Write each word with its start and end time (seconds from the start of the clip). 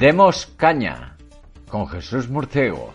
Demos 0.00 0.46
caña 0.56 1.14
con 1.68 1.86
Jesús 1.86 2.26
Murciego. 2.30 2.94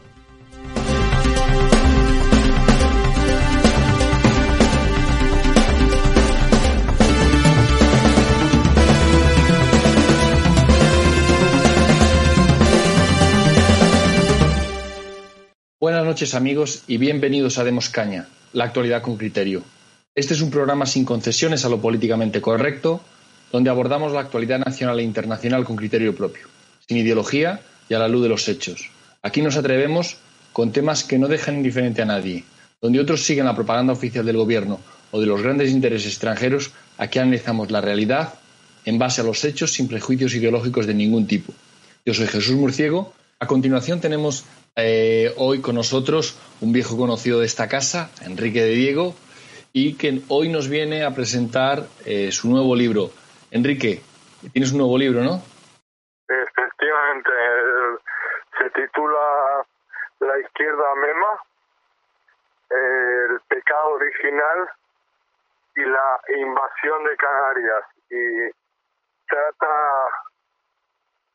Buenas 15.80 16.06
noches 16.06 16.34
amigos 16.34 16.86
y 16.88 16.98
bienvenidos 16.98 17.60
a 17.60 17.64
Demos 17.64 17.90
Caña, 17.90 18.30
la 18.54 18.64
actualidad 18.64 19.04
con 19.04 19.16
criterio. 19.16 19.62
Este 20.16 20.34
es 20.34 20.42
un 20.42 20.50
programa 20.50 20.88
sin 20.88 21.06
concesiones 21.06 21.66
a 21.66 21.70
lo 21.70 21.80
políticamente 21.80 22.42
correcto, 22.42 23.02
donde 23.52 23.70
abordamos 23.70 24.12
la 24.12 24.22
actualidad 24.22 24.58
nacional 24.58 25.00
e 25.00 25.04
internacional 25.04 25.66
con 25.66 25.76
criterio 25.76 26.16
propio, 26.16 26.48
sin 26.88 26.98
ideología 26.98 27.62
y 27.90 27.94
a 27.94 28.00
la 28.00 28.08
luz 28.08 28.24
de 28.24 28.30
los 28.30 28.48
hechos. 28.48 28.90
Aquí 29.22 29.42
nos 29.42 29.58
atrevemos 29.58 30.18
con 30.54 30.72
temas 30.72 31.04
que 31.04 31.18
no 31.18 31.28
dejan 31.28 31.56
indiferente 31.56 32.02
a 32.02 32.06
nadie, 32.06 32.44
donde 32.82 33.00
otros 33.00 33.24
siguen 33.24 33.46
la 33.46 33.56
propaganda 33.56 33.94
oficial 33.94 34.26
del 34.26 34.38
gobierno 34.38 34.80
o 35.12 35.20
de 35.20 35.26
los 35.26 35.42
grandes 35.42 35.72
intereses 35.72 36.14
extranjeros, 36.14 36.72
aquí 36.98 37.20
analizamos 37.20 37.72
la 37.72 37.82
realidad 37.82 38.34
en 38.86 39.00
base 39.00 39.22
a 39.22 39.24
los 39.24 39.44
hechos 39.44 39.72
sin 39.72 39.88
prejuicios 39.88 40.34
ideológicos 40.36 40.86
de 40.86 40.94
ningún 40.94 41.26
tipo. 41.28 41.54
Yo 42.06 42.14
soy 42.14 42.28
Jesús 42.28 42.56
Murciego. 42.56 43.14
A 43.40 43.48
continuación 43.48 44.00
tenemos 44.00 44.46
eh, 44.76 45.34
hoy 45.38 45.60
con 45.60 45.76
nosotros 45.76 46.36
un 46.62 46.72
viejo 46.72 46.98
conocido 46.98 47.40
de 47.40 47.46
esta 47.46 47.68
casa, 47.68 48.12
Enrique 48.22 48.62
de 48.62 48.76
Diego, 48.76 49.16
y 49.74 49.94
que 49.94 50.22
hoy 50.28 50.50
nos 50.50 50.68
viene 50.68 51.04
a 51.04 51.16
presentar 51.16 51.88
eh, 52.06 52.30
su 52.32 52.50
nuevo 52.50 52.76
libro. 52.76 53.12
Enrique, 53.52 54.02
tienes 54.54 54.72
un 54.72 54.78
nuevo 54.78 54.98
libro, 54.98 55.24
¿no? 55.24 55.42
Se 58.58 58.70
titula 58.72 59.66
La 60.20 60.40
izquierda 60.40 60.96
mema, 60.96 61.44
el 62.70 63.40
pecado 63.48 63.90
original 63.92 64.70
y 65.76 65.86
la 65.86 66.22
invasión 66.38 67.04
de 67.04 67.18
Canarias. 67.18 67.86
Y 68.10 68.52
trata, 69.28 70.08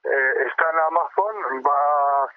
eh, 0.05 0.35
está 0.47 0.71
en 0.71 0.79
Amazon, 0.79 1.63
va 1.67 2.31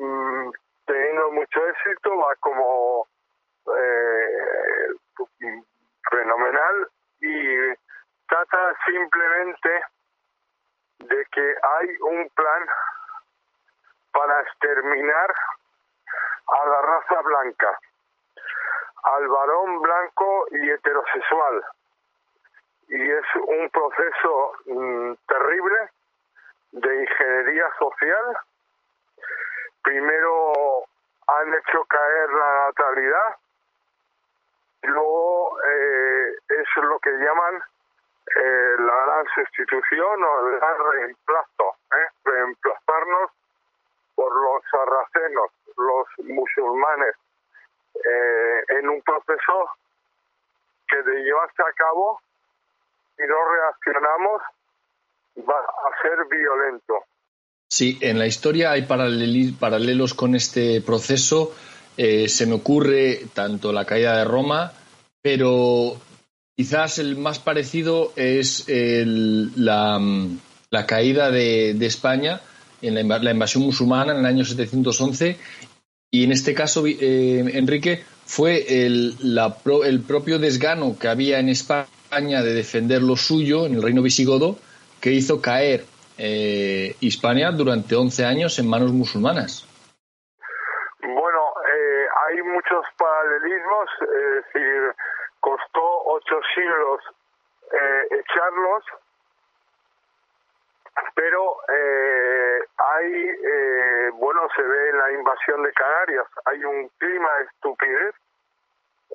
Mm, 0.00 0.50
teniendo 0.86 1.30
mucho 1.32 1.66
éxito, 1.68 2.16
va 2.16 2.34
como 2.36 3.06
eh, 3.66 4.86
fenomenal 6.10 6.88
y 7.20 7.74
trata 8.26 8.74
simplemente 8.86 9.82
que 11.32 11.54
hay 11.62 11.88
un 12.00 12.28
plan 12.30 12.66
para 14.12 14.40
exterminar 14.42 15.34
a 16.46 16.66
la 16.66 16.82
raza 16.82 17.20
blanca, 17.22 17.78
al 19.02 19.28
varón 19.28 19.80
blanco 19.80 20.46
y 20.50 20.70
heterosexual. 20.70 21.64
Y 22.88 23.10
es 23.10 23.24
un 23.36 23.70
proceso 23.70 24.52
mm, 24.66 25.12
terrible 25.26 25.90
de 26.72 27.02
ingeniería 27.02 27.70
social 27.78 28.36
primero 29.82 30.84
han 31.26 31.54
hecho 31.54 31.84
caer 31.84 32.30
la 32.30 32.66
natalidad, 32.66 33.36
luego 34.82 35.58
eh, 35.62 36.34
es 36.48 36.82
lo 36.82 36.98
que 36.98 37.10
llaman 37.10 37.62
eh, 38.26 38.74
la 38.78 38.94
gran 39.06 39.26
sustitución 39.34 40.22
o 40.22 40.48
el 40.48 40.58
gran 40.58 40.76
reemplazo, 40.92 41.76
¿eh? 41.92 42.08
reemplazarnos 42.24 43.30
por 44.14 44.34
los 44.34 44.62
sarracenos, 44.70 45.50
los 45.76 46.06
musulmanes, 46.28 47.16
eh, 47.94 48.64
en 48.78 48.88
un 48.88 49.02
proceso 49.02 49.70
que 50.88 51.02
de 51.02 51.22
llevarse 51.22 51.62
a 51.62 51.72
cabo, 51.72 52.20
si 53.16 53.26
no 53.26 53.36
reaccionamos, 53.52 54.42
va 55.48 55.58
a 55.58 56.02
ser 56.02 56.24
violento. 56.26 57.04
Sí, 57.68 57.98
en 58.00 58.18
la 58.18 58.26
historia 58.26 58.72
hay 58.72 58.82
paralelos 58.82 60.14
con 60.14 60.34
este 60.34 60.80
proceso. 60.80 61.52
Eh, 61.96 62.28
se 62.28 62.46
me 62.46 62.54
ocurre 62.54 63.20
tanto 63.32 63.72
la 63.72 63.84
caída 63.84 64.18
de 64.18 64.24
Roma, 64.24 64.72
pero 65.22 65.94
quizás 66.60 66.98
el 66.98 67.16
más 67.16 67.38
parecido 67.38 68.12
es 68.16 68.66
la, 68.68 69.98
caída 70.86 71.30
de, 71.30 71.86
España 71.86 72.42
en 72.82 73.08
la, 73.08 73.30
invasión 73.30 73.62
musulmana 73.62 74.12
en 74.12 74.18
el 74.18 74.26
año 74.26 74.44
711. 74.44 75.38
Y 76.10 76.24
en 76.24 76.32
este 76.32 76.52
caso, 76.52 76.84
eh, 76.86 77.50
Enrique, 77.54 78.04
fue 78.26 78.84
el, 78.84 79.14
el 79.86 80.00
propio 80.02 80.38
desgano 80.38 80.98
que 80.98 81.08
había 81.08 81.38
en 81.38 81.48
España 81.48 82.42
de 82.42 82.52
defender 82.52 83.00
lo 83.00 83.16
suyo 83.16 83.64
en 83.64 83.76
el 83.76 83.82
reino 83.82 84.02
visigodo 84.02 84.58
que 85.00 85.12
hizo 85.12 85.40
caer 85.40 85.86
eh, 86.18 86.94
durante 87.56 87.96
11 87.96 88.26
años 88.26 88.58
en 88.58 88.68
manos 88.68 88.92
musulmanas. 88.92 89.66
Bueno, 91.00 91.40
eh, 91.72 92.06
hay 92.28 92.42
muchos 92.42 92.84
paralelismos, 92.98 93.88
es 94.02 94.44
decir, 94.44 94.94
costó 95.40 96.02
ocho 96.04 96.40
siglos 96.54 97.00
eh, 97.72 98.06
echarlos, 98.10 98.84
pero 101.14 101.56
eh, 101.68 102.64
hay, 102.76 103.28
eh, 103.28 104.10
bueno, 104.14 104.48
se 104.54 104.62
ve 104.62 104.90
en 104.90 104.98
la 104.98 105.12
invasión 105.12 105.62
de 105.62 105.72
Canarias, 105.72 106.26
hay 106.46 106.64
un 106.64 106.88
clima 106.98 107.32
de 107.38 107.44
estupidez 107.44 108.14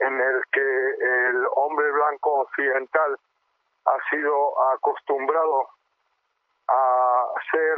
en 0.01 0.19
el 0.19 0.43
que 0.51 0.59
el 0.59 1.47
hombre 1.55 1.91
blanco 1.91 2.41
occidental 2.41 3.17
ha 3.85 4.09
sido 4.09 4.71
acostumbrado 4.73 5.69
a 6.67 7.33
ser 7.51 7.77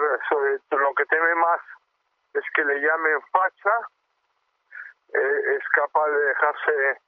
lo 0.79 0.93
que 0.95 1.05
teme 1.05 1.35
más 1.35 1.59
es 2.33 2.43
que 2.53 2.63
le 2.63 2.79
llamen 2.79 3.21
facha 3.31 3.75
eh, 5.13 5.55
es 5.55 5.69
capaz 5.69 6.07
de 6.07 6.19
dejarse 6.19 7.01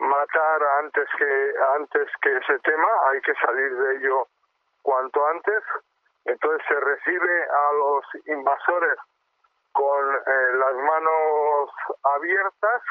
matar 0.00 0.62
antes 0.80 1.08
que 1.18 1.54
antes 1.76 2.08
que 2.22 2.36
ese 2.36 2.58
tema 2.60 2.88
hay 3.10 3.20
que 3.20 3.34
salir 3.34 3.76
de 3.76 3.96
ello 3.96 4.26
cuanto 4.82 5.26
antes 5.26 5.62
entonces 6.24 6.66
se 6.68 6.80
recibe 6.80 7.42
a 7.44 7.72
los 7.72 8.04
invasores 8.26 8.98
con 9.72 10.14
eh, 10.14 10.52
las 10.54 10.74
manos 10.74 11.70
abiertas 12.02 12.82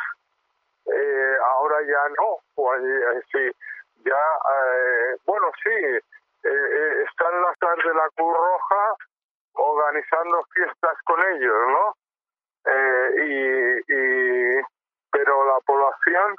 eh, 0.85 1.37
ahora 1.55 1.81
ya 1.81 2.09
no 2.17 2.37
pues, 2.55 2.81
sí 3.31 3.51
ya 4.05 4.23
bueno 5.25 5.51
sí 5.63 5.99
eh, 6.43 6.49
eh, 6.49 7.03
están 7.03 7.41
las 7.41 7.83
de 7.83 7.93
la 7.93 8.09
Cruz 8.15 8.37
Roja 8.37 8.95
organizando 9.53 10.41
fiestas 10.53 10.97
con 11.03 11.19
ellos, 11.33 11.67
¿no? 11.67 11.95
Eh, 12.65 13.09
y, 13.17 13.93
y, 13.93 14.61
pero 15.11 15.45
la 15.45 15.59
población 15.65 16.35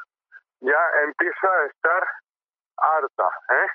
ya 0.60 0.80
empieza 1.04 1.46
a 1.46 1.66
estar 1.66 2.02
harta, 2.76 3.22
¿eh? 3.50 3.68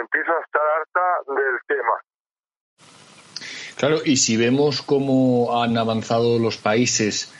Empieza 0.00 0.32
a 0.32 0.40
estar 0.40 0.62
harta 0.62 1.32
del 1.40 1.58
tema. 1.66 2.00
Claro, 3.76 3.98
y 4.04 4.16
si 4.16 4.36
vemos 4.36 4.82
cómo 4.82 5.62
han 5.62 5.76
avanzado 5.76 6.38
los 6.38 6.56
países 6.56 7.32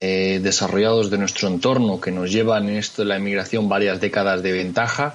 eh, 0.00 0.38
desarrollados 0.40 1.10
de 1.10 1.18
nuestro 1.18 1.48
entorno, 1.48 2.00
que 2.00 2.10
nos 2.10 2.30
llevan 2.30 2.68
esto 2.68 3.02
de 3.02 3.08
la 3.08 3.18
inmigración 3.18 3.68
varias 3.68 4.00
décadas 4.00 4.42
de 4.42 4.52
ventaja, 4.52 5.14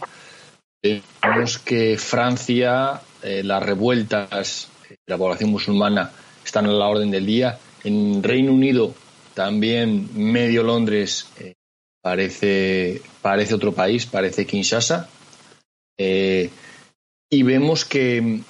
Vemos 0.83 1.59
que 1.59 1.97
Francia, 1.97 2.99
eh, 3.21 3.41
las 3.41 3.63
revueltas 3.63 4.69
de 4.89 4.97
la 5.07 5.17
población 5.17 5.49
musulmana 5.49 6.11
están 6.43 6.65
a 6.65 6.73
la 6.73 6.87
orden 6.87 7.09
del 7.09 7.25
día. 7.25 7.57
En 7.85 8.21
Reino 8.21 8.51
Unido 8.51 8.93
también 9.33 10.09
medio 10.13 10.61
Londres 10.61 11.31
eh, 11.39 11.53
parece, 12.03 13.01
parece 13.21 13.55
otro 13.55 13.71
país, 13.71 14.05
parece 14.05 14.45
Kinshasa. 14.45 15.09
Eh, 15.97 16.51
y 17.31 17.43
vemos 17.43 17.85
que 17.85 18.41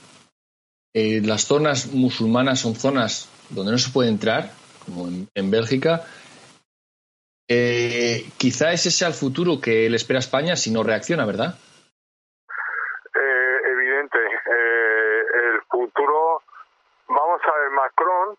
eh, 0.94 1.22
las 1.24 1.46
zonas 1.46 1.94
musulmanas 1.94 2.60
son 2.60 2.76
zonas 2.76 3.30
donde 3.50 3.72
no 3.72 3.78
se 3.78 3.92
puede 3.92 4.10
entrar, 4.10 4.52
como 4.86 5.08
en, 5.08 5.52
Bélgica. 5.52 6.04
quizá 7.48 8.74
ese 8.74 8.90
sea 8.90 9.08
el 9.10 9.14
futuro 9.14 9.62
que 9.62 9.90
le 9.90 9.96
espera 9.96 10.18
a 10.18 10.26
España 10.28 10.56
si 10.56 10.72
no 10.72 10.84
reacciona, 10.84 11.26
¿verdad? 11.26 11.56
evidente. 13.16 14.18
el 14.18 15.62
futuro, 15.70 16.42
vamos 17.08 17.42
a 17.46 17.60
ver, 17.60 17.70
Macron 17.72 18.38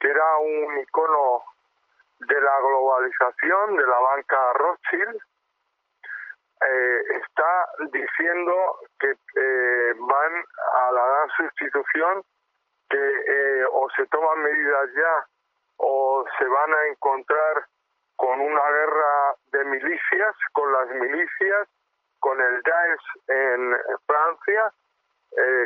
que 0.00 0.08
era 0.08 0.38
un 0.38 0.78
icono 0.80 1.42
de 2.20 2.40
la 2.40 2.60
globalización 2.60 3.76
de 3.76 3.86
la 3.86 3.98
banca 3.98 4.52
Rothschild, 4.54 5.20
eh, 6.62 7.02
está 7.22 7.68
diciendo 7.90 8.54
que 8.98 9.10
eh, 9.10 9.94
van 9.98 10.44
a 10.74 10.92
la 10.92 11.06
gran 11.06 11.28
sustitución, 11.30 12.22
que 12.90 12.98
eh, 12.98 13.64
o 13.72 13.88
se 13.96 14.06
toman 14.08 14.42
medidas 14.42 14.90
ya 14.94 15.26
o 15.78 16.24
se 16.38 16.44
van 16.44 16.74
a 16.74 16.86
encontrar 16.88 17.64
con 18.16 18.38
una 18.38 18.70
guerra 18.70 19.34
de 19.52 19.64
milicias, 19.64 20.36
con 20.52 20.70
las 20.70 20.88
milicias, 20.88 21.68
con 22.18 22.38
el 22.38 22.60
Daesh 22.60 23.00
en 23.28 23.76
Francia, 24.06 24.70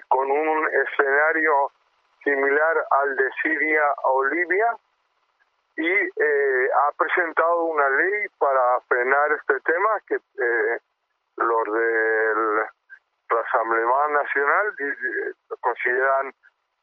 con 0.07 0.31
un 0.31 0.69
escenario 0.69 1.73
similar 2.23 2.87
al 2.91 3.17
de 3.17 3.31
Siria 3.43 3.83
o 4.05 4.25
Libia 4.27 4.77
y 5.77 5.91
eh, 5.91 6.69
ha 6.73 6.93
presentado 6.93 7.65
una 7.65 7.89
ley 7.89 8.29
para 8.39 8.81
frenar 8.89 9.33
este 9.33 9.61
tema 9.61 9.91
que 10.07 10.15
eh, 10.17 10.79
los 11.37 11.65
de 11.65 12.35
la 13.31 13.41
Asamblea 13.41 14.09
Nacional 14.09 14.77
consideran 15.61 16.33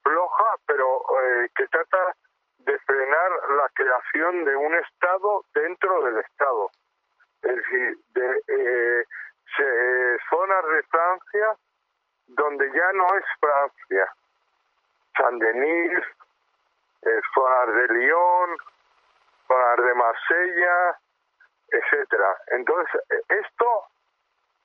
floja, 0.04 0.56
pero 0.66 1.02
eh, 1.22 1.50
que 1.56 1.68
trata 1.68 2.16
de 2.60 2.78
frenar 2.80 3.32
la 3.58 3.70
creación 3.74 4.46
de 4.46 4.56
un 4.56 4.76
Estado 4.76 5.46
dentro 5.54 6.04
del 6.04 6.18
Estado. 6.18 6.70
Es 7.44 7.56
decir, 7.56 7.98
de 8.14 9.06
zonas 10.30 10.66
de 10.68 10.84
Francia 10.84 11.58
donde 12.36 12.72
ya 12.72 12.94
no 12.94 13.06
es 13.18 13.26
Francia, 13.40 14.14
Saint-Denis, 15.18 16.04
eh, 17.02 17.22
zonas 17.34 17.76
de 17.76 17.88
Lyon, 17.94 18.58
zonas 19.51 19.86
de 19.86 19.94
Marsella, 19.94 20.98
etcétera. 21.69 22.38
Entonces, 22.48 23.01
eh, 23.09 23.21
esto 23.30 23.86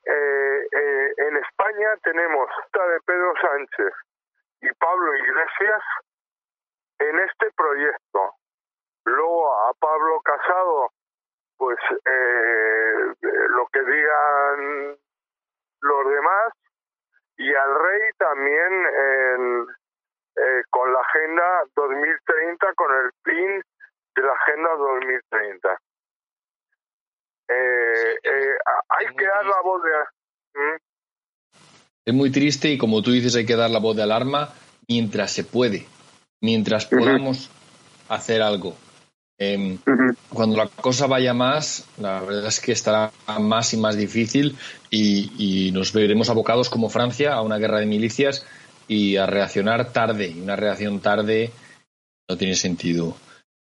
eh, 0.05 0.67
eh, 0.71 1.15
en 1.17 1.37
España 1.37 1.97
tenemos 2.05 2.49
de 2.73 3.01
Pedro 3.07 3.33
Sánchez 3.41 3.93
y 4.61 4.73
Pablo 4.75 5.15
Iglesias 5.17 5.83
en 7.01 7.19
este 7.21 7.51
proyecto. 7.57 8.35
Luego 9.05 9.69
a 9.69 9.73
Pablo 9.81 10.21
Casado, 10.21 10.91
pues 11.57 11.79
eh, 12.05 13.15
lo 13.23 13.67
que 13.73 13.81
digan 13.81 14.97
los 15.81 16.09
demás, 16.09 16.53
y 17.39 17.55
al 17.55 17.75
rey 17.75 18.11
también 18.19 18.87
en, 18.87 19.67
eh, 20.37 20.63
con 20.71 20.93
la 20.93 21.01
Agenda 21.01 21.65
2030, 21.75 22.75
con 22.75 22.95
el 22.95 23.11
PIN 23.25 23.63
de 24.17 24.23
la 24.23 24.33
Agenda 24.33 24.71
2030. 24.79 25.69
Eh, 27.49 28.15
eh, 28.25 28.57
hay 28.89 29.15
que 29.15 29.25
dar 29.25 29.45
la 29.45 29.63
voz 29.63 29.83
de... 29.83 30.61
¿Mm? 30.61 30.77
Es 32.07 32.15
muy 32.15 32.31
triste 32.31 32.71
y 32.71 32.79
como 32.79 33.03
tú 33.03 33.11
dices 33.13 33.35
hay 33.37 33.47
que 33.47 33.57
dar 33.57 33.71
la 33.71 33.81
voz 33.81 33.97
de 33.97 34.03
alarma 34.03 34.53
mientras 34.89 35.33
se 35.33 35.45
puede, 35.45 35.87
mientras 36.41 36.87
podamos 36.87 37.51
hacer 38.09 38.43
algo. 38.43 38.77
Em, 39.39 39.79
cuando 40.33 40.57
la 40.57 40.69
cosa 40.69 41.07
vaya 41.09 41.35
más, 41.35 41.87
la 41.99 42.21
verdad 42.21 42.47
es 42.47 42.61
que 42.61 42.73
estará 42.73 43.11
más 43.39 43.75
y 43.75 43.77
más 43.77 43.97
difícil 43.97 44.57
y, 44.89 45.67
y, 45.69 45.73
nos 45.73 45.93
veremos 45.93 46.31
abocados 46.31 46.71
como 46.71 46.89
Francia 46.89 47.35
a 47.35 47.43
una 47.43 47.59
guerra 47.59 47.81
de 47.81 47.87
milicias 47.87 48.47
y 48.89 49.17
a 49.17 49.27
reaccionar 49.27 49.93
tarde. 49.93 50.29
Y 50.29 50.41
una 50.41 50.57
reacción 50.57 51.01
tarde 51.01 51.51
no 52.29 52.37
tiene 52.39 52.55
sentido. 52.55 53.17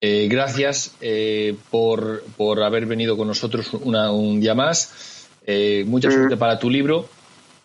Eh, 0.01 0.29
gracias 0.31 0.99
eh, 1.01 1.57
por, 1.71 2.21
por, 2.37 2.63
haber 2.63 2.85
venido 2.85 3.17
con 3.17 3.29
nosotros 3.29 3.73
un 3.73 4.41
día 4.41 4.55
más. 4.55 5.31
Eh, 5.47 5.85
mucha 5.87 6.11
suerte 6.11 6.37
para 6.37 6.59
tu 6.59 6.69
libro 6.69 7.07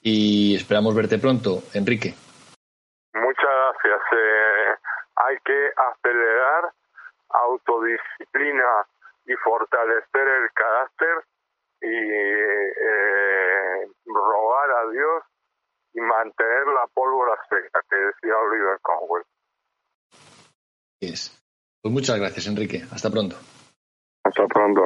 y 0.02 0.56
esperamos 0.56 0.96
verte 0.96 1.18
pronto, 1.18 1.62
Enrique. 1.74 2.14
Muchas 3.14 3.50
gracias. 3.84 4.02
hay 5.16 5.38
que 5.44 5.72
acelerar, 5.76 6.72
autodisciplina 7.30 8.88
y 9.26 9.34
fortalecer 9.44 10.28
el 10.28 10.52
carácter 10.54 11.26
y 11.82 11.92
rogar 14.06 14.72
a 14.72 14.90
Dios 14.92 15.24
y 15.94 16.00
mantener 16.00 16.68
la 16.68 16.88
pólvora 16.94 17.36
seca, 17.50 17.82
que 17.90 17.96
decía 17.98 18.38
Oliver 18.38 18.80
Conwell. 18.82 19.26
Pues 21.82 21.94
muchas 21.94 22.18
gracias, 22.18 22.46
Enrique. 22.48 22.86
Hasta 22.92 23.10
pronto. 23.10 23.36
Hasta 24.24 24.46
pronto. 24.48 24.82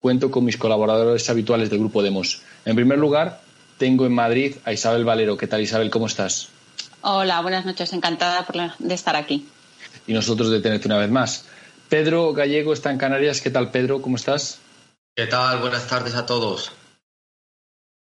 Cuento 0.00 0.30
con 0.30 0.44
mis 0.44 0.56
colaboradores 0.56 1.28
habituales 1.28 1.70
del 1.70 1.80
Grupo 1.80 2.02
Demos. 2.02 2.42
En 2.64 2.74
primer 2.74 2.98
lugar, 2.98 3.40
tengo 3.78 4.06
en 4.06 4.14
Madrid 4.14 4.56
a 4.64 4.72
Isabel 4.72 5.04
Valero. 5.04 5.36
¿Qué 5.36 5.46
tal, 5.46 5.60
Isabel? 5.60 5.90
¿Cómo 5.90 6.06
estás? 6.06 6.48
Hola, 7.02 7.40
buenas 7.42 7.66
noches. 7.66 7.92
Encantada 7.92 8.46
de 8.78 8.94
estar 8.94 9.16
aquí. 9.16 9.46
Y 10.06 10.14
nosotros 10.14 10.50
de 10.50 10.60
tenerte 10.60 10.88
una 10.88 10.98
vez 10.98 11.10
más. 11.10 11.46
Pedro 11.88 12.32
Gallego 12.32 12.72
está 12.72 12.90
en 12.90 12.98
Canarias. 12.98 13.40
¿Qué 13.40 13.50
tal, 13.50 13.70
Pedro? 13.70 14.00
¿Cómo 14.00 14.16
estás? 14.16 14.60
¿Qué 15.14 15.26
tal? 15.26 15.58
Buenas 15.60 15.86
tardes 15.86 16.14
a 16.14 16.24
todos. 16.24 16.72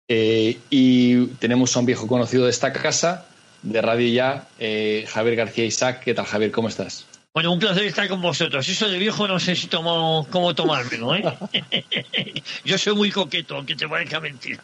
Eh, 0.09 0.61
y 0.71 1.27
tenemos 1.39 1.77
a 1.77 1.81
un 1.81 1.87
viejo 1.87 2.07
conocido 2.07 2.45
de 2.45 2.51
esta 2.51 2.73
casa, 2.73 3.27
de 3.63 3.83
Radio 3.83 4.09
Ya, 4.09 4.49
eh, 4.59 5.05
Javier 5.09 5.37
García 5.37 5.65
Isaac. 5.65 6.01
¿Qué 6.05 6.15
tal, 6.15 6.27
Javier? 6.27 6.53
¿Cómo 6.53 6.69
estás? 6.69 7.07
Bueno, 7.35 7.51
un 7.51 7.59
placer 7.59 7.85
estar 7.85 8.09
con 8.09 8.21
vosotros. 8.21 8.69
Eso 8.69 8.89
de 8.89 8.99
viejo 8.99 9.27
no 9.27 9.41
sé 9.41 9.57
si 9.57 9.67
tomo, 9.67 10.27
cómo 10.31 10.55
tomármelo, 10.55 11.15
¿eh? 11.15 11.25
Yo 12.65 12.77
soy 12.77 12.95
muy 12.95 13.11
coqueto, 13.11 13.57
aunque 13.57 13.75
te 13.75 13.89
parezca 13.89 14.21
mentira. 14.21 14.63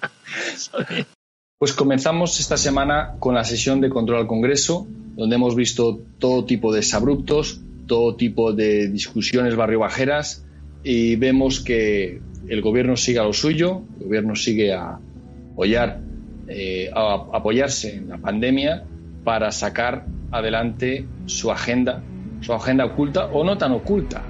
Pues 1.61 1.73
comenzamos 1.73 2.39
esta 2.39 2.57
semana 2.57 3.17
con 3.19 3.35
la 3.35 3.43
sesión 3.43 3.81
de 3.81 3.89
control 3.89 4.21
al 4.21 4.27
Congreso, 4.29 4.87
donde 5.17 5.35
hemos 5.35 5.57
visto 5.57 6.01
todo 6.21 6.45
tipo 6.45 6.73
de 6.73 6.87
abruptos, 6.93 7.61
todo 7.89 8.15
tipo 8.15 8.53
de 8.53 8.87
discusiones 8.87 9.57
barriobajeras 9.57 10.47
y 10.85 11.17
vemos 11.17 11.59
que 11.59 12.21
el 12.49 12.63
gobierno 12.63 12.97
sigue 12.97 13.19
a 13.19 13.25
lo 13.25 13.33
suyo, 13.33 13.83
el 13.99 14.07
gobierno 14.07 14.37
sigue 14.37 14.73
a, 14.73 15.01
apoyar, 15.53 16.01
eh, 16.47 16.91
a, 16.95 17.27
apoyarse 17.33 17.97
en 17.97 18.09
la 18.11 18.19
pandemia 18.19 18.85
para 19.25 19.51
sacar 19.51 20.07
adelante 20.31 21.09
su 21.27 21.51
agenda, 21.51 22.05
su 22.41 22.53
agenda 22.53 22.85
oculta 22.85 23.27
o 23.27 23.45
no 23.45 23.59
tan 23.59 23.73
oculta, 23.73 24.23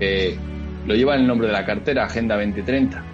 lo 0.00 0.94
lleva 0.94 1.14
en 1.14 1.22
el 1.22 1.26
nombre 1.26 1.46
de 1.46 1.52
la 1.52 1.64
cartera, 1.64 2.04
Agenda 2.04 2.36
2030. 2.36 3.04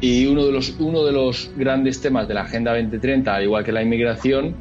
Y 0.00 0.26
uno 0.26 0.46
de 0.46 0.52
los, 0.52 0.76
uno 0.78 1.04
de 1.04 1.12
los 1.12 1.50
grandes 1.56 2.00
temas 2.00 2.28
de 2.28 2.34
la 2.34 2.42
Agenda 2.42 2.72
2030, 2.72 3.34
al 3.34 3.42
igual 3.42 3.64
que 3.64 3.72
la 3.72 3.82
inmigración, 3.82 4.54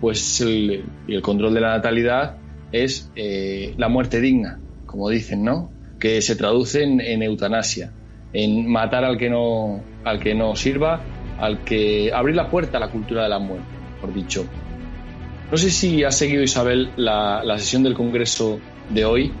pues 0.00 0.40
el, 0.40 0.84
el 1.06 1.22
control 1.22 1.54
de 1.54 1.60
la 1.60 1.70
natalidad 1.70 2.36
es 2.72 3.10
eh, 3.16 3.74
la 3.76 3.88
muerte 3.88 4.20
digna, 4.20 4.60
como 4.86 5.08
dicen, 5.08 5.44
¿no? 5.44 5.70
Que 5.98 6.20
se 6.20 6.36
traduce 6.36 6.82
en, 6.82 7.00
en, 7.00 7.22
eutanasia, 7.22 7.92
en 8.32 8.70
matar 8.70 9.04
al 9.04 9.16
que 9.16 9.30
no, 9.30 9.82
al 10.04 10.20
que 10.20 10.34
no 10.34 10.54
sirva 10.56 11.00
al 11.38 11.62
que 11.64 12.12
abrir 12.12 12.34
la 12.34 12.50
puerta 12.50 12.78
a 12.78 12.80
la 12.80 12.90
cultura 12.90 13.22
de 13.22 13.28
la 13.28 13.38
muerte, 13.38 13.66
por 14.00 14.12
dicho. 14.12 14.44
No 15.50 15.56
sé 15.56 15.70
si 15.70 16.04
ha 16.04 16.12
seguido 16.12 16.42
Isabel 16.42 16.90
la, 16.96 17.42
sesión 17.58 17.82
del 17.82 17.94
Congreso 17.94 18.60
de 18.90 19.04
hoy. 19.04 19.32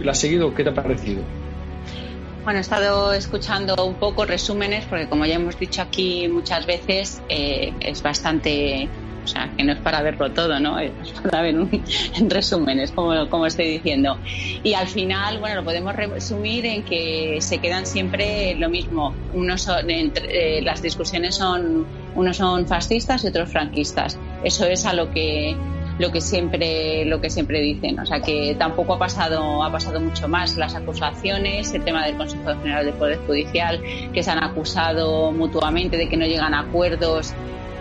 ¿La 0.00 0.12
has 0.12 0.18
seguido? 0.18 0.54
¿Qué 0.54 0.62
te 0.62 0.70
ha 0.70 0.74
parecido? 0.74 1.22
Bueno, 2.44 2.58
he 2.58 2.62
estado 2.62 3.12
escuchando 3.12 3.74
un 3.84 3.94
poco 3.94 4.24
resúmenes 4.24 4.84
porque 4.84 5.08
como 5.08 5.24
ya 5.24 5.36
hemos 5.36 5.58
dicho 5.58 5.82
aquí 5.82 6.28
muchas 6.28 6.66
veces, 6.66 7.22
eh, 7.28 7.72
es 7.80 8.02
bastante 8.02 8.88
o 9.26 9.28
sea, 9.28 9.50
que 9.56 9.64
no 9.64 9.72
es 9.72 9.80
para 9.80 10.02
verlo 10.02 10.30
todo, 10.30 10.60
¿no? 10.60 10.78
Es 10.78 10.92
para 11.20 11.42
ver 11.42 11.58
un, 11.58 11.82
en 12.14 12.30
resúmenes, 12.30 12.92
como, 12.92 13.28
como 13.28 13.46
estoy 13.46 13.66
diciendo. 13.66 14.18
Y 14.62 14.74
al 14.74 14.86
final, 14.86 15.40
bueno, 15.40 15.56
lo 15.56 15.64
podemos 15.64 15.96
resumir 15.96 16.64
en 16.64 16.84
que 16.84 17.38
se 17.40 17.58
quedan 17.58 17.86
siempre 17.86 18.54
lo 18.54 18.70
mismo. 18.70 19.12
Unos 19.34 19.62
son, 19.62 19.90
entre, 19.90 20.58
eh, 20.58 20.62
las 20.62 20.80
discusiones 20.80 21.34
son, 21.34 21.84
unos 22.14 22.36
son 22.36 22.68
fascistas 22.68 23.24
y 23.24 23.26
otros 23.26 23.50
franquistas. 23.50 24.16
Eso 24.44 24.66
es 24.66 24.86
a 24.86 24.92
lo 24.92 25.10
que 25.10 25.56
lo 25.98 26.12
que 26.12 26.20
siempre 26.20 27.06
lo 27.06 27.22
que 27.22 27.30
siempre 27.30 27.58
dicen 27.60 27.98
o 27.98 28.04
sea 28.04 28.20
que 28.20 28.54
tampoco 28.58 28.92
ha 28.92 28.98
pasado 28.98 29.62
ha 29.64 29.72
pasado 29.72 29.98
mucho 29.98 30.28
más 30.28 30.54
las 30.58 30.74
acusaciones 30.74 31.72
el 31.72 31.84
tema 31.84 32.04
del 32.04 32.18
Consejo 32.18 32.54
General 32.60 32.84
del 32.84 32.94
Poder 32.96 33.18
Judicial 33.26 33.80
que 34.12 34.22
se 34.22 34.30
han 34.30 34.44
acusado 34.44 35.32
mutuamente 35.32 35.96
de 35.96 36.06
que 36.06 36.18
no 36.18 36.26
llegan 36.26 36.52
a 36.52 36.60
acuerdos 36.60 37.32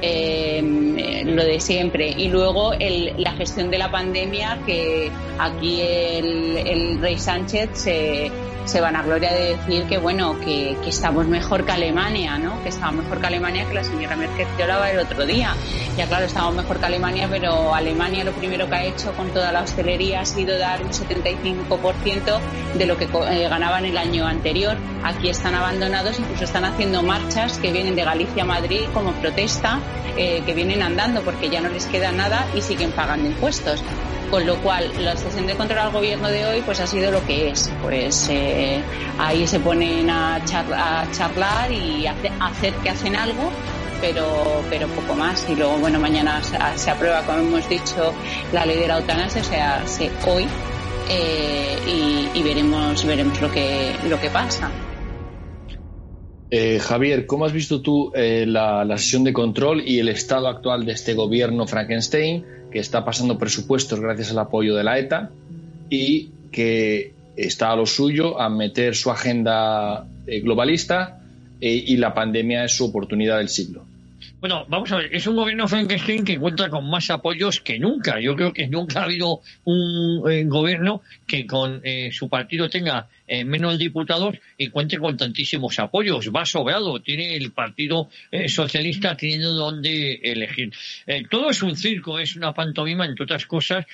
eh, 0.02 1.24
lo 1.26 1.44
de 1.44 1.60
siempre. 1.60 2.10
Y 2.10 2.28
luego 2.28 2.74
la 3.18 3.32
gestión 3.34 3.72
de 3.72 3.78
la 3.78 3.90
pandemia, 3.90 4.60
que 4.66 5.10
aquí 5.40 5.82
el, 5.82 6.58
el 6.58 7.02
rey 7.02 7.18
Sánchez 7.18 7.70
se, 7.74 8.32
se 8.66 8.82
van 8.82 8.96
a 8.96 9.04
gloria 9.04 9.32
de 9.32 9.56
decir 9.56 9.86
que 9.86 9.98
bueno, 9.98 10.40
que, 10.40 10.76
que, 10.84 10.90
estamos 10.90 11.28
mejor 11.28 11.66
que 11.66 11.72
Alemania, 11.72 12.38
¿no? 12.38 12.62
Que 12.64 12.70
estamos 12.70 13.04
mejor 13.04 13.22
que 13.22 13.28
Alemania 13.28 13.66
que 13.68 13.76
la 13.76 13.84
señora 13.84 14.16
Merkel 14.16 14.48
que 14.58 14.64
el 14.64 15.00
otro 15.00 15.26
día. 15.26 15.56
Ya 15.98 16.08
claro, 16.08 16.26
estamos 16.26 16.56
mejor 16.56 16.80
que 16.80 16.86
Alemania, 16.86 17.28
pero 17.30 17.74
Alemania 17.74 18.24
lo 18.24 18.32
primero 18.32 18.68
que 18.68 18.76
ha 18.76 18.84
hecho 18.84 19.14
con 19.14 19.30
toda 19.30 19.52
la 19.52 19.62
hostelería 19.62 20.22
ha 20.22 20.26
sido 20.26 20.58
dar 20.58 20.82
un 20.82 20.90
75% 20.90 22.40
de 22.78 22.86
lo 22.86 22.98
que 22.98 23.06
eh, 23.06 23.48
ganaban 23.48 23.86
el 23.86 23.98
año 23.98 24.26
anterior. 24.26 24.76
Aquí 25.04 25.30
están 25.30 25.56
abandonados, 25.56 26.20
incluso 26.20 26.44
están 26.44 26.66
haciendo 26.66 27.04
marchas 27.04 27.60
que 27.60 27.72
vienen 27.72 27.96
de 27.96 28.04
Galicia 28.04 28.44
a 28.44 28.46
Madrid 28.46 28.82
como 28.94 29.12
protesta, 29.14 29.80
eh, 30.18 30.42
que 30.46 30.54
vienen 30.54 30.82
andando 30.82 31.22
porque 31.22 31.50
ya 31.50 31.62
no 31.62 31.70
les 31.70 31.86
queda 31.86 32.12
nada 32.12 32.48
y 32.56 32.62
siguen 32.62 32.92
pagando 32.92 33.28
impuestos. 33.28 33.84
Con 34.30 34.46
lo 34.46 34.58
cual, 34.58 34.92
la 35.00 35.16
sesión 35.16 35.48
de 35.48 35.56
control 35.56 35.80
al 35.80 35.92
gobierno 35.92 36.28
de 36.28 36.46
hoy 36.46 36.62
pues 36.62 36.80
ha 36.80 36.88
sido 36.88 37.12
lo 37.12 37.26
que 37.26 37.50
es. 37.50 37.72
Pues 37.82 38.28
eh, 38.30 38.82
ahí 39.18 39.48
se 39.48 39.60
ponen 39.60 40.10
a, 40.10 40.36
a 40.36 41.12
charlar 41.12 41.72
y 41.72 42.08
a 42.08 42.16
hacer 42.42 42.74
que 42.76 42.90
hacen 42.90 43.16
algo, 43.16 43.52
pero, 44.02 44.64
pero 44.70 44.88
poco 44.88 45.16
más. 45.16 45.46
Y 45.50 45.56
luego, 45.56 45.78
bueno, 45.78 46.00
mañana 46.00 46.42
se, 46.44 46.90
aprueba, 46.90 47.22
como 47.24 47.40
hemos 47.40 47.70
dicho, 47.70 48.14
la 48.52 48.66
ley 48.66 48.80
de 48.80 48.88
la 48.88 49.00
eutanasia, 49.00 49.44
se, 49.86 50.12
hoy, 50.28 50.48
eh, 51.10 51.78
y, 51.88 52.40
y, 52.40 52.44
veremos, 52.44 53.06
veremos 53.06 53.40
lo 53.42 53.52
que, 53.52 53.96
lo 54.10 54.20
que 54.20 54.30
pasa. 54.30 54.70
Eh, 56.58 56.80
Javier, 56.80 57.26
¿cómo 57.26 57.44
has 57.44 57.52
visto 57.52 57.82
tú 57.82 58.14
eh, 58.16 58.46
la, 58.48 58.88
sesión 58.98 59.26
de 59.26 59.34
control 59.34 59.84
y 59.86 60.00
el 60.00 60.08
estado 60.08 60.48
actual 60.48 60.86
de 60.86 60.94
este 60.94 61.14
gobierno 61.14 61.68
Frankenstein, 61.68 62.46
que 62.72 62.80
está 62.80 63.04
pasando 63.04 63.38
presupuestos 63.38 64.00
gracias 64.00 64.32
al 64.32 64.40
apoyo 64.40 64.74
de 64.74 64.86
la 64.86 64.98
ETA 64.98 65.32
y 65.90 66.30
que 66.54 67.12
está 67.36 67.74
a 67.74 67.76
lo 67.76 67.86
suyo 67.86 68.40
a 68.40 68.50
meter 68.50 68.96
su 68.96 69.12
agenda 69.12 70.08
eh, 70.28 70.40
globalista 70.40 71.20
y 71.60 71.98
la 71.98 72.14
pandemia 72.14 72.64
es 72.64 72.78
su 72.78 72.86
oportunidad 72.86 73.40
del 73.40 73.50
siglo? 73.50 73.86
Bueno, 74.40 74.66
vamos 74.70 74.90
a 74.94 74.98
ver, 74.98 75.14
es 75.14 75.28
un 75.28 75.36
gobierno 75.36 75.68
Frankenstein 75.68 76.24
que 76.24 76.40
cuenta 76.40 76.70
con 76.70 76.90
más 76.90 77.10
apoyos 77.10 77.60
que 77.60 77.80
nunca. 77.80 78.22
Yo 78.22 78.34
creo 78.38 78.54
que 78.54 78.68
nunca 78.68 79.02
ha 79.02 79.04
habido 79.04 79.42
un 79.66 80.48
gobierno 80.48 81.02
que 81.28 81.46
con 81.46 81.82
su 82.12 82.30
partido 82.30 82.70
tenga 82.70 83.10
eh, 83.28 83.44
menos 83.44 83.80
diputados 83.80 84.36
y 84.58 84.70
cuente 84.70 84.98
con 85.00 85.18
tantísimos 85.18 85.80
apoyos. 85.80 86.30
Va 86.30 86.46
sobrado, 86.46 87.00
tiene 87.02 87.36
el 87.36 87.52
Partido 87.52 88.10
eh, 88.32 88.48
Socialista, 88.50 89.18
tiene 89.18 89.46
donde 89.46 90.20
elegir. 90.24 90.72
Eh, 91.08 91.24
todo 91.30 91.50
es 91.50 91.64
un 91.64 91.76
circo, 91.76 92.20
es 92.20 92.36
una 92.36 92.54
pantomima, 92.54 93.06
entre 93.06 93.24
otras 93.24 93.46
cosas, 93.46 93.86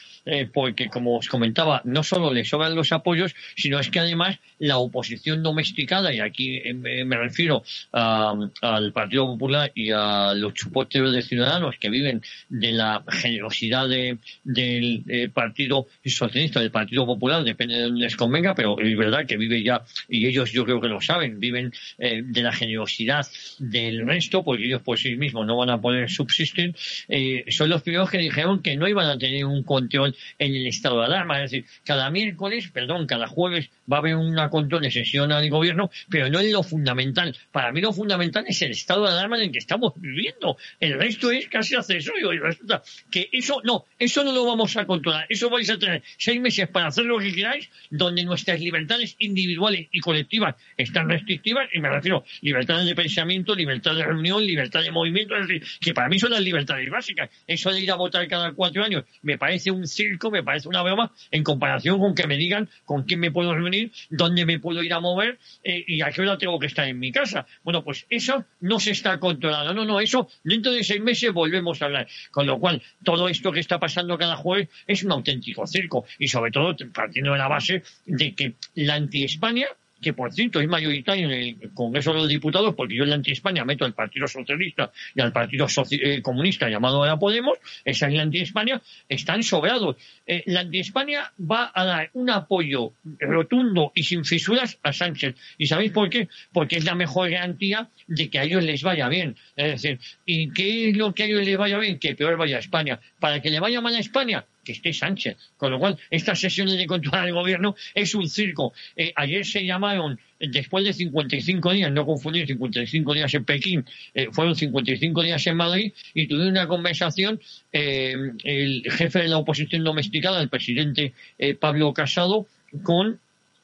porque 0.53 0.87
como 0.87 1.17
os 1.17 1.27
comentaba, 1.27 1.81
no 1.83 2.03
solo 2.03 2.31
le 2.31 2.45
sobran 2.45 2.75
los 2.75 2.91
apoyos, 2.91 3.33
sino 3.55 3.79
es 3.79 3.89
que 3.89 3.99
además 3.99 4.37
la 4.59 4.77
oposición 4.77 5.41
domesticada, 5.41 6.13
y 6.13 6.19
aquí 6.19 6.61
me 6.73 7.17
refiero 7.17 7.63
al 7.91 8.93
Partido 8.93 9.25
Popular 9.25 9.71
y 9.73 9.89
a 9.91 10.33
los 10.35 10.53
chupoteros 10.53 11.11
de 11.11 11.23
ciudadanos 11.23 11.75
que 11.79 11.89
viven 11.89 12.21
de 12.49 12.71
la 12.71 13.03
generosidad 13.09 13.89
de, 13.89 14.19
del 14.43 15.31
Partido 15.33 15.87
Socialista, 16.05 16.59
del 16.59 16.71
Partido 16.71 17.05
Popular, 17.05 17.43
depende 17.43 17.75
de 17.75 17.83
donde 17.83 18.01
les 18.01 18.15
convenga, 18.15 18.53
pero 18.53 18.79
es 18.79 18.95
verdad 18.95 19.20
que 19.25 19.37
vive 19.37 19.63
ya, 19.63 19.83
y 20.09 20.27
ellos 20.27 20.51
yo 20.51 20.65
creo 20.65 20.81
que 20.81 20.87
lo 20.87 21.01
saben, 21.01 21.39
viven 21.39 21.73
eh, 21.97 22.21
de 22.23 22.41
la 22.41 22.51
generosidad 22.51 23.27
del 23.59 24.05
resto, 24.05 24.43
porque 24.43 24.65
ellos 24.65 24.81
por 24.81 24.97
sí 24.97 25.15
mismos 25.15 25.45
no 25.45 25.57
van 25.57 25.69
a 25.69 25.81
poder 25.81 26.09
subsistir, 26.09 26.75
eh, 27.07 27.45
son 27.49 27.69
los 27.69 27.81
primeros 27.81 28.09
que 28.09 28.17
dijeron 28.17 28.61
que 28.61 28.75
no 28.75 28.87
iban 28.87 29.07
a 29.07 29.17
tener 29.17 29.45
un 29.45 29.63
control 29.63 30.15
en 30.39 30.55
el 30.55 30.67
estado 30.67 30.99
de 30.99 31.05
alarma. 31.05 31.43
Es 31.43 31.51
decir, 31.51 31.65
cada 31.83 32.09
miércoles, 32.09 32.69
perdón, 32.73 33.07
cada 33.07 33.27
jueves 33.27 33.69
va 33.91 33.97
a 33.97 33.99
haber 33.99 34.15
una 34.15 34.49
control 34.49 34.81
de 34.83 34.91
sesión 34.91 35.31
al 35.31 35.49
gobierno, 35.49 35.89
pero 36.09 36.29
no 36.29 36.39
es 36.39 36.51
lo 36.51 36.63
fundamental. 36.63 37.35
Para 37.51 37.71
mí 37.71 37.81
lo 37.81 37.93
fundamental 37.93 38.45
es 38.47 38.61
el 38.61 38.71
estado 38.71 39.03
de 39.03 39.11
alarma 39.11 39.37
en 39.37 39.43
el 39.43 39.51
que 39.51 39.59
estamos 39.59 39.93
viviendo. 39.95 40.57
El 40.79 40.93
resto 40.93 41.31
es 41.31 41.47
casi 41.47 41.75
accesorio 41.75 42.33
y 42.33 42.39
resulta 42.39 42.83
que 43.09 43.29
eso 43.31 43.61
no, 43.63 43.85
eso 43.99 44.23
no 44.23 44.31
lo 44.31 44.45
vamos 44.45 44.75
a 44.77 44.85
controlar. 44.85 45.25
Eso 45.29 45.49
vais 45.49 45.69
a 45.69 45.77
tener 45.77 46.03
seis 46.17 46.39
meses 46.39 46.67
para 46.67 46.87
hacer 46.87 47.05
lo 47.05 47.19
que 47.19 47.33
queráis, 47.33 47.69
donde 47.89 48.23
nuestras 48.23 48.59
libertades 48.59 49.10
individuales 49.19 49.87
y 49.91 49.99
colectivas 49.99 50.55
están 50.77 51.09
restrictivas, 51.09 51.69
y 51.73 51.79
me 51.79 51.89
refiero 51.89 52.23
libertades 52.41 52.85
de 52.85 52.95
pensamiento, 52.95 53.55
libertad 53.55 53.95
de 53.95 54.03
reunión, 54.03 54.45
libertad 54.45 54.81
de 54.81 54.91
movimiento, 54.91 55.35
que 55.79 55.93
para 55.93 56.09
mí 56.09 56.19
son 56.19 56.31
las 56.31 56.41
libertades 56.41 56.89
básicas. 56.89 57.29
Eso 57.47 57.71
de 57.71 57.81
ir 57.81 57.91
a 57.91 57.95
votar 57.95 58.27
cada 58.27 58.51
cuatro 58.53 58.83
años 58.83 59.03
me 59.21 59.37
parece 59.37 59.71
un 59.71 59.87
circo, 59.87 60.31
me 60.31 60.43
parece 60.43 60.67
una 60.67 60.81
broma, 60.81 61.11
en 61.31 61.43
comparación 61.43 61.99
con 61.99 62.15
que 62.15 62.27
me 62.27 62.37
digan 62.37 62.69
con 62.85 63.03
quién 63.03 63.19
me 63.19 63.31
puedo 63.31 63.53
reunir, 63.53 63.91
dónde 64.09 64.45
me 64.45 64.59
puedo 64.59 64.83
ir 64.83 64.93
a 64.93 64.99
mover 64.99 65.39
eh, 65.63 65.83
y 65.87 66.01
a 66.01 66.11
qué 66.11 66.21
hora 66.21 66.37
tengo 66.37 66.59
que 66.59 66.67
estar 66.67 66.87
en 66.87 66.99
mi 66.99 67.11
casa. 67.11 67.45
Bueno, 67.63 67.83
pues 67.83 68.05
eso 68.09 68.45
no 68.59 68.79
se 68.79 68.91
está 68.91 69.19
controlando. 69.19 69.73
No, 69.73 69.85
no, 69.85 69.99
eso 69.99 70.29
dentro 70.43 70.71
de 70.71 70.83
seis 70.83 71.01
meses 71.01 71.31
volvemos 71.33 71.81
a 71.81 71.85
hablar. 71.85 72.07
Con 72.31 72.45
lo 72.45 72.59
cual, 72.59 72.81
todo 73.03 73.27
esto 73.29 73.51
que 73.51 73.59
está 73.59 73.79
pasando 73.79 74.17
cada 74.17 74.35
jueves 74.35 74.69
es 74.87 75.03
un 75.03 75.11
auténtico 75.11 75.65
circo 75.67 76.05
y 76.19 76.27
sobre 76.27 76.51
todo 76.51 76.75
partiendo 76.93 77.31
de 77.31 77.37
la 77.37 77.47
base 77.47 77.83
de 78.05 78.33
que 78.33 78.53
la 78.75 78.97
anti-España, 79.03 79.67
que 80.01 80.13
por 80.13 80.33
cierto 80.33 80.59
es 80.59 80.67
mayoritario 80.67 81.27
en 81.27 81.31
el 81.31 81.73
Congreso 81.73 82.11
de 82.11 82.19
los 82.19 82.27
Diputados, 82.27 82.73
porque 82.75 82.95
yo 82.95 83.03
en 83.03 83.09
la 83.11 83.15
anti-España 83.15 83.63
meto 83.63 83.85
al 83.85 83.93
Partido 83.93 84.27
Socialista 84.27 84.91
y 85.15 85.21
al 85.21 85.31
Partido 85.31 85.67
eh, 85.91 86.21
Comunista 86.21 86.67
llamado 86.67 86.97
ahora 86.97 87.17
Podemos, 87.17 87.59
esa 87.85 88.07
es 88.07 88.13
la 88.13 88.23
anti-España, 88.23 88.81
están 89.07 89.43
sobrados. 89.43 89.95
Eh, 90.25 90.43
la 90.47 90.61
anti-España 90.61 91.31
va 91.39 91.71
a 91.73 91.85
dar 91.85 92.09
un 92.13 92.29
apoyo 92.31 92.93
rotundo 93.19 93.91
y 93.93 94.03
sin 94.03 94.25
fisuras 94.25 94.79
a 94.81 94.91
Sánchez. 94.91 95.35
¿Y 95.57 95.67
sabéis 95.67 95.91
por 95.91 96.09
qué? 96.09 96.27
Porque 96.51 96.77
es 96.77 96.85
la 96.85 96.95
mejor 96.95 97.29
garantía 97.29 97.89
de 98.07 98.29
que 98.29 98.39
a 98.39 98.43
ellos 98.43 98.63
les 98.63 98.81
vaya 98.81 99.07
bien. 99.07 99.35
Es 99.55 99.81
decir, 99.81 99.99
¿y 100.25 100.49
qué 100.51 100.89
es 100.89 100.97
lo 100.97 101.13
que 101.13 101.23
a 101.23 101.25
ellos 101.27 101.45
les 101.45 101.57
vaya 101.57 101.77
bien? 101.77 101.99
Que 101.99 102.15
peor 102.15 102.37
vaya 102.37 102.57
a 102.57 102.59
España. 102.59 102.99
Para 103.19 103.39
que 103.41 103.51
le 103.51 103.59
vaya 103.59 103.81
mal 103.81 103.93
a 103.93 103.99
España, 103.99 104.45
que 104.63 104.73
esté 104.73 104.93
Sánchez. 104.93 105.37
Con 105.57 105.71
lo 105.71 105.79
cual, 105.79 105.97
estas 106.09 106.39
sesiones 106.39 106.77
de 106.77 106.85
control 106.85 107.23
del 107.23 107.33
gobierno 107.33 107.75
es 107.93 108.15
un 108.15 108.29
circo. 108.29 108.73
Eh, 108.95 109.11
ayer 109.15 109.45
se 109.45 109.65
llamaron, 109.65 110.19
después 110.39 110.85
de 110.85 110.93
55 110.93 111.71
días, 111.73 111.91
no 111.91 112.05
confundir 112.05 112.47
55 112.47 113.13
días 113.13 113.33
en 113.33 113.45
Pekín, 113.45 113.85
eh, 114.13 114.27
fueron 114.31 114.55
55 114.55 115.23
días 115.23 115.45
en 115.47 115.57
Madrid, 115.57 115.93
y 116.13 116.27
tuve 116.27 116.47
una 116.47 116.67
conversación 116.67 117.39
eh, 117.71 118.15
el 118.43 118.83
jefe 118.89 119.19
de 119.19 119.27
la 119.27 119.37
oposición 119.37 119.83
domesticada, 119.83 120.41
el 120.41 120.49
presidente 120.49 121.13
Pablo 121.59 121.93
Casado, 121.93 122.47
con 122.83 123.19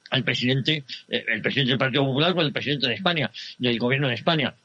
al 0.10 0.24
presidente, 0.24 0.84
el 1.10 1.42
presidente 1.42 1.72
del 1.72 1.78
Partido 1.78 2.06
Popular 2.06 2.34
con 2.34 2.46
el 2.46 2.54
presidente 2.54 2.88
de 2.88 2.94
España, 2.94 3.30
del 3.58 3.78
gobierno 3.78 4.08
de 4.08 4.16
España. 4.16 4.56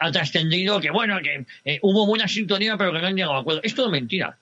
ha 0.00 0.10
trascendido 0.10 0.80
que, 0.80 0.90
bueno, 0.90 1.18
que 1.22 1.78
hubo 1.82 2.06
buena 2.06 2.26
sintonía, 2.28 2.76
pero 2.78 2.92
que 2.92 3.00
no 3.00 3.06
han 3.06 3.14
llegado 3.14 3.34
a 3.34 3.40
acuerdo. 3.40 3.60
Es 3.62 3.74
todo 3.74 3.90
mentira. 3.90 4.38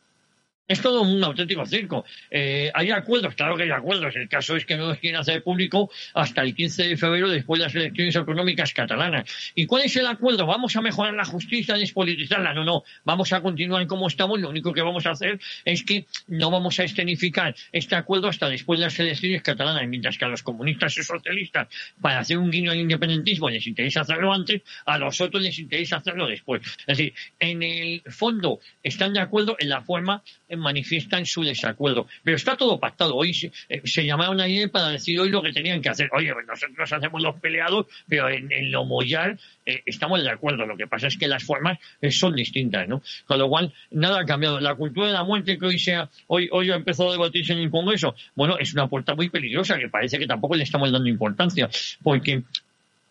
Es 0.69 0.81
todo 0.81 1.03
un 1.03 1.23
auténtico 1.23 1.67
circo. 1.67 2.05
Eh, 2.31 2.71
hay 2.73 2.93
acuerdos, 2.93 3.35
claro 3.35 3.57
que 3.57 3.65
hay 3.65 3.71
acuerdos. 3.71 4.15
El 4.15 4.29
caso 4.29 4.57
es 4.57 4.65
que 4.65 4.77
no 4.77 4.87
los 4.87 4.99
quieren 4.99 5.21
hacer 5.21 5.43
público 5.43 5.91
hasta 6.15 6.43
el 6.43 6.55
15 6.55 6.89
de 6.89 6.97
febrero 6.97 7.29
después 7.29 7.59
de 7.59 7.67
las 7.67 7.75
elecciones 7.75 8.15
autonómicas 8.15 8.73
catalanas. 8.73 9.29
¿Y 9.57 9.67
cuál 9.67 9.83
es 9.83 9.97
el 9.97 10.07
acuerdo? 10.07 10.47
¿Vamos 10.47 10.77
a 10.77 10.81
mejorar 10.81 11.15
la 11.15 11.25
justicia, 11.25 11.75
despolitizarla? 11.75 12.55
No, 12.55 12.65
no. 12.65 12.85
Vamos 13.05 13.33
a 13.33 13.41
continuar 13.41 13.85
como 13.89 14.07
estamos. 14.07 14.41
Lo 14.41 14.51
único 14.51 14.73
que 14.73 14.83
vamos 14.83 15.05
a 15.05 15.11
hacer 15.11 15.41
es 15.65 15.83
que 15.83 16.07
no 16.29 16.51
vamos 16.51 16.79
a 16.79 16.85
escenificar 16.85 17.57
este 17.73 17.97
acuerdo 17.97 18.29
hasta 18.29 18.49
después 18.49 18.79
de 18.79 18.87
las 18.87 18.99
elecciones 19.01 19.43
catalanas. 19.43 19.87
Mientras 19.89 20.17
que 20.17 20.25
a 20.25 20.29
los 20.29 20.45
comunistas 20.45 20.97
y 20.97 21.03
socialistas, 21.03 21.69
para 22.01 22.21
hacer 22.21 22.39
un 22.39 22.53
guiño 22.53 22.71
al 22.71 22.79
independentismo, 22.79 23.51
les 23.51 23.67
interesa 23.67 24.03
hacerlo 24.03 24.33
antes, 24.33 24.63
a 24.87 24.97
los 24.97 25.21
otros 25.21 25.43
les 25.43 25.59
interesa 25.59 25.97
hacerlo 25.97 26.29
después. 26.29 26.63
Es 26.87 26.99
decir, 26.99 27.15
en 27.41 27.63
el 27.65 28.03
fondo 28.07 28.61
están 28.83 29.13
de 29.13 29.21
acuerdo 29.21 29.57
en 29.59 29.69
la 29.69 29.83
forma 29.83 30.23
manifiestan 30.57 31.27
su 31.27 31.43
desacuerdo. 31.43 32.07
Pero 32.23 32.37
está 32.37 32.57
todo 32.57 32.79
pactado. 32.79 33.17
Hoy 33.17 33.35
se, 33.35 33.53
eh, 33.69 33.83
llamaron 34.05 34.41
ayer 34.41 34.71
para 34.71 34.89
decir 34.89 35.19
hoy 35.21 35.31
lo 35.31 35.43
que 35.43 35.53
tenían 35.53 35.81
que 35.81 35.89
hacer. 35.89 36.09
Oye, 36.13 36.33
pues 36.33 36.47
nosotros 36.47 36.93
hacemos 36.93 37.23
los 37.23 37.37
peleados, 37.37 37.87
pero 38.09 38.29
en, 38.29 38.71
lo 38.71 38.85
mollar 38.85 39.39
eh, 39.67 39.83
estamos 39.87 40.23
de 40.23 40.31
acuerdo. 40.31 40.67
Lo 40.67 40.77
que 40.77 40.87
pasa 40.87 41.07
es 41.09 41.17
que 41.17 41.29
las 41.29 41.43
formas 41.43 41.79
eh, 42.01 42.11
son 42.11 42.35
distintas, 42.35 42.89
¿no? 42.89 43.03
Con 43.27 43.39
lo 43.39 43.49
cual, 43.49 43.73
nada 43.91 44.21
ha 44.21 44.25
cambiado. 44.25 44.61
La 44.61 44.75
cultura 44.75 45.09
de 45.09 45.13
la 45.13 45.25
muerte 45.25 45.59
que 45.59 45.67
hoy 45.67 45.79
sea, 45.79 46.09
hoy, 46.27 46.49
hoy 46.53 46.71
ha 46.71 46.77
empezado 46.77 47.11
a 47.11 47.13
debatirse 47.13 47.53
en 47.53 47.61
el 47.61 47.71
Congreso, 47.71 48.15
bueno, 48.35 48.59
es 48.59 48.73
una 48.75 48.89
puerta 48.89 49.15
muy 49.15 49.29
peligrosa 49.29 49.79
que 49.79 49.89
parece 49.89 50.19
que 50.19 50.27
tampoco 50.27 50.57
le 50.57 50.65
estamos 50.65 50.91
dando 50.93 51.09
importancia. 51.09 51.69
Porque, 52.03 52.43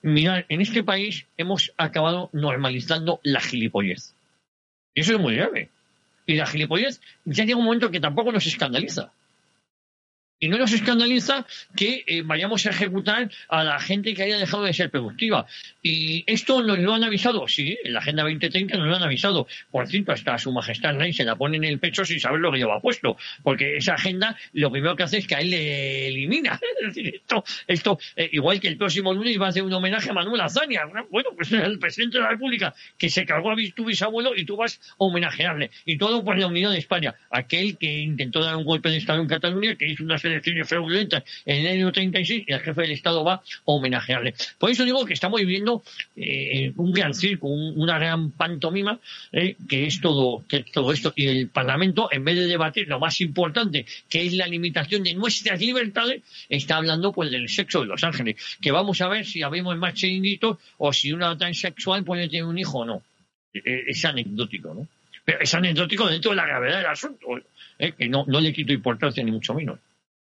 mirad, 0.02 0.44
en 0.50 0.62
este 0.62 0.84
país 0.84 1.26
hemos 1.38 1.74
acabado 1.78 2.30
normalizando 2.34 3.20
la 3.24 3.42
gilipollez. 3.42 4.14
Y 4.94 5.02
eso 5.02 5.14
es 5.14 5.20
muy 5.20 5.36
grave. 5.36 5.70
Y 6.32 6.36
la 6.36 6.46
gilipollez 6.46 7.02
ya 7.26 7.44
llega 7.44 7.58
un 7.58 7.66
momento 7.66 7.92
que 7.92 8.00
tampoco 8.00 8.32
nos 8.32 8.48
escandaliza 8.48 9.12
y 10.42 10.50
no 10.50 10.58
nos 10.58 10.74
escandaliza 10.74 11.46
que 11.76 12.04
eh, 12.08 12.24
vayamos 12.26 12.66
a 12.66 12.72
ejecutar 12.72 13.30
a 13.48 13.64
la 13.64 13.80
gente 13.80 14.14
que 14.16 14.24
haya 14.24 14.38
dejado 14.38 14.64
de 14.64 14.74
ser 14.74 14.90
productiva. 14.90 15.46
Y 15.84 16.24
esto 16.26 16.64
nos 16.64 16.80
lo 16.80 16.94
han 16.94 17.04
avisado, 17.04 17.48
sí, 17.48 17.78
en 17.84 17.94
la 17.94 18.00
Agenda 18.00 18.24
2030 18.24 18.76
nos 18.76 18.88
lo 18.88 18.96
han 18.96 19.04
avisado. 19.04 19.48
Por 19.70 19.88
cierto, 19.88 20.12
hasta 20.12 20.40
Su 20.40 20.52
Majestad 20.52 20.98
Rey 20.98 21.14
se 21.14 21.24
la 21.24 21.36
pone 21.36 21.58
en 21.58 21.64
el 21.64 21.80
pecho 21.80 22.04
sin 22.04 22.20
saber 22.20 22.40
lo 22.40 22.52
que 22.52 22.58
lleva 22.58 22.82
puesto, 22.82 23.18
porque 23.44 23.78
esa 23.78 23.94
agenda 23.94 24.36
lo 24.54 24.72
primero 24.72 24.96
que 24.96 25.04
hace 25.04 25.20
es 25.20 25.28
que 25.28 25.36
a 25.36 25.42
él 25.42 25.52
le 25.52 26.08
elimina. 26.08 26.60
Esto, 26.92 27.44
esto 27.68 28.00
eh, 28.16 28.30
igual 28.34 28.60
que 28.60 28.68
el 28.68 28.78
próximo 28.78 29.14
lunes 29.14 29.40
va 29.40 29.48
a 29.48 29.50
hacer 29.50 29.64
un 29.64 29.72
homenaje 29.72 30.10
a 30.10 30.14
Manuel 30.14 30.42
Azaña. 30.42 30.82
Bueno, 31.10 31.30
pues 31.36 31.52
el 31.52 31.78
presidente 31.78 32.18
de 32.18 32.24
la 32.24 32.32
República 32.32 32.74
que 32.98 33.10
se 33.10 33.26
cargó 33.26 33.52
a 33.52 33.56
tu 33.76 33.86
bisabuelo 33.86 34.36
y 34.36 34.46
tú 34.46 34.58
vas 34.58 34.80
a 34.80 34.96
homenajearle. 34.98 35.70
Y 35.86 35.98
todo 35.98 36.24
por 36.24 36.38
la 36.38 36.48
unidad 36.48 36.72
de 36.72 36.80
España. 36.80 37.14
Aquel 37.30 37.78
que 37.78 38.00
intentó 38.00 38.44
dar 38.44 38.56
un 38.56 38.66
golpe 38.66 38.90
de 38.90 38.98
Estado 38.98 39.22
en 39.22 39.28
Cataluña, 39.28 39.76
que 39.76 39.88
hizo 39.88 40.04
una 40.04 40.18
serie 40.18 40.31
elecciones 40.32 40.68
fraudulentas 40.68 41.24
en 41.46 41.66
el 41.66 41.74
año 41.74 41.92
36 41.92 42.46
y 42.48 42.52
el 42.52 42.60
jefe 42.60 42.82
del 42.82 42.92
Estado 42.92 43.24
va 43.24 43.36
a 43.36 43.42
homenajearle. 43.66 44.34
Por 44.58 44.72
eso 44.72 44.86
digo 44.86 45.06
que 45.06 45.14
estamos 45.14 45.40
viviendo 45.40 45.84
eh, 46.16 46.72
un 46.76 46.92
gran 46.92 47.14
circo, 47.14 47.48
una 47.48 47.98
gran 47.98 48.32
pantomima, 48.32 49.00
eh, 49.32 49.56
que 49.68 49.86
es 49.86 50.02
todo, 50.02 50.44
que 50.48 50.64
todo 50.64 50.92
esto. 50.92 51.14
Y 51.16 51.28
el 51.28 51.50
Parlamento, 51.50 52.10
en 52.12 52.24
vez 52.24 52.36
de 52.36 52.48
debatir 52.48 52.88
lo 52.88 53.00
más 53.00 53.22
importante, 53.22 53.86
que 54.10 54.26
es 54.26 54.34
la 54.34 54.48
limitación 54.48 55.04
de 55.04 55.14
nuestras 55.14 55.60
libertades, 55.60 56.22
está 56.50 56.78
hablando 56.78 57.12
pues 57.12 57.32
del 57.32 57.50
sexo 57.50 57.82
de 57.82 57.88
los 57.88 58.04
ángeles. 58.04 58.36
Que 58.62 58.72
vamos 58.72 59.02
a 59.02 59.08
ver 59.08 59.26
si 59.26 59.44
habemos 59.44 59.78
más 59.78 59.94
chiringuitos 59.94 60.58
o 60.78 60.94
si 60.94 61.12
una 61.12 61.38
transexual 61.38 62.04
puede 62.04 62.28
tener 62.28 62.46
un 62.46 62.58
hijo 62.58 62.80
o 62.80 62.86
no. 62.86 63.04
Eh, 63.54 63.84
es 63.88 64.06
anecdótico, 64.06 64.74
¿no? 64.74 64.88
Pero 65.24 65.40
es 65.42 65.54
anecdótico 65.54 66.08
dentro 66.08 66.32
de 66.32 66.38
la 66.38 66.48
gravedad 66.48 66.78
del 66.78 66.88
asunto, 66.88 67.28
que 67.78 68.10
no, 68.10 68.26
no 68.28 68.42
le 68.42 68.54
quito 68.54 68.74
importancia 68.74 69.24
ni 69.24 69.32
mucho 69.32 69.54
menos. 69.54 69.80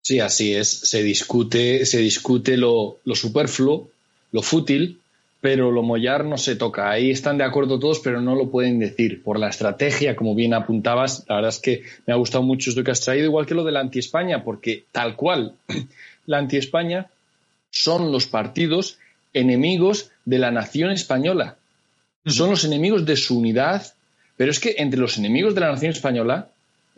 Sí, 0.09 0.21
así 0.21 0.55
es. 0.55 0.71
Se 0.71 1.03
discute, 1.03 1.85
se 1.85 1.99
discute 1.99 2.57
lo, 2.57 2.97
superfluo, 3.13 3.91
lo 4.33 4.41
fútil, 4.41 5.01
pero 5.43 5.71
lo 5.71 5.83
mollar 5.83 6.25
no 6.25 6.39
se 6.39 6.57
toca. 6.57 6.89
Ahí 6.89 7.11
están 7.11 7.37
de 7.37 7.45
acuerdo 7.45 7.79
todos, 7.79 7.99
pero 7.99 8.23
no 8.23 8.35
lo 8.35 8.51
pueden 8.51 8.79
decir. 8.79 9.23
Por 9.23 9.39
la 9.39 9.51
estrategia, 9.51 10.17
como 10.17 10.35
bien 10.35 10.55
apuntabas, 10.55 11.27
la 11.29 11.35
verdad 11.35 11.51
es 11.51 11.59
que 11.59 11.83
me 12.07 12.15
ha 12.15 12.17
gustado 12.17 12.43
mucho 12.43 12.71
esto 12.71 12.83
que 12.83 12.91
has 12.91 13.03
traído, 13.03 13.27
igual 13.27 13.45
que 13.45 13.55
lo 13.55 13.65
de 13.65 13.73
la 13.73 13.81
anti-España, 13.81 14.45
porque 14.45 14.87
tal 14.93 15.15
cual, 15.15 15.57
la 16.25 16.39
anti-España 16.39 17.09
son 17.71 18.11
los 18.11 18.27
partidos 18.27 18.97
enemigos 19.35 20.11
de 20.25 20.39
la 20.39 20.51
nación 20.51 20.91
española. 20.91 21.59
Son 22.25 22.49
los 22.49 22.65
enemigos 22.65 23.05
de 23.05 23.17
su 23.17 23.39
unidad, 23.39 23.93
pero 24.39 24.51
es 24.51 24.59
que 24.59 24.77
entre 24.79 25.01
los 25.01 25.19
enemigos 25.19 25.55
de 25.55 25.61
la 25.61 25.73
nación 25.73 25.93
española 25.93 26.49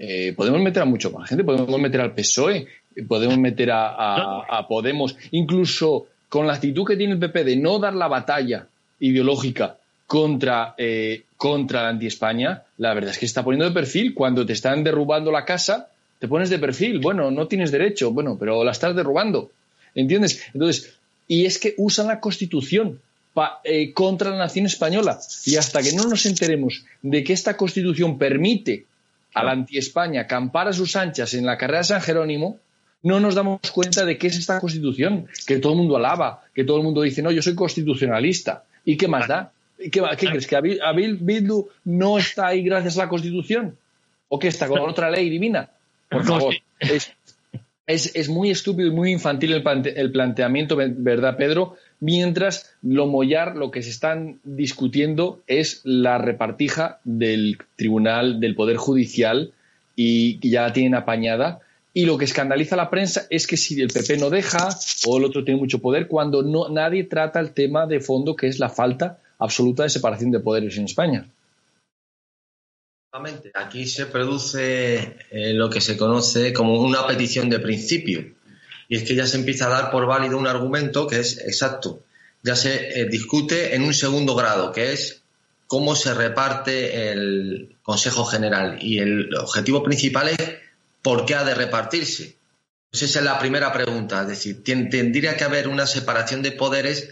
eh, 0.03 0.33
podemos 0.35 0.63
meter 0.63 0.83
a 0.83 0.87
mucho 0.87 1.11
más 1.11 1.29
gente, 1.29 1.45
podemos 1.45 1.79
meter 1.79 2.01
al 2.01 2.15
PSOE, 2.15 2.67
podemos 3.07 3.39
meter 3.39 3.71
a, 3.73 4.67
Podemos, 4.69 5.17
incluso 5.31 6.07
con 6.29 6.47
la 6.47 6.55
actitud 6.55 6.87
que 6.87 6.97
tiene 6.97 7.15
el 7.15 7.19
PP 7.19 7.45
de 7.45 7.57
no 7.57 7.79
dar 7.79 7.95
la 7.95 8.09
batalla 8.09 8.67
ideológica 9.01 9.77
contra, 10.07 10.75
eh, 10.79 11.25
contra 11.37 11.83
la 11.83 11.89
anti-España, 11.91 12.63
la 12.79 12.95
verdad 12.95 13.11
es 13.11 13.17
que 13.17 13.27
se 13.27 13.31
está 13.31 13.45
poniendo 13.45 13.65
de 13.65 13.75
perfil. 13.75 14.15
Cuando 14.15 14.45
te 14.47 14.53
están 14.53 14.85
derrubando 14.85 15.33
la 15.33 15.45
casa, 15.45 15.89
te 16.19 16.29
pones 16.29 16.51
de 16.51 16.59
perfil. 16.59 16.99
Bueno, 17.01 17.31
no 17.31 17.47
tienes 17.49 17.73
derecho, 17.73 18.13
bueno, 18.13 18.37
pero 18.39 18.63
la 18.63 18.73
estás 18.73 18.95
derrubando. 18.95 19.51
¿Entiendes? 19.95 20.45
Entonces, 20.53 20.95
y 21.27 21.47
es 21.47 21.59
que 21.59 21.75
usan 21.79 22.09
la 22.09 22.21
Constitución 22.21 23.01
eh, 23.63 23.93
contra 23.93 24.31
la 24.31 24.39
nación 24.39 24.67
española. 24.67 25.19
Y 25.47 25.57
hasta 25.57 25.83
que 25.83 25.93
no 25.93 26.05
nos 26.05 26.27
enteremos 26.27 26.85
de 27.03 27.23
que 27.25 27.33
esta 27.33 27.57
Constitución 27.57 28.19
permite 28.19 28.87
a 29.35 29.45
la 29.45 29.53
anti-España 29.53 30.23
acampar 30.23 30.69
a 30.69 30.73
sus 30.73 30.97
anchas 30.97 31.35
en 31.35 31.47
la 31.47 31.57
carrera 31.57 31.79
de 31.79 31.85
San 31.85 32.01
Jerónimo, 32.03 32.59
no 33.03 33.21
nos 33.21 33.35
damos 33.35 33.61
cuenta 33.73 34.05
de 34.05 34.19
qué 34.19 34.27
es 34.27 34.37
esta 34.37 34.61
constitución, 34.61 35.27
que 35.47 35.59
todo 35.59 35.73
el 35.73 35.79
mundo 35.79 35.97
alaba, 35.97 36.43
que 36.55 36.65
todo 36.65 36.79
el 36.79 36.83
mundo 36.83 37.03
dice, 37.03 37.23
no, 37.23 37.31
yo 37.31 37.43
soy 37.43 37.55
constitucionalista. 37.55 38.65
¿Y 38.85 38.97
qué 38.97 39.09
más 39.09 39.29
da? 39.29 39.53
¿Qué, 39.79 39.91
qué 39.91 40.27
crees? 40.27 40.47
¿Que 40.47 40.57
Abil 40.57 41.17
Bildu 41.17 41.69
no 41.85 42.19
está 42.19 42.49
ahí 42.49 42.63
gracias 42.63 42.99
a 42.99 43.05
la 43.05 43.09
constitución? 43.09 43.77
¿O 44.29 44.39
que 44.39 44.49
está 44.49 44.69
con 44.69 44.81
otra 44.81 45.11
ley 45.11 45.31
divina? 45.31 45.71
Por 46.09 46.25
favor. 46.27 46.55
Es, 47.87 48.29
muy 48.29 48.51
estúpido 48.51 48.89
y 48.89 48.93
muy 48.93 49.11
infantil 49.11 49.53
el, 49.53 50.13
planteamiento, 50.13 50.77
¿verdad, 50.77 51.37
Pedro? 51.37 51.77
Mientras 51.99 52.73
lo 52.83 53.07
mollar, 53.07 53.57
lo 53.57 53.73
que 53.73 53.83
se 53.83 53.91
están 53.91 54.39
discutiendo 54.45 55.43
es 55.49 55.81
la 55.83 56.19
repartija 56.19 57.01
del 57.03 57.59
Tribunal 57.75 58.39
del 58.39 58.55
Poder 58.55 58.77
Judicial 58.77 59.53
y 59.97 60.39
ya 60.49 60.63
la 60.63 60.73
tienen 60.73 60.95
apañada 60.95 61.61
y 61.93 62.07
lo 62.07 62.17
que 62.17 62.25
escandaliza 62.25 62.77
a 62.77 62.79
la 62.79 62.91
prensa 62.91 63.27
es 63.31 63.47
que 63.47 63.57
si 63.57 63.81
el 63.81 63.89
PP 63.89 64.19
no 64.19 64.31
deja 64.31 64.69
o 65.07 65.19
el 65.19 65.25
otro 65.25 65.45
tiene 65.45 65.59
mucho 65.59 65.81
poder, 65.81 66.07
cuando 66.07 66.43
no, 66.43 66.69
nadie 66.69 67.05
trata 67.05 67.41
el 67.41 67.53
tema 67.53 67.87
de 67.87 68.01
fondo 68.01 68.37
que 68.37 68.47
es 68.47 68.59
la 68.59 68.69
falta 68.69 69.19
absoluta 69.39 69.83
de 69.83 69.91
separación 69.91 70.31
de 70.31 70.41
poderes 70.41 70.77
en 70.79 70.85
España. 70.85 71.27
Aquí 73.55 73.87
se 73.87 74.07
produce 74.07 75.17
eh, 75.31 75.53
lo 75.53 75.69
que 75.69 75.81
se 75.81 75.97
conoce 75.97 76.53
como 76.53 76.81
una 76.81 77.07
petición 77.09 77.51
de 77.51 77.59
principio. 77.59 78.25
Y 78.89 78.97
es 78.97 79.03
que 79.03 79.17
ya 79.17 79.27
se 79.27 79.37
empieza 79.37 79.67
a 79.67 79.71
dar 79.71 79.91
por 79.91 80.07
válido 80.07 80.39
un 80.39 80.47
argumento 80.47 81.09
que 81.09 81.19
es 81.19 81.39
exacto. 81.39 82.05
Ya 82.43 82.55
se 82.55 83.01
eh, 83.01 83.07
discute 83.07 83.75
en 83.75 83.83
un 83.83 83.95
segundo 83.95 84.37
grado, 84.37 84.71
que 84.71 84.93
es 84.93 85.23
cómo 85.67 85.97
se 85.97 86.15
reparte 86.15 87.11
el 87.11 87.77
Consejo 87.83 88.25
General. 88.25 88.79
Y 88.81 88.99
el 88.99 89.35
objetivo 89.35 89.83
principal 89.83 90.29
es 90.29 90.59
¿por 91.03 91.25
qué 91.25 91.35
ha 91.35 91.45
de 91.45 91.55
repartirse? 91.55 92.37
Pues 92.91 93.03
esa 93.03 93.21
es 93.21 93.25
la 93.25 93.39
primera 93.39 93.73
pregunta. 93.73 94.23
Es 94.23 94.29
decir, 94.29 94.65
tendría 94.65 95.37
que 95.37 95.45
haber 95.45 95.69
una 95.69 95.87
separación 95.87 96.43
de 96.43 96.53
poderes 96.53 97.11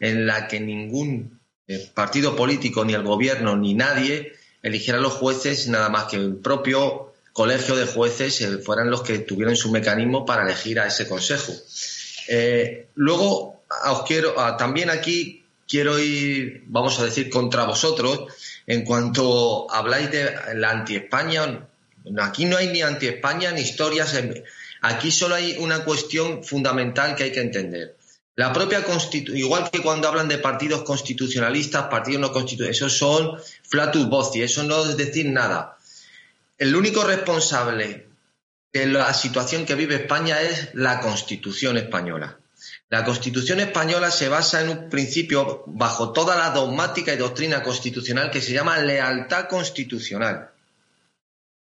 en 0.00 0.26
la 0.26 0.48
que 0.48 0.60
ningún 0.60 1.40
eh, 1.66 1.90
partido 1.94 2.34
político, 2.34 2.84
ni 2.84 2.94
el 2.94 3.02
gobierno, 3.02 3.56
ni 3.56 3.74
nadie 3.74 4.32
eligiera 4.62 4.98
a 4.98 5.02
los 5.02 5.14
jueces, 5.14 5.68
nada 5.68 5.88
más 5.88 6.04
que 6.04 6.16
el 6.16 6.36
propio 6.36 7.12
colegio 7.32 7.76
de 7.76 7.86
jueces 7.86 8.40
eh, 8.40 8.58
fueran 8.58 8.90
los 8.90 9.02
que 9.02 9.18
tuvieran 9.18 9.54
su 9.54 9.70
mecanismo 9.70 10.24
para 10.24 10.44
elegir 10.44 10.80
a 10.80 10.86
ese 10.86 11.06
consejo. 11.06 11.52
Eh, 12.28 12.88
luego, 12.94 13.62
también 14.58 14.90
aquí 14.90 15.44
quiero 15.68 15.98
ir, 15.98 16.64
vamos 16.66 16.98
a 17.00 17.04
decir, 17.04 17.28
contra 17.28 17.64
vosotros 17.64 18.32
en 18.66 18.84
cuanto 18.84 19.70
habláis 19.70 20.10
de 20.10 20.34
la 20.54 20.70
anti-España 20.70 21.68
Aquí 22.20 22.44
no 22.44 22.56
hay 22.56 22.68
ni 22.68 22.82
anti-España 22.82 23.52
ni 23.52 23.62
historias. 23.62 24.14
Aquí 24.80 25.10
solo 25.10 25.34
hay 25.34 25.56
una 25.58 25.84
cuestión 25.84 26.44
fundamental 26.44 27.14
que 27.14 27.24
hay 27.24 27.32
que 27.32 27.40
entender. 27.40 27.96
La 28.36 28.52
propia 28.52 28.84
Constitución, 28.84 29.36
igual 29.36 29.68
que 29.70 29.82
cuando 29.82 30.06
hablan 30.06 30.28
de 30.28 30.38
partidos 30.38 30.84
constitucionalistas, 30.84 31.88
partidos 31.88 32.20
no 32.20 32.32
constitucionalistas, 32.32 32.86
esos 32.86 32.96
son 32.96 33.36
flatus 33.68 34.08
voci, 34.08 34.42
eso 34.42 34.62
no 34.62 34.84
es 34.84 34.96
decir 34.96 35.26
nada. 35.26 35.76
El 36.56 36.76
único 36.76 37.02
responsable 37.02 38.06
de 38.72 38.86
la 38.86 39.12
situación 39.12 39.66
que 39.66 39.74
vive 39.74 39.96
España 39.96 40.40
es 40.40 40.70
la 40.74 41.00
Constitución 41.00 41.78
española. 41.78 42.38
La 42.90 43.04
Constitución 43.04 43.58
española 43.58 44.10
se 44.12 44.28
basa 44.28 44.60
en 44.60 44.68
un 44.68 44.88
principio 44.88 45.64
bajo 45.66 46.12
toda 46.12 46.36
la 46.36 46.50
dogmática 46.50 47.12
y 47.12 47.16
doctrina 47.16 47.64
constitucional 47.64 48.30
que 48.30 48.40
se 48.40 48.52
llama 48.52 48.78
lealtad 48.78 49.48
constitucional 49.48 50.50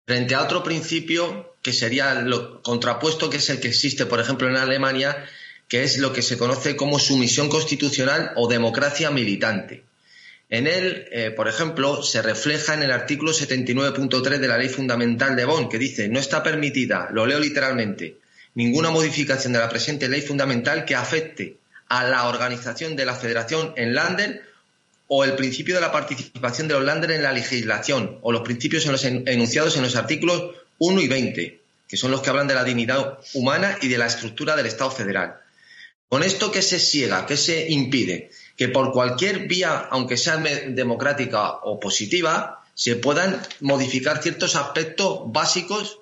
frente 0.06 0.34
a 0.34 0.42
otro 0.42 0.62
principio 0.62 1.54
que 1.62 1.72
sería 1.72 2.14
lo 2.14 2.62
contrapuesto, 2.62 3.30
que 3.30 3.38
es 3.38 3.48
el 3.50 3.60
que 3.60 3.68
existe, 3.68 4.06
por 4.06 4.20
ejemplo, 4.20 4.48
en 4.48 4.56
Alemania, 4.56 5.24
que 5.68 5.82
es 5.82 5.98
lo 5.98 6.12
que 6.12 6.22
se 6.22 6.36
conoce 6.36 6.76
como 6.76 6.98
sumisión 6.98 7.48
constitucional 7.48 8.32
o 8.36 8.48
democracia 8.48 9.10
militante. 9.10 9.82
En 10.50 10.66
él, 10.66 11.08
eh, 11.10 11.30
por 11.30 11.48
ejemplo, 11.48 12.02
se 12.02 12.20
refleja 12.20 12.74
en 12.74 12.82
el 12.82 12.90
artículo 12.90 13.32
79.3 13.32 14.38
de 14.38 14.48
la 14.48 14.58
Ley 14.58 14.68
Fundamental 14.68 15.34
de 15.34 15.46
Bonn, 15.46 15.70
que 15.70 15.78
dice, 15.78 16.08
no 16.08 16.20
está 16.20 16.42
permitida, 16.42 17.08
lo 17.12 17.24
leo 17.24 17.40
literalmente, 17.40 18.18
ninguna 18.54 18.90
modificación 18.90 19.54
de 19.54 19.58
la 19.58 19.70
presente 19.70 20.08
ley 20.08 20.20
fundamental 20.20 20.84
que 20.84 20.94
afecte 20.94 21.56
a 21.88 22.04
la 22.04 22.28
organización 22.28 22.94
de 22.94 23.06
la 23.06 23.14
federación 23.14 23.72
en 23.76 23.94
Lander 23.94 24.53
o 25.08 25.24
el 25.24 25.34
principio 25.34 25.74
de 25.74 25.80
la 25.80 25.92
participación 25.92 26.68
de 26.68 26.74
los 26.74 26.84
Länder 26.84 27.10
en 27.10 27.22
la 27.22 27.32
legislación, 27.32 28.18
o 28.22 28.32
los 28.32 28.42
principios 28.42 28.86
enunciados 28.86 29.76
en 29.76 29.82
los 29.82 29.96
artículos 29.96 30.54
1 30.78 31.00
y 31.00 31.08
20, 31.08 31.60
que 31.88 31.96
son 31.96 32.10
los 32.10 32.22
que 32.22 32.30
hablan 32.30 32.48
de 32.48 32.54
la 32.54 32.64
dignidad 32.64 33.18
humana 33.34 33.78
y 33.82 33.88
de 33.88 33.98
la 33.98 34.06
estructura 34.06 34.56
del 34.56 34.66
Estado 34.66 34.90
federal. 34.90 35.36
Con 36.08 36.22
esto, 36.22 36.50
¿qué 36.50 36.62
se 36.62 36.78
ciega? 36.78 37.26
¿Qué 37.26 37.36
se 37.36 37.70
impide? 37.70 38.30
Que 38.56 38.68
por 38.68 38.92
cualquier 38.92 39.46
vía, 39.48 39.88
aunque 39.90 40.16
sea 40.16 40.36
democrática 40.36 41.50
o 41.62 41.80
positiva, 41.80 42.64
se 42.74 42.96
puedan 42.96 43.40
modificar 43.60 44.22
ciertos 44.22 44.56
aspectos 44.56 45.20
básicos, 45.26 45.98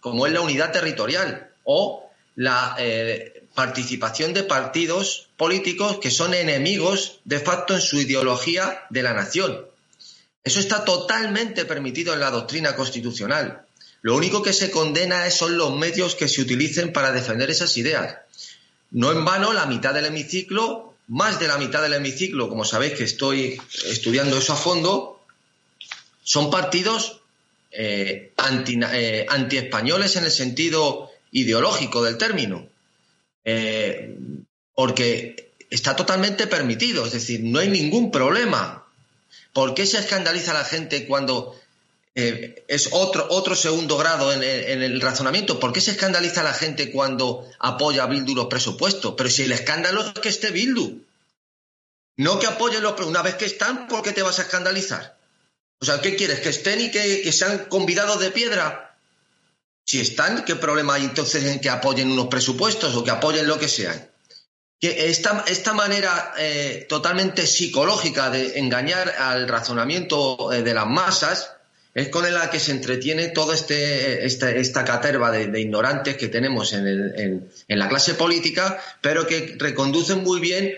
como 0.00 0.26
es 0.26 0.32
la 0.32 0.40
unidad 0.40 0.72
territorial 0.72 1.50
o 1.64 2.10
la 2.36 2.76
eh, 2.78 3.39
participación 3.60 4.32
de 4.32 4.42
partidos 4.42 5.28
políticos 5.36 5.98
que 6.00 6.10
son 6.10 6.32
enemigos 6.32 7.20
de 7.26 7.40
facto 7.40 7.74
en 7.74 7.82
su 7.82 8.00
ideología 8.00 8.86
de 8.88 9.02
la 9.02 9.12
nación. 9.12 9.66
Eso 10.42 10.60
está 10.60 10.82
totalmente 10.82 11.66
permitido 11.66 12.14
en 12.14 12.20
la 12.20 12.30
doctrina 12.30 12.74
constitucional. 12.74 13.66
Lo 14.00 14.16
único 14.16 14.42
que 14.42 14.54
se 14.54 14.70
condena 14.70 15.30
son 15.30 15.58
los 15.58 15.76
medios 15.76 16.14
que 16.14 16.26
se 16.26 16.40
utilicen 16.40 16.90
para 16.90 17.12
defender 17.12 17.50
esas 17.50 17.76
ideas. 17.76 18.16
No 18.92 19.12
en 19.12 19.26
vano, 19.26 19.52
la 19.52 19.66
mitad 19.66 19.92
del 19.92 20.06
hemiciclo, 20.06 20.94
más 21.08 21.38
de 21.38 21.48
la 21.48 21.58
mitad 21.58 21.82
del 21.82 21.92
hemiciclo, 21.92 22.48
como 22.48 22.64
sabéis 22.64 22.94
que 22.94 23.04
estoy 23.04 23.60
estudiando 23.84 24.38
eso 24.38 24.54
a 24.54 24.56
fondo, 24.56 25.20
son 26.22 26.50
partidos 26.50 27.20
eh, 27.72 28.32
eh, 28.38 29.26
anti-españoles 29.28 30.16
en 30.16 30.24
el 30.24 30.30
sentido 30.30 31.10
ideológico 31.30 32.02
del 32.02 32.16
término. 32.16 32.69
Eh, 33.44 34.16
porque 34.74 35.52
está 35.70 35.96
totalmente 35.96 36.46
permitido, 36.46 37.06
es 37.06 37.12
decir, 37.12 37.40
no 37.42 37.58
hay 37.58 37.68
ningún 37.68 38.10
problema. 38.10 38.86
¿Por 39.52 39.74
qué 39.74 39.86
se 39.86 39.98
escandaliza 39.98 40.52
la 40.52 40.64
gente 40.64 41.06
cuando 41.06 41.60
eh, 42.14 42.64
es 42.66 42.88
otro, 42.92 43.26
otro 43.30 43.54
segundo 43.54 43.96
grado 43.96 44.32
en, 44.32 44.42
el 44.42 45.00
razonamiento. 45.00 45.60
¿Por 45.60 45.72
qué 45.72 45.80
se 45.80 45.92
escandaliza 45.92 46.42
la 46.42 46.52
gente 46.52 46.90
cuando 46.90 47.48
apoya 47.58 48.02
a 48.02 48.06
Bildu 48.06 48.34
los 48.34 48.46
presupuestos? 48.46 49.14
Pero 49.16 49.30
si 49.30 49.42
el 49.42 49.52
escándalo 49.52 50.02
es 50.02 50.12
que 50.14 50.28
esté 50.28 50.50
Bildu. 50.50 51.02
No 52.16 52.38
que 52.38 52.46
apoyen 52.46 52.82
los 52.82 53.00
Una 53.00 53.22
vez 53.22 53.36
que 53.36 53.46
están, 53.46 53.86
¿por 53.86 54.02
qué 54.02 54.12
te 54.12 54.22
vas 54.22 54.38
a 54.38 54.42
escandalizar? 54.42 55.16
O 55.80 55.86
sea, 55.86 56.00
¿qué 56.00 56.16
quieres? 56.16 56.40
¿Que 56.40 56.50
estén 56.50 56.80
y 56.80 56.90
que, 56.90 57.32
sean 57.32 57.66
convidados 57.66 58.20
de 58.20 58.30
piedra? 58.30 58.89
Si 59.84 60.00
están, 60.00 60.44
¿qué 60.44 60.56
problema 60.56 60.94
hay 60.94 61.04
entonces 61.04 61.44
en 61.44 61.60
que 61.60 61.70
apoyen 61.70 62.10
unos 62.10 62.28
presupuestos 62.28 62.94
o 62.94 63.04
que 63.04 63.10
apoyen 63.10 63.46
lo 63.46 63.58
que 63.58 63.68
sea? 63.68 64.10
Que 64.80 65.08
esta, 65.08 65.44
esta 65.46 65.72
manera 65.72 66.32
eh, 66.38 66.86
totalmente 66.88 67.46
psicológica 67.46 68.30
de 68.30 68.58
engañar 68.58 69.08
al 69.18 69.48
razonamiento 69.48 70.52
eh, 70.52 70.62
de 70.62 70.74
las 70.74 70.86
masas 70.86 71.50
es 71.94 72.08
con 72.08 72.32
la 72.32 72.50
que 72.50 72.60
se 72.60 72.70
entretiene 72.70 73.28
toda 73.28 73.54
este, 73.54 74.24
esta, 74.24 74.84
caterva 74.84 75.30
de, 75.32 75.60
ignorantes 75.60 76.16
que 76.16 76.28
tenemos 76.28 76.72
en, 76.72 77.50
la 77.68 77.88
clase 77.88 78.14
política, 78.14 78.80
pero 79.00 79.26
que 79.26 79.56
reconducen 79.58 80.22
muy 80.22 80.40
bien 80.40 80.72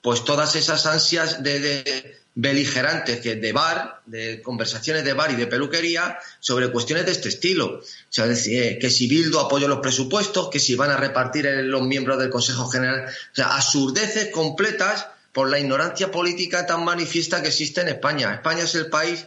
pues 0.00 0.24
todas 0.24 0.56
esas 0.56 0.86
ansias 0.86 1.42
de, 1.42 2.18
beligerantes 2.34 3.20
que 3.20 3.36
de 3.36 3.52
bar, 3.52 4.00
de 4.06 4.42
conversaciones 4.42 5.04
de 5.04 5.12
bar 5.12 5.30
y 5.30 5.36
de 5.36 5.46
peluquería 5.46 6.18
sobre 6.40 6.70
cuestiones 6.70 7.06
de 7.06 7.12
este 7.12 7.28
estilo. 7.28 7.78
O 7.78 7.82
sea, 8.08 8.26
eh, 8.26 8.78
que 8.80 8.90
si 8.90 9.06
Bildo 9.06 9.40
apoya 9.40 9.68
los 9.68 9.80
presupuestos, 9.80 10.50
que 10.50 10.58
si 10.58 10.74
van 10.74 10.90
a 10.90 10.96
repartir 10.96 11.46
los 11.46 11.82
miembros 11.82 12.18
del 12.18 12.30
Consejo 12.30 12.68
General. 12.68 13.06
O 13.06 13.34
sea, 13.34 13.54
absurdeces 13.54 14.30
completas 14.30 15.06
por 15.32 15.48
la 15.48 15.58
ignorancia 15.58 16.10
política 16.10 16.66
tan 16.66 16.84
manifiesta 16.84 17.42
que 17.42 17.48
existe 17.48 17.80
en 17.80 17.88
España. 17.88 18.34
España 18.34 18.64
es 18.64 18.74
el 18.74 18.86
país 18.86 19.26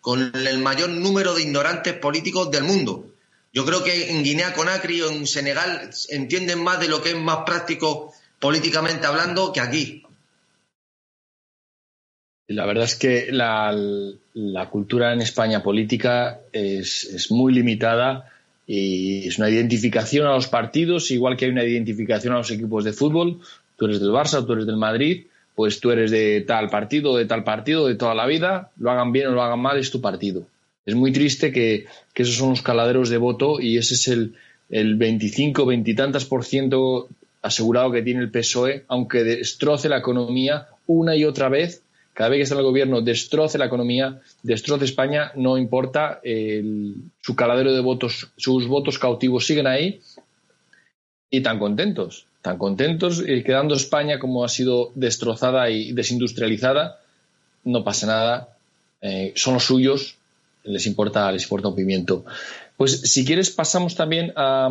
con 0.00 0.32
el 0.34 0.58
mayor 0.58 0.90
número 0.90 1.34
de 1.34 1.42
ignorantes 1.42 1.94
políticos 1.94 2.50
del 2.50 2.64
mundo. 2.64 3.06
Yo 3.52 3.64
creo 3.64 3.84
que 3.84 4.10
en 4.10 4.24
Guinea 4.24 4.54
Conakry 4.54 5.02
o 5.02 5.10
en 5.10 5.26
Senegal 5.26 5.90
entienden 6.08 6.62
más 6.62 6.80
de 6.80 6.88
lo 6.88 7.02
que 7.02 7.10
es 7.10 7.16
más 7.16 7.40
práctico 7.44 8.12
políticamente 8.40 9.06
hablando 9.06 9.52
que 9.52 9.60
aquí. 9.60 10.04
La 12.48 12.66
verdad 12.66 12.84
es 12.84 12.96
que 12.96 13.28
la, 13.32 13.74
cultura 14.70 15.12
en 15.12 15.20
España 15.20 15.62
política 15.62 16.40
es, 16.52 17.28
muy 17.30 17.52
limitada 17.52 18.28
y 18.66 19.28
es 19.28 19.38
una 19.38 19.50
identificación 19.50 20.26
a 20.26 20.34
los 20.34 20.48
partidos, 20.48 21.10
igual 21.10 21.36
que 21.36 21.46
hay 21.46 21.50
una 21.50 21.64
identificación 21.64 22.34
a 22.34 22.38
los 22.38 22.50
equipos 22.50 22.84
de 22.84 22.92
fútbol. 22.92 23.40
Tú 23.76 23.86
eres 23.86 24.00
del 24.00 24.10
Barça 24.10 24.44
tú 24.46 24.52
eres 24.52 24.66
del 24.66 24.76
Madrid 24.76 25.24
pues 25.54 25.80
tú 25.80 25.90
eres 25.90 26.10
de 26.10 26.42
tal 26.46 26.70
partido, 26.70 27.16
de 27.16 27.26
tal 27.26 27.44
partido, 27.44 27.86
de 27.86 27.94
toda 27.94 28.14
la 28.14 28.26
vida, 28.26 28.70
lo 28.78 28.90
hagan 28.90 29.12
bien 29.12 29.28
o 29.28 29.32
lo 29.32 29.42
hagan 29.42 29.60
mal, 29.60 29.78
es 29.78 29.90
tu 29.90 30.00
partido. 30.00 30.46
Es 30.86 30.94
muy 30.94 31.12
triste 31.12 31.52
que, 31.52 31.86
esos 32.14 32.36
son 32.36 32.50
los 32.50 32.62
caladeros 32.62 33.10
de 33.10 33.18
voto 33.18 33.60
y 33.60 33.76
ese 33.76 33.94
es 33.94 34.08
el, 34.08 34.34
el 34.70 34.96
25, 34.96 35.66
veintitantas 35.66 36.24
por 36.24 36.44
ciento 36.44 37.08
asegurado 37.42 37.92
que 37.92 38.02
tiene 38.02 38.20
el 38.20 38.30
PSOE, 38.30 38.84
aunque 38.88 39.24
destroce 39.24 39.88
la 39.88 39.98
economía 39.98 40.68
una 40.86 41.16
y 41.16 41.24
otra 41.24 41.48
vez, 41.48 41.81
cada 42.14 42.30
vez 42.30 42.38
que 42.38 42.42
está 42.42 42.54
en 42.54 42.60
el 42.60 42.66
gobierno 42.66 43.00
destroce 43.00 43.58
la 43.58 43.66
economía, 43.66 44.20
destroce 44.42 44.84
España, 44.84 45.32
no 45.34 45.56
importa, 45.58 46.20
su 46.22 47.36
caladero 47.36 47.72
de 47.72 47.80
votos, 47.80 48.30
sus 48.36 48.66
votos 48.66 48.98
cautivos 48.98 49.46
siguen 49.46 49.66
ahí 49.66 50.00
y 51.30 51.40
tan 51.40 51.58
contentos 51.58 52.26
tan 52.42 52.58
contentos, 52.58 53.22
y 53.26 53.42
quedando 53.44 53.74
España 53.74 54.18
como 54.18 54.44
ha 54.44 54.48
sido 54.48 54.90
destrozada 54.96 55.70
y 55.70 55.92
desindustrializada, 55.92 56.98
no 57.64 57.84
pasa 57.84 58.08
nada, 58.08 58.48
eh, 59.00 59.32
son 59.36 59.54
los 59.54 59.64
suyos, 59.64 60.16
les 60.64 60.86
importa, 60.86 61.30
les 61.30 61.44
importa 61.44 61.68
un 61.68 61.76
pimiento. 61.76 62.24
Pues 62.76 63.00
si 63.00 63.24
quieres 63.24 63.50
pasamos 63.50 63.94
también 63.94 64.32
a, 64.34 64.68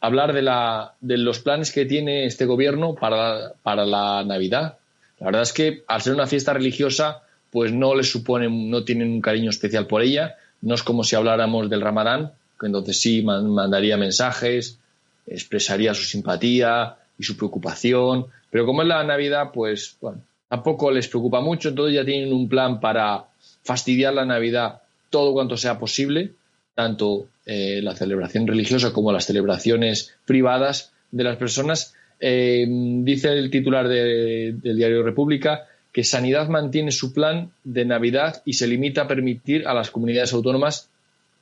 hablar 0.00 0.34
de, 0.34 1.16
los 1.16 1.38
planes 1.38 1.72
que 1.72 1.86
tiene 1.86 2.26
este 2.26 2.44
gobierno 2.44 2.94
para, 2.94 3.54
la 3.64 4.22
Navidad. 4.24 4.76
La 5.24 5.28
verdad 5.28 5.42
es 5.42 5.54
que 5.54 5.84
al 5.88 6.02
ser 6.02 6.12
una 6.12 6.26
fiesta 6.26 6.52
religiosa, 6.52 7.22
pues 7.50 7.72
no 7.72 7.94
les 7.94 8.10
suponen, 8.10 8.68
no 8.68 8.84
tienen 8.84 9.10
un 9.10 9.22
cariño 9.22 9.48
especial 9.48 9.86
por 9.86 10.02
ella. 10.02 10.34
No 10.60 10.74
es 10.74 10.82
como 10.82 11.02
si 11.02 11.16
habláramos 11.16 11.70
del 11.70 11.80
Ramadán, 11.80 12.32
que 12.60 12.66
entonces 12.66 13.00
sí 13.00 13.22
mandaría 13.22 13.96
mensajes, 13.96 14.78
expresaría 15.26 15.94
su 15.94 16.02
simpatía 16.04 16.96
y 17.18 17.24
su 17.24 17.38
preocupación, 17.38 18.26
pero 18.50 18.66
como 18.66 18.82
es 18.82 18.88
la 18.88 19.02
Navidad, 19.02 19.50
pues 19.54 19.96
bueno, 19.98 20.20
tampoco 20.46 20.90
les 20.90 21.08
preocupa 21.08 21.40
mucho, 21.40 21.70
entonces 21.70 21.94
ya 21.94 22.04
tienen 22.04 22.30
un 22.30 22.46
plan 22.46 22.78
para 22.78 23.24
fastidiar 23.62 24.12
la 24.12 24.26
Navidad 24.26 24.82
todo 25.08 25.32
cuanto 25.32 25.56
sea 25.56 25.78
posible, 25.78 26.32
tanto 26.74 27.28
eh, 27.46 27.80
la 27.82 27.96
celebración 27.96 28.46
religiosa 28.46 28.92
como 28.92 29.10
las 29.10 29.24
celebraciones 29.24 30.14
privadas 30.26 30.92
de 31.12 31.24
las 31.24 31.38
personas. 31.38 31.94
Eh, 32.20 32.66
dice 32.68 33.32
el 33.32 33.50
titular 33.50 33.88
del 33.88 34.60
diario 34.62 35.02
República 35.02 35.66
que 35.92 36.04
Sanidad 36.04 36.48
mantiene 36.48 36.90
su 36.90 37.12
plan 37.12 37.52
de 37.62 37.84
Navidad 37.84 38.42
y 38.44 38.54
se 38.54 38.66
limita 38.66 39.02
a 39.02 39.08
permitir 39.08 39.66
a 39.66 39.74
las 39.74 39.90
comunidades 39.90 40.32
autónomas 40.32 40.88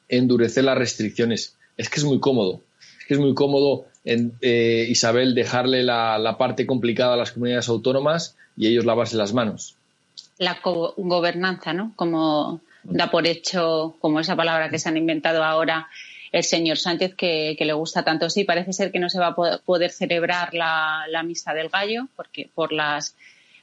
endurecer 0.08 0.64
las 0.64 0.76
restricciones. 0.76 1.56
Es 1.76 1.88
que 1.88 2.00
es 2.00 2.04
muy 2.04 2.20
cómodo 2.20 2.60
es 3.12 3.18
muy 3.18 3.34
cómodo, 3.34 3.86
en, 4.04 4.32
eh, 4.40 4.86
Isabel, 4.88 5.34
dejarle 5.34 5.82
la, 5.84 6.36
parte 6.38 6.66
complicada 6.66 7.14
a 7.14 7.16
las 7.16 7.32
comunidades 7.32 7.68
autónomas 7.68 8.36
y 8.56 8.66
ellos 8.66 8.84
lavarse 8.84 9.16
las 9.16 9.32
manos. 9.32 9.76
La 10.38 10.58
gobernanza, 10.62 11.72
¿no? 11.72 11.92
Como 11.96 12.60
da 12.82 13.10
por 13.10 13.26
hecho, 13.26 13.96
como 14.00 14.20
esa 14.20 14.34
palabra 14.34 14.70
que 14.70 14.78
se 14.78 14.88
han 14.88 14.96
inventado 14.96 15.44
ahora 15.44 15.88
el 16.32 16.44
señor 16.44 16.78
Sánchez, 16.78 17.14
que, 17.14 17.56
le 17.58 17.72
gusta 17.74 18.02
tanto. 18.02 18.28
Sí, 18.30 18.44
parece 18.44 18.72
ser 18.72 18.90
que 18.90 18.98
no 18.98 19.08
se 19.08 19.20
va 19.20 19.28
a 19.28 19.58
poder 19.58 19.90
celebrar 19.90 20.54
la, 20.54 21.22
misa 21.24 21.54
del 21.54 21.68
gallo 21.68 22.08
porque 22.16 22.50
por 22.52 22.72
las 22.72 23.14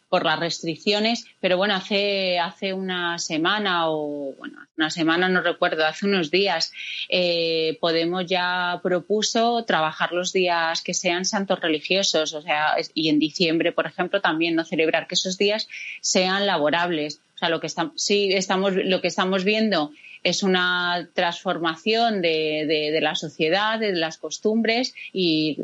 por 0.09 0.25
las 0.25 0.39
restricciones, 0.39 1.25
pero 1.39 1.55
bueno, 1.55 1.75
hace, 1.75 2.39
hace 2.39 2.73
una 2.73 3.19
semana 3.19 3.91
o, 3.91 4.33
bueno, 4.39 4.57
una 4.75 4.89
semana 4.89 5.29
no 5.29 5.41
recuerdo, 5.41 5.85
hace 5.85 6.07
unos 6.07 6.31
días, 6.31 6.71
eh, 7.09 7.77
Podemos 7.79 8.25
ya 8.25 8.79
propuso 8.81 9.63
trabajar 9.65 10.11
los 10.11 10.33
días 10.33 10.81
que 10.81 10.95
sean 10.95 11.25
santos 11.25 11.59
religiosos, 11.59 12.33
o 12.33 12.41
sea, 12.41 12.75
y 12.95 13.09
en 13.09 13.19
diciembre, 13.19 13.71
por 13.71 13.85
ejemplo, 13.85 14.19
también 14.19 14.55
no 14.55 14.65
celebrar 14.65 15.07
que 15.07 15.13
esos 15.13 15.37
días 15.37 15.67
sean 16.01 16.47
laborables. 16.47 17.21
O 17.39 17.41
sea, 17.41 17.49
lo 17.49 17.61
que 17.61 17.69
sí 17.95 18.33
estamos, 18.33 18.73
lo 18.75 18.99
que 18.99 19.07
estamos 19.07 19.45
viendo 19.45 19.91
es 20.23 20.43
una 20.43 21.07
transformación 21.13 22.21
de, 22.21 22.65
de, 22.67 22.99
la 22.99 23.15
sociedad, 23.15 23.79
de 23.79 23.93
las 23.93 24.17
costumbres 24.17 24.93
y 25.13 25.57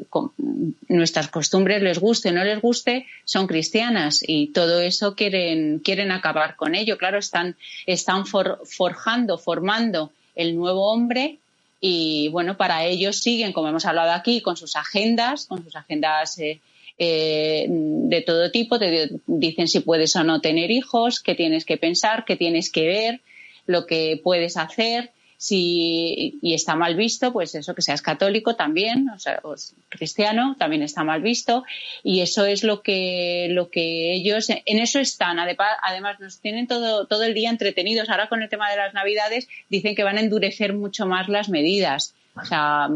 nuestras 0.88 1.27
costumbres, 1.27 1.81
les 1.81 1.99
guste 1.99 2.29
o 2.29 2.31
no 2.31 2.45
les 2.45 2.61
guste, 2.61 3.05
son 3.25 3.45
cristianas 3.47 4.23
y 4.25 4.47
todo 4.53 4.79
eso 4.79 5.15
quieren, 5.15 5.79
quieren 5.79 6.11
acabar 6.11 6.55
con 6.55 6.75
ello. 6.75 6.97
Claro, 6.97 7.17
están, 7.17 7.57
están 7.85 8.23
forjando, 8.25 9.38
formando 9.38 10.11
el 10.35 10.55
nuevo 10.55 10.89
hombre 10.89 11.39
y 11.81 12.29
bueno, 12.29 12.55
para 12.55 12.85
ellos 12.85 13.17
siguen, 13.17 13.51
como 13.51 13.67
hemos 13.67 13.85
hablado 13.85 14.13
aquí, 14.13 14.39
con 14.39 14.55
sus 14.55 14.77
agendas, 14.77 15.47
con 15.47 15.65
sus 15.65 15.75
agendas 15.75 16.39
eh, 16.39 16.61
eh, 16.97 17.65
de 17.69 18.21
todo 18.21 18.51
tipo, 18.51 18.79
te 18.79 19.10
dicen 19.27 19.67
si 19.67 19.81
puedes 19.81 20.15
o 20.15 20.23
no 20.23 20.41
tener 20.41 20.71
hijos, 20.71 21.19
qué 21.19 21.36
tienes 21.36 21.65
que 21.65 21.77
pensar, 21.77 22.23
qué 22.25 22.36
tienes 22.36 22.71
que 22.71 22.88
ver, 22.88 23.21
lo 23.65 23.86
que 23.86 24.19
puedes 24.23 24.58
hacer. 24.58 25.12
Si, 25.38 26.39
y 26.41 26.53
está 26.53 26.75
mal 26.75 26.95
visto, 26.95 27.34
pues 27.34 27.53
eso, 27.55 27.75
que 27.75 27.81
seas 27.81 28.01
católico 28.01 28.55
también, 28.55 29.10
o 29.10 29.19
sea, 29.19 29.41
cristiano, 29.89 30.55
también 30.58 30.81
está 30.81 31.03
mal 31.03 31.21
visto. 31.21 31.65
Y 32.03 32.21
eso 32.21 32.45
es 32.45 32.63
lo 32.63 32.81
que, 32.81 33.47
lo 33.51 33.69
que 33.69 34.13
ellos, 34.13 34.47
en 34.49 34.79
eso 34.79 34.99
están. 34.99 35.38
Además, 35.38 36.19
nos 36.21 36.39
tienen 36.39 36.67
todo, 36.67 37.05
todo 37.05 37.23
el 37.23 37.34
día 37.34 37.49
entretenidos. 37.49 38.10
Ahora 38.10 38.29
con 38.29 38.41
el 38.41 38.49
tema 38.49 38.71
de 38.71 38.77
las 38.77 38.93
Navidades, 38.93 39.49
dicen 39.69 39.93
que 39.93 40.03
van 40.03 40.17
a 40.17 40.21
endurecer 40.21 40.73
mucho 40.73 41.05
más 41.05 41.27
las 41.27 41.49
medidas. 41.49 42.15
O 42.36 42.45
sea, 42.45 42.89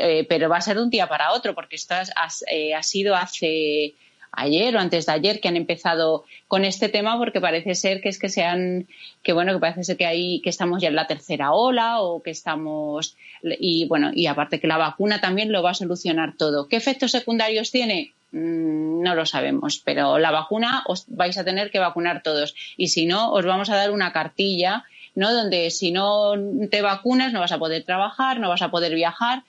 eh, 0.00 0.26
pero 0.28 0.48
va 0.48 0.56
a 0.56 0.60
ser 0.60 0.76
de 0.76 0.82
un 0.82 0.90
día 0.90 1.08
para 1.08 1.32
otro, 1.32 1.54
porque 1.54 1.76
esto 1.76 1.94
eh, 2.50 2.74
ha 2.74 2.82
sido 2.82 3.14
hace 3.14 3.94
ayer 4.36 4.74
o 4.76 4.80
antes 4.80 5.06
de 5.06 5.12
ayer 5.12 5.40
que 5.40 5.48
han 5.48 5.56
empezado 5.56 6.24
con 6.48 6.64
este 6.64 6.88
tema 6.88 7.16
porque 7.18 7.40
parece 7.40 7.74
ser 7.74 8.00
que 8.00 8.08
es 8.08 8.18
que 8.18 8.28
sean 8.28 8.88
que 9.22 9.32
bueno 9.32 9.52
que 9.52 9.60
parece 9.60 9.84
ser 9.84 9.96
que 9.96 10.06
hay 10.06 10.40
que 10.40 10.50
estamos 10.50 10.82
ya 10.82 10.88
en 10.88 10.96
la 10.96 11.06
tercera 11.06 11.52
ola 11.52 12.00
o 12.00 12.22
que 12.22 12.30
estamos 12.30 13.16
y 13.42 13.86
bueno 13.86 14.10
y 14.12 14.26
aparte 14.26 14.60
que 14.60 14.66
la 14.66 14.76
vacuna 14.76 15.20
también 15.20 15.52
lo 15.52 15.62
va 15.62 15.70
a 15.70 15.74
solucionar 15.74 16.36
todo. 16.36 16.68
Qué 16.68 16.76
efectos 16.76 17.12
secundarios 17.12 17.70
tiene 17.70 18.12
mm, 18.32 19.02
no 19.02 19.14
lo 19.14 19.26
sabemos 19.26 19.80
pero 19.84 20.18
la 20.18 20.30
vacuna 20.30 20.82
os 20.86 21.04
vais 21.08 21.38
a 21.38 21.44
tener 21.44 21.70
que 21.70 21.78
vacunar 21.78 22.22
todos. 22.22 22.54
Y 22.76 22.88
si 22.88 23.06
no 23.06 23.32
os 23.32 23.44
vamos 23.44 23.70
a 23.70 23.76
dar 23.76 23.90
una 23.90 24.12
cartilla 24.12 24.84
no 25.14 25.32
donde 25.32 25.70
si 25.70 25.92
no 25.92 26.34
te 26.70 26.82
vacunas 26.82 27.32
no 27.32 27.40
vas 27.40 27.52
a 27.52 27.58
poder 27.58 27.84
trabajar 27.84 28.40
no 28.40 28.48
vas 28.48 28.62
a 28.62 28.70
poder 28.70 28.94
viajar 28.94 29.42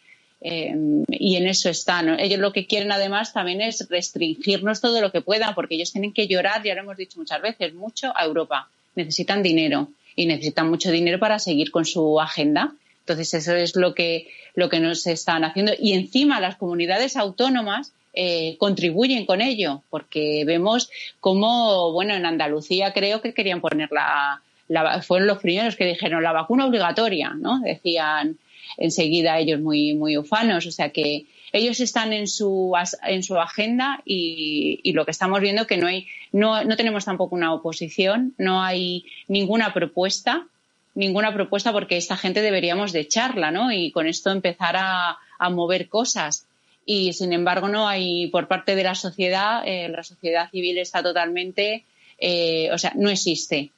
eh, 0.47 0.75
y 1.09 1.37
en 1.37 1.47
eso 1.47 1.69
están. 1.69 2.19
Ellos 2.19 2.39
lo 2.39 2.53
que 2.53 2.67
quieren 2.67 2.91
además 2.91 3.33
también 3.33 3.61
es 3.61 3.87
restringirnos 3.89 4.79
todo 4.79 5.01
lo 5.01 5.11
que 5.11 5.21
puedan, 5.21 5.55
porque 5.55 5.73
ellos 5.73 5.91
tienen 5.91 6.13
que 6.13 6.27
llorar, 6.27 6.61
ya 6.63 6.75
lo 6.75 6.81
hemos 6.81 6.97
dicho 6.97 7.17
muchas 7.17 7.41
veces, 7.41 7.73
mucho 7.73 8.13
a 8.15 8.25
Europa. 8.25 8.69
Necesitan 8.93 9.41
dinero 9.41 9.89
y 10.15 10.27
necesitan 10.27 10.69
mucho 10.69 10.91
dinero 10.91 11.19
para 11.19 11.39
seguir 11.39 11.71
con 11.71 11.83
su 11.85 12.21
agenda. 12.21 12.73
Entonces 12.99 13.33
eso 13.33 13.55
es 13.55 13.75
lo 13.75 13.95
que, 13.95 14.27
lo 14.53 14.69
que 14.69 14.79
nos 14.79 15.07
están 15.07 15.43
haciendo. 15.43 15.73
Y 15.79 15.93
encima 15.93 16.39
las 16.39 16.57
comunidades 16.57 17.17
autónomas 17.17 17.93
eh, 18.13 18.55
contribuyen 18.59 19.25
con 19.25 19.41
ello, 19.41 19.81
porque 19.89 20.43
vemos 20.45 20.91
cómo, 21.19 21.91
bueno, 21.91 22.13
en 22.13 22.25
Andalucía 22.25 22.93
creo 22.93 23.19
que 23.19 23.33
querían 23.33 23.61
poner 23.61 23.89
la, 23.91 24.41
la, 24.67 25.01
fueron 25.01 25.27
los 25.27 25.39
primeros 25.39 25.75
que 25.75 25.85
dijeron 25.85 26.23
la 26.23 26.31
vacuna 26.31 26.65
obligatoria, 26.65 27.33
¿no? 27.35 27.59
Decían, 27.59 28.37
enseguida 28.77 29.39
ellos 29.39 29.59
muy, 29.61 29.93
muy 29.93 30.17
ufanos. 30.17 30.65
O 30.65 30.71
sea 30.71 30.89
que 30.89 31.25
ellos 31.53 31.79
están 31.79 32.13
en 32.13 32.27
su, 32.27 32.73
en 33.03 33.23
su 33.23 33.37
agenda 33.37 34.01
y, 34.05 34.91
lo 34.93 35.05
que 35.05 35.11
estamos 35.11 35.39
viendo 35.39 35.67
que 35.67 35.77
no, 35.77 35.87
hay, 35.87 36.07
no, 36.31 36.63
no 36.63 36.75
tenemos 36.75 37.05
tampoco 37.05 37.35
una 37.35 37.53
oposición, 37.53 38.33
no 38.37 38.61
hay 38.61 39.05
ninguna 39.27 39.73
propuesta, 39.73 40.47
ninguna 40.95 41.33
propuesta 41.33 41.71
porque 41.71 41.97
esta 41.97 42.17
gente 42.17 42.41
deberíamos 42.41 42.91
de 42.91 43.01
echarla, 43.01 43.51
¿no? 43.51 43.71
Y 43.71 43.91
con 43.91 44.07
esto 44.07 44.31
empezar 44.31 44.75
a, 44.77 45.17
a 45.37 45.49
mover 45.49 45.89
cosas. 45.89 46.47
Y 46.85 47.13
sin 47.13 47.33
embargo 47.33 47.67
no 47.67 47.87
hay 47.87 48.27
por 48.27 48.47
parte 48.47 48.75
de 48.75 48.83
la 48.83 48.95
sociedad, 48.95 49.63
eh, 49.65 49.89
la 49.89 50.03
sociedad 50.03 50.49
civil 50.51 50.77
está 50.77 51.01
totalmente, 51.01 51.83
eh, 52.19 52.69
o 52.71 52.77
sea, 52.77 52.93
no 52.95 53.09
existe 53.09 53.71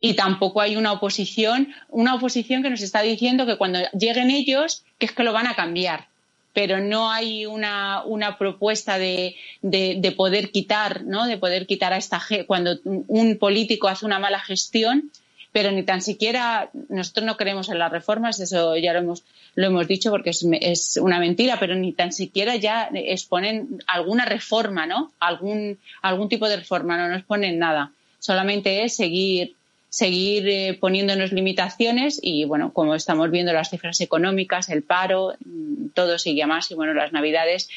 y 0.00 0.14
tampoco 0.14 0.60
hay 0.60 0.76
una 0.76 0.92
oposición, 0.92 1.68
una 1.90 2.14
oposición 2.14 2.62
que 2.62 2.70
nos 2.70 2.80
está 2.80 3.02
diciendo 3.02 3.46
que 3.46 3.56
cuando 3.56 3.80
lleguen 3.92 4.30
ellos, 4.30 4.82
que 4.98 5.06
es 5.06 5.12
que 5.12 5.22
lo 5.22 5.32
van 5.32 5.46
a 5.46 5.54
cambiar. 5.54 6.08
Pero 6.52 6.80
no 6.80 7.12
hay 7.12 7.46
una, 7.46 8.02
una 8.04 8.36
propuesta 8.36 8.98
de, 8.98 9.36
de, 9.62 10.12
poder 10.16 10.50
quitar, 10.50 11.04
¿no? 11.04 11.26
De 11.26 11.38
poder 11.38 11.66
quitar 11.66 11.92
a 11.92 11.96
esta 11.96 12.20
cuando 12.46 12.80
un 12.84 13.38
político 13.38 13.86
hace 13.86 14.04
una 14.04 14.18
mala 14.18 14.40
gestión, 14.40 15.12
pero 15.52 15.70
ni 15.70 15.84
tan 15.84 16.02
siquiera 16.02 16.70
nosotros 16.88 17.24
no 17.24 17.36
creemos 17.36 17.68
en 17.68 17.78
las 17.78 17.92
reformas, 17.92 18.40
eso 18.40 18.76
ya 18.76 18.92
lo 18.92 18.98
hemos, 18.98 19.22
lo 19.54 19.66
hemos 19.66 19.86
dicho 19.86 20.10
porque 20.10 20.30
es, 20.30 20.44
es 20.60 20.98
una 21.00 21.20
mentira, 21.20 21.58
pero 21.60 21.76
ni 21.76 21.92
tan 21.92 22.12
siquiera 22.12 22.56
ya 22.56 22.90
exponen 22.94 23.82
alguna 23.86 24.24
reforma, 24.24 24.86
¿no? 24.86 25.12
Algún, 25.20 25.78
algún 26.02 26.28
tipo 26.28 26.48
de 26.48 26.56
reforma, 26.56 26.96
no 26.96 27.08
nos 27.08 27.22
ponen 27.22 27.60
nada. 27.60 27.92
Solamente 28.18 28.82
es 28.84 28.96
seguir 28.96 29.54
seguir 29.90 30.48
eh, 30.48 30.78
poniéndonos 30.80 31.32
limitaciones 31.32 32.20
y, 32.22 32.44
bueno, 32.44 32.72
como 32.72 32.94
estamos 32.94 33.30
viendo 33.30 33.52
las 33.52 33.70
cifras 33.70 34.00
económicas, 34.00 34.68
el 34.68 34.84
paro, 34.84 35.34
mm, 35.44 35.88
todo 35.94 36.16
sigue 36.16 36.44
a 36.44 36.46
más 36.46 36.70
y, 36.70 36.74
bueno, 36.74 36.94
las 36.94 37.12
Navidades 37.12 37.68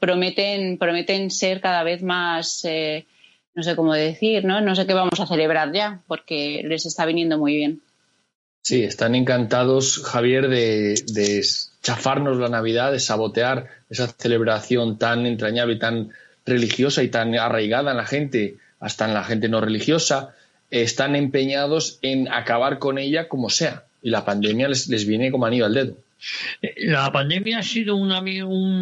prometen, 0.00 0.78
prometen 0.78 1.30
ser 1.30 1.60
cada 1.60 1.84
vez 1.84 2.02
más, 2.02 2.64
eh, 2.64 3.06
no 3.54 3.62
sé 3.62 3.76
cómo 3.76 3.94
decir, 3.94 4.44
¿no? 4.44 4.60
No 4.60 4.74
sé 4.74 4.84
qué 4.86 4.94
vamos 4.94 5.20
a 5.20 5.26
celebrar 5.26 5.72
ya, 5.72 6.02
porque 6.08 6.62
les 6.64 6.86
está 6.86 7.06
viniendo 7.06 7.38
muy 7.38 7.54
bien. 7.54 7.80
Sí, 8.62 8.82
están 8.82 9.14
encantados, 9.14 10.02
Javier, 10.04 10.48
de, 10.48 11.00
de 11.06 11.42
chafarnos 11.82 12.38
la 12.38 12.48
Navidad, 12.48 12.90
de 12.92 12.98
sabotear 12.98 13.68
esa 13.88 14.08
celebración 14.08 14.98
tan 14.98 15.24
entrañable 15.24 15.74
y 15.74 15.78
tan 15.78 16.10
religiosa 16.44 17.02
y 17.04 17.08
tan 17.08 17.34
arraigada 17.36 17.92
en 17.92 17.96
la 17.96 18.06
gente, 18.06 18.56
hasta 18.80 19.06
en 19.06 19.14
la 19.14 19.24
gente 19.24 19.48
no 19.48 19.60
religiosa 19.60 20.34
están 20.70 21.16
empeñados 21.16 21.98
en 22.02 22.28
acabar 22.32 22.78
con 22.78 22.98
ella 22.98 23.28
como 23.28 23.50
sea. 23.50 23.84
Y 24.02 24.10
la 24.10 24.24
pandemia 24.24 24.68
les, 24.68 24.88
les 24.88 25.06
viene 25.06 25.30
como 25.30 25.46
anillo 25.46 25.66
al 25.66 25.74
dedo. 25.74 25.96
La 26.76 27.10
pandemia 27.12 27.58
ha 27.58 27.62
sido 27.62 27.96
un, 27.96 28.12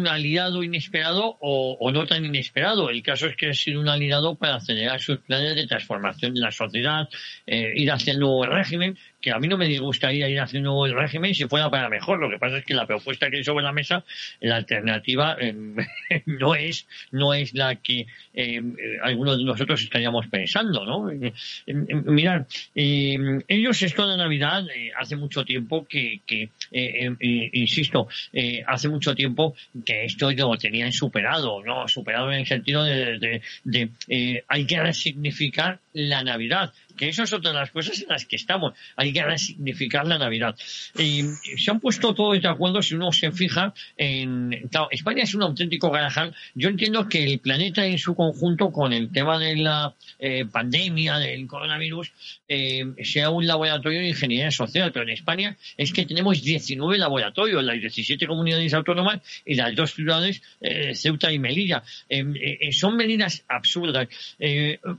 aliado 0.07 0.63
inesperado 0.63 1.37
o, 1.39 1.91
no 1.91 2.05
tan 2.05 2.25
inesperado. 2.25 2.89
El 2.89 3.01
caso 3.01 3.27
es 3.27 3.35
que 3.35 3.49
ha 3.49 3.53
sido 3.53 3.79
un 3.79 3.87
aliado 3.87 4.35
para 4.35 4.55
acelerar 4.55 4.99
sus 4.99 5.19
planes 5.19 5.55
de 5.55 5.67
transformación 5.67 6.33
de 6.33 6.41
la 6.41 6.51
sociedad, 6.51 7.07
eh, 7.47 7.73
ir 7.75 7.91
hacia 7.91 8.13
el 8.13 8.19
nuevo 8.19 8.45
régimen, 8.45 8.97
que 9.21 9.31
a 9.31 9.39
mí 9.39 9.47
no 9.47 9.57
me 9.57 9.67
disgustaría 9.67 10.29
ir 10.29 10.39
haciendo 10.39 10.85
el 10.85 10.95
régimen 10.95 11.35
si 11.35 11.45
fuera 11.45 11.69
para 11.69 11.89
mejor. 11.89 12.19
Lo 12.19 12.29
que 12.29 12.37
pasa 12.37 12.57
es 12.57 12.65
que 12.65 12.73
la 12.73 12.85
propuesta 12.85 13.29
que 13.29 13.37
hay 13.37 13.43
sobre 13.43 13.63
la 13.63 13.71
mesa, 13.71 14.03
la 14.39 14.55
alternativa 14.57 15.35
eh, 15.39 15.53
no 16.25 16.55
es 16.55 16.87
no 17.11 17.33
es 17.33 17.53
la 17.53 17.75
que 17.75 18.07
eh, 18.33 18.61
algunos 19.03 19.37
de 19.37 19.43
nosotros 19.43 19.81
estaríamos 19.81 20.27
pensando, 20.27 20.85
¿no? 20.85 21.11
Eh, 21.11 21.33
mirad, 21.65 22.45
ellos 22.75 23.81
esto 23.81 24.07
de 24.07 24.17
Navidad 24.17 24.65
hace 24.97 25.15
mucho 25.15 25.43
tiempo 25.43 25.85
que, 25.85 26.21
que 26.25 26.49
insisto, 27.51 28.07
hace 28.67 28.89
mucho 28.89 29.15
tiempo 29.15 29.55
que 29.85 30.05
esto 30.05 30.31
lo 30.31 30.57
tenían 30.57 30.91
superado, 30.91 31.63
¿no? 31.63 31.87
Superado 31.87 32.31
en 32.31 32.39
el 32.39 32.45
sentido 32.45 32.83
de 32.83 33.41
hay 34.47 34.65
que 34.65 34.79
resignificar 34.79 35.79
la 35.93 36.23
Navidad 36.23 36.73
que 36.99 37.07
eso 37.07 37.23
es 37.23 37.31
otra 37.31 37.51
de 37.51 37.59
las 37.59 37.71
cosas 37.71 38.01
en 38.01 38.09
las 38.09 38.25
que 38.25 38.35
estamos. 38.35 38.73
Hay 38.97 39.13
que 39.13 39.23
resignificar 39.23 40.05
la 40.05 40.17
Navidad. 40.17 40.57
Y 40.97 41.23
se 41.57 41.71
han 41.71 41.79
puesto 41.79 42.13
todos 42.13 42.41
de 42.41 42.47
acuerdo 42.49 42.81
si 42.81 42.95
uno 42.95 43.13
se 43.13 43.31
fija 43.31 43.73
en... 43.95 44.69
España 44.91 45.23
es 45.23 45.33
un 45.33 45.43
auténtico 45.43 45.91
garajal. 45.91 46.35
Yo 46.55 46.67
entiendo 46.67 47.07
que 47.07 47.23
el 47.23 47.39
planeta 47.39 47.85
en 47.85 47.97
su 47.97 48.15
conjunto, 48.15 48.73
con 48.73 48.91
el 48.91 49.13
tema 49.13 49.39
de 49.39 49.55
la 49.55 49.95
eh, 50.19 50.43
pandemia, 50.43 51.19
del 51.19 51.47
coronavirus, 51.47 52.11
eh, 52.49 52.83
sea 53.03 53.29
un 53.29 53.47
laboratorio 53.47 53.99
de 53.99 54.09
ingeniería 54.09 54.51
social, 54.51 54.91
pero 54.91 55.03
en 55.03 55.11
España 55.11 55.55
es 55.77 55.93
que 55.93 56.05
tenemos 56.05 56.41
19 56.41 56.97
laboratorios, 56.97 57.63
las 57.63 57.79
17 57.79 58.27
comunidades 58.27 58.73
autónomas 58.73 59.21
y 59.45 59.55
las 59.55 59.73
dos 59.73 59.93
ciudades, 59.93 60.41
eh, 60.59 60.93
Ceuta 60.95 61.31
y 61.31 61.39
Melilla. 61.39 61.81
son 62.73 62.97
medidas 62.97 63.45
absurdas. 63.47 64.09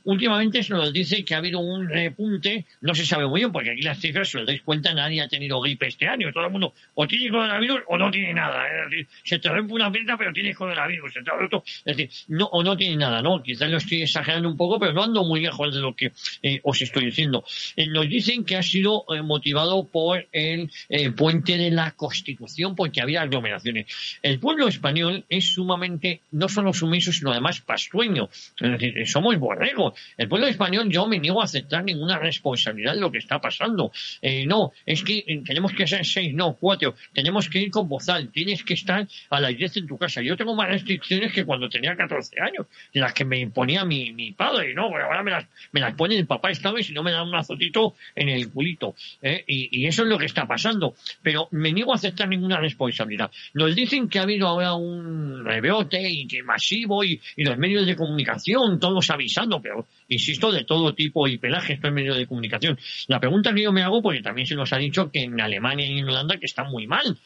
últimamente 0.04 0.62
se 0.62 0.72
nos 0.72 0.94
dice 0.94 1.24
que 1.26 1.34
ha 1.34 1.38
habido 1.38 1.58
un 1.58 1.89
repunte, 1.90 2.66
no 2.80 2.94
se 2.94 3.04
sabe 3.04 3.26
muy 3.26 3.40
bien, 3.40 3.52
porque 3.52 3.70
aquí 3.70 3.82
las 3.82 4.00
cifras, 4.00 4.28
si 4.28 4.38
os 4.38 4.46
dais 4.46 4.62
cuenta, 4.62 4.94
nadie 4.94 5.20
ha 5.20 5.28
tenido 5.28 5.60
gripe 5.60 5.88
este 5.88 6.06
año. 6.06 6.32
Todo 6.32 6.46
el 6.46 6.52
mundo 6.52 6.72
o 6.94 7.06
tiene 7.06 7.30
coronavirus 7.30 7.80
o 7.88 7.98
no 7.98 8.10
tiene 8.10 8.34
nada. 8.34 8.66
Es 8.66 8.90
decir, 8.90 9.08
se 9.24 9.38
te 9.38 9.48
rompe 9.48 9.74
una 9.74 9.90
pierna, 9.90 10.16
pero 10.16 10.32
tienes 10.32 10.56
coronavirus. 10.56 11.12
Se 11.12 11.22
te 11.22 11.30
roto, 11.30 11.62
es 11.66 11.96
decir, 11.96 12.10
no, 12.28 12.46
o 12.46 12.62
no 12.62 12.76
tiene 12.76 12.96
nada, 12.96 13.22
¿no? 13.22 13.42
Quizás 13.42 13.70
lo 13.70 13.78
estoy 13.78 14.02
exagerando 14.02 14.48
un 14.48 14.56
poco, 14.56 14.78
pero 14.78 14.92
no 14.92 15.04
ando 15.04 15.24
muy 15.24 15.40
lejos 15.40 15.74
de 15.74 15.80
lo 15.80 15.94
que 15.94 16.12
eh, 16.42 16.60
os 16.62 16.80
estoy 16.82 17.06
diciendo. 17.06 17.44
Eh, 17.76 17.86
nos 17.86 18.08
dicen 18.08 18.44
que 18.44 18.56
ha 18.56 18.62
sido 18.62 19.04
eh, 19.14 19.22
motivado 19.22 19.84
por 19.84 20.26
el 20.32 20.70
puente 21.16 21.56
de 21.56 21.70
la 21.70 21.92
Constitución, 21.92 22.74
porque 22.74 23.00
había 23.00 23.22
aglomeraciones. 23.22 23.86
El 24.22 24.38
pueblo 24.38 24.68
español 24.68 25.24
es 25.28 25.54
sumamente, 25.54 26.20
no 26.32 26.48
solo 26.48 26.72
sumiso, 26.72 27.12
sino 27.12 27.32
además 27.32 27.60
pastueño. 27.60 28.28
Es 28.60 28.70
decir, 28.70 29.06
somos 29.06 29.36
borregos. 29.38 29.94
El 30.16 30.28
pueblo 30.28 30.46
español, 30.46 30.88
yo 30.90 31.06
me 31.06 31.18
niego 31.18 31.40
a 31.40 31.44
aceptar 31.44 31.69
ninguna 31.84 32.18
responsabilidad 32.18 32.94
de 32.94 33.00
lo 33.00 33.10
que 33.10 33.18
está 33.18 33.40
pasando. 33.40 33.92
Eh, 34.20 34.46
no, 34.46 34.72
es 34.84 35.02
que 35.02 35.18
eh, 35.18 35.42
tenemos 35.44 35.72
que 35.72 35.86
ser 35.86 36.04
seis, 36.04 36.34
no, 36.34 36.54
cuatro. 36.54 36.94
Tenemos 37.12 37.48
que 37.48 37.60
ir 37.60 37.70
con 37.70 37.88
bozal. 37.88 38.30
Tienes 38.30 38.64
que 38.64 38.74
estar 38.74 39.06
a 39.30 39.40
las 39.40 39.56
diez 39.56 39.76
en 39.76 39.86
tu 39.86 39.96
casa. 39.96 40.22
Yo 40.22 40.36
tengo 40.36 40.54
más 40.54 40.68
restricciones 40.68 41.32
que 41.32 41.44
cuando 41.44 41.68
tenía 41.68 41.96
14 41.96 42.40
años, 42.40 42.66
las 42.92 43.12
que 43.12 43.24
me 43.24 43.38
imponía 43.38 43.84
mi, 43.84 44.12
mi 44.12 44.32
padre, 44.32 44.74
¿no? 44.74 44.86
Ahora 44.86 45.22
me 45.22 45.30
las, 45.30 45.46
me 45.72 45.80
las 45.80 45.94
pone 45.94 46.16
el 46.16 46.26
papá 46.26 46.50
esta 46.50 46.72
vez 46.72 46.90
y 46.90 46.92
no 46.92 47.02
me 47.02 47.12
da 47.12 47.22
un 47.22 47.34
azotito 47.34 47.94
en 48.14 48.28
el 48.28 48.50
culito. 48.50 48.94
¿eh? 49.22 49.44
Y, 49.46 49.86
eso 49.86 50.02
es 50.02 50.08
lo 50.08 50.18
que 50.18 50.26
está 50.26 50.46
pasando. 50.46 50.94
Pero 51.22 51.48
me 51.50 51.72
niego 51.72 51.92
a 51.92 51.96
aceptar 51.96 52.28
ninguna 52.28 52.60
responsabilidad. 52.60 53.30
Nos 53.54 53.74
dicen 53.74 54.08
que 54.08 54.18
ha 54.18 54.22
habido 54.22 54.46
ahora 54.46 54.74
un 54.74 55.44
rebrote 55.44 56.08
y 56.08 56.26
que 56.26 56.42
masivo 56.42 57.02
y, 57.04 57.20
y 57.36 57.44
los 57.44 57.58
medios 57.58 57.86
de 57.86 57.96
comunicación, 57.96 58.78
todos 58.78 59.10
avisando, 59.10 59.60
pero 59.60 59.86
insisto, 60.10 60.52
de 60.52 60.64
todo 60.64 60.94
tipo 60.94 61.26
y 61.26 61.38
pelaje 61.38 61.74
estos 61.74 61.92
medios 61.92 62.16
de 62.16 62.26
comunicación. 62.26 62.78
La 63.06 63.18
pregunta 63.20 63.54
que 63.54 63.62
yo 63.62 63.72
me 63.72 63.82
hago, 63.82 64.02
porque 64.02 64.20
también 64.20 64.46
se 64.46 64.54
nos 64.54 64.72
ha 64.72 64.76
dicho 64.76 65.10
que 65.10 65.22
en 65.22 65.40
Alemania 65.40 65.86
y 65.86 65.98
en 65.98 66.08
Holanda 66.08 66.36
que 66.36 66.46
está 66.46 66.64
muy 66.64 66.86
mal. 66.86 67.16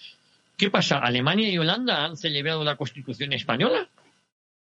¿Qué 0.56 0.70
pasa? 0.70 0.98
¿Alemania 0.98 1.50
y 1.50 1.58
Holanda 1.58 2.04
han 2.04 2.16
celebrado 2.16 2.62
la 2.62 2.76
Constitución 2.76 3.32
española? 3.32 3.88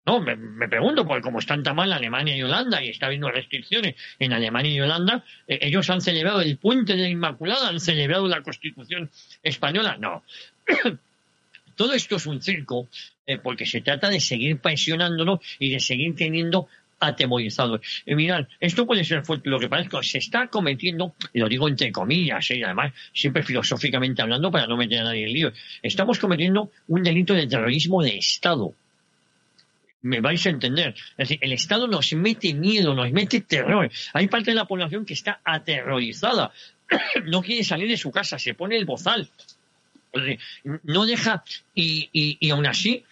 No, 0.06 0.20
me, 0.20 0.36
pregunto, 0.68 1.06
porque 1.06 1.22
como 1.22 1.38
están 1.38 1.62
tan 1.62 1.76
mal 1.76 1.92
Alemania 1.92 2.36
y 2.36 2.42
Holanda 2.42 2.82
y 2.82 2.90
está 2.90 3.06
habiendo 3.06 3.30
restricciones 3.30 3.94
en 4.18 4.34
Alemania 4.34 4.72
y 4.72 4.80
Holanda, 4.80 5.24
eh, 5.48 5.58
ellos 5.62 5.88
han 5.88 6.02
celebrado 6.02 6.42
el 6.42 6.58
puente 6.58 6.94
de 6.94 7.02
la 7.02 7.08
Inmaculada, 7.08 7.68
han 7.68 7.80
celebrado 7.80 8.28
la 8.28 8.42
Constitución 8.42 9.10
española. 9.42 9.96
No. 9.98 10.22
todo 11.76 11.94
esto 11.94 12.16
es 12.16 12.26
un 12.26 12.42
circo 12.42 12.88
eh, 13.26 13.38
porque 13.38 13.64
se 13.64 13.80
trata 13.80 14.10
de 14.10 14.20
seguir 14.20 14.58
presionándonos 14.58 15.40
y 15.58 15.70
de 15.70 15.80
seguir 15.80 16.14
teniendo 16.14 16.68
atemorizados. 17.00 17.80
Y 18.06 18.14
mirad, 18.14 18.46
esto 18.60 18.86
puede 18.86 19.04
ser 19.04 19.24
fuerte 19.24 19.48
lo 19.48 19.58
que 19.58 19.68
parezca, 19.68 20.02
se 20.02 20.18
está 20.18 20.48
cometiendo, 20.48 21.14
y 21.32 21.40
lo 21.40 21.48
digo 21.48 21.68
entre 21.68 21.92
comillas, 21.92 22.50
y 22.50 22.62
además 22.62 22.92
siempre 23.12 23.42
filosóficamente 23.42 24.22
hablando 24.22 24.50
para 24.50 24.66
no 24.66 24.76
meter 24.76 25.00
a 25.00 25.04
nadie 25.04 25.24
en 25.24 25.32
lío, 25.32 25.52
estamos 25.82 26.18
cometiendo 26.18 26.70
un 26.88 27.02
delito 27.02 27.34
de 27.34 27.46
terrorismo 27.46 28.02
de 28.02 28.16
Estado 28.16 28.74
me 30.04 30.20
vais 30.20 30.44
a 30.46 30.50
entender. 30.50 30.94
Es 31.16 31.28
decir, 31.28 31.38
el 31.40 31.52
Estado 31.52 31.88
nos 31.88 32.12
mete 32.12 32.52
miedo, 32.52 32.94
nos 32.94 33.10
mete 33.10 33.40
terror. 33.40 33.90
Hay 34.12 34.28
parte 34.28 34.50
de 34.50 34.54
la 34.54 34.66
población 34.66 35.06
que 35.06 35.14
está 35.14 35.40
aterrorizada. 35.42 36.52
no 37.24 37.42
quiere 37.42 37.64
salir 37.64 37.88
de 37.88 37.96
su 37.96 38.10
casa, 38.10 38.38
se 38.38 38.54
pone 38.54 38.76
el 38.76 38.84
bozal. 38.84 39.28
No 40.84 41.06
deja, 41.06 41.42
y, 41.74 42.08
y 42.12 42.50
aún 42.50 42.66
así, 42.66 43.04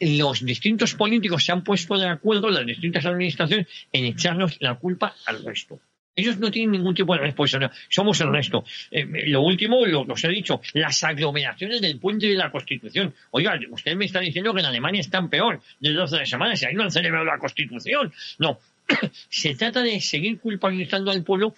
los 0.00 0.44
distintos 0.44 0.94
políticos 0.94 1.44
se 1.44 1.52
han 1.52 1.64
puesto 1.64 1.96
de 1.96 2.08
acuerdo, 2.08 2.50
las 2.50 2.66
distintas 2.66 3.04
administraciones, 3.04 3.66
en 3.92 4.04
echarnos 4.04 4.56
la 4.60 4.74
culpa 4.74 5.14
al 5.26 5.44
resto. 5.44 5.80
Ellos 6.18 6.36
no 6.38 6.50
tienen 6.50 6.72
ningún 6.72 6.96
tipo 6.96 7.14
de 7.14 7.20
responsabilidad. 7.20 7.72
Somos 7.88 8.20
el 8.20 8.32
resto. 8.32 8.64
Eh, 8.90 9.06
lo 9.28 9.40
último, 9.40 9.86
lo 9.86 10.04
que 10.04 10.12
os 10.12 10.24
he 10.24 10.28
dicho, 10.28 10.60
las 10.74 11.04
aglomeraciones 11.04 11.80
del 11.80 12.00
puente 12.00 12.26
de 12.26 12.34
la 12.34 12.50
Constitución. 12.50 13.14
Oiga, 13.30 13.56
usted 13.70 13.94
me 13.94 14.06
está 14.06 14.18
diciendo 14.18 14.52
que 14.52 14.58
en 14.58 14.66
Alemania 14.66 15.00
están 15.00 15.30
peor 15.30 15.60
de 15.78 15.92
12 15.92 16.26
semanas 16.26 16.60
y 16.60 16.66
ahí 16.66 16.74
no 16.74 16.82
han 16.82 16.90
celebrado 16.90 17.24
la 17.24 17.38
Constitución. 17.38 18.12
No. 18.38 18.58
Se 19.28 19.54
trata 19.54 19.80
de 19.82 20.00
seguir 20.00 20.40
culpabilizando 20.40 21.12
al 21.12 21.22
pueblo 21.22 21.54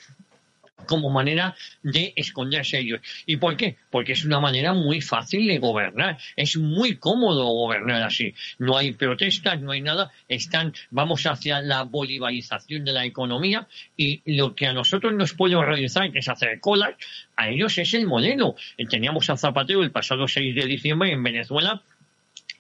como 0.87 1.11
manera 1.11 1.55
de 1.83 2.13
esconderse 2.17 2.79
ellos. 2.79 3.01
¿Y 3.27 3.37
por 3.37 3.57
qué? 3.57 3.77
Porque 3.91 4.13
es 4.13 4.25
una 4.25 4.41
manera 4.41 4.73
muy 4.73 5.01
fácil 5.01 5.47
de 5.47 5.59
gobernar. 5.59 6.19
Es 6.37 6.57
muy 6.57 6.97
cómodo 6.97 7.45
gobernar 7.45 8.03
así. 8.03 8.35
No 8.59 8.77
hay 8.77 8.93
protestas, 8.93 9.61
no 9.61 9.73
hay 9.73 9.81
nada. 9.81 10.11
Están, 10.29 10.73
vamos 10.91 11.25
hacia 11.27 11.61
la 11.61 11.85
bolivarización 11.85 12.85
de 12.85 12.93
la 12.93 13.05
economía 13.05 13.67
y 13.97 14.23
lo 14.37 14.55
que 14.55 14.67
a 14.67 14.73
nosotros 14.73 15.13
nos 15.15 15.35
puede 15.35 15.61
realizar, 15.63 16.11
que 16.13 16.21
es 16.21 16.29
hacer 16.29 16.61
colas, 16.61 16.95
a 17.37 17.49
ellos 17.49 17.77
es 17.79 17.95
el 17.95 18.07
modelo. 18.07 18.55
Teníamos 18.89 19.31
a 19.31 19.37
Zapatero 19.37 19.83
el 19.83 19.91
pasado 19.91 20.29
6 20.29 20.55
de 20.55 20.67
diciembre 20.67 21.13
en 21.13 21.23
Venezuela 21.23 21.83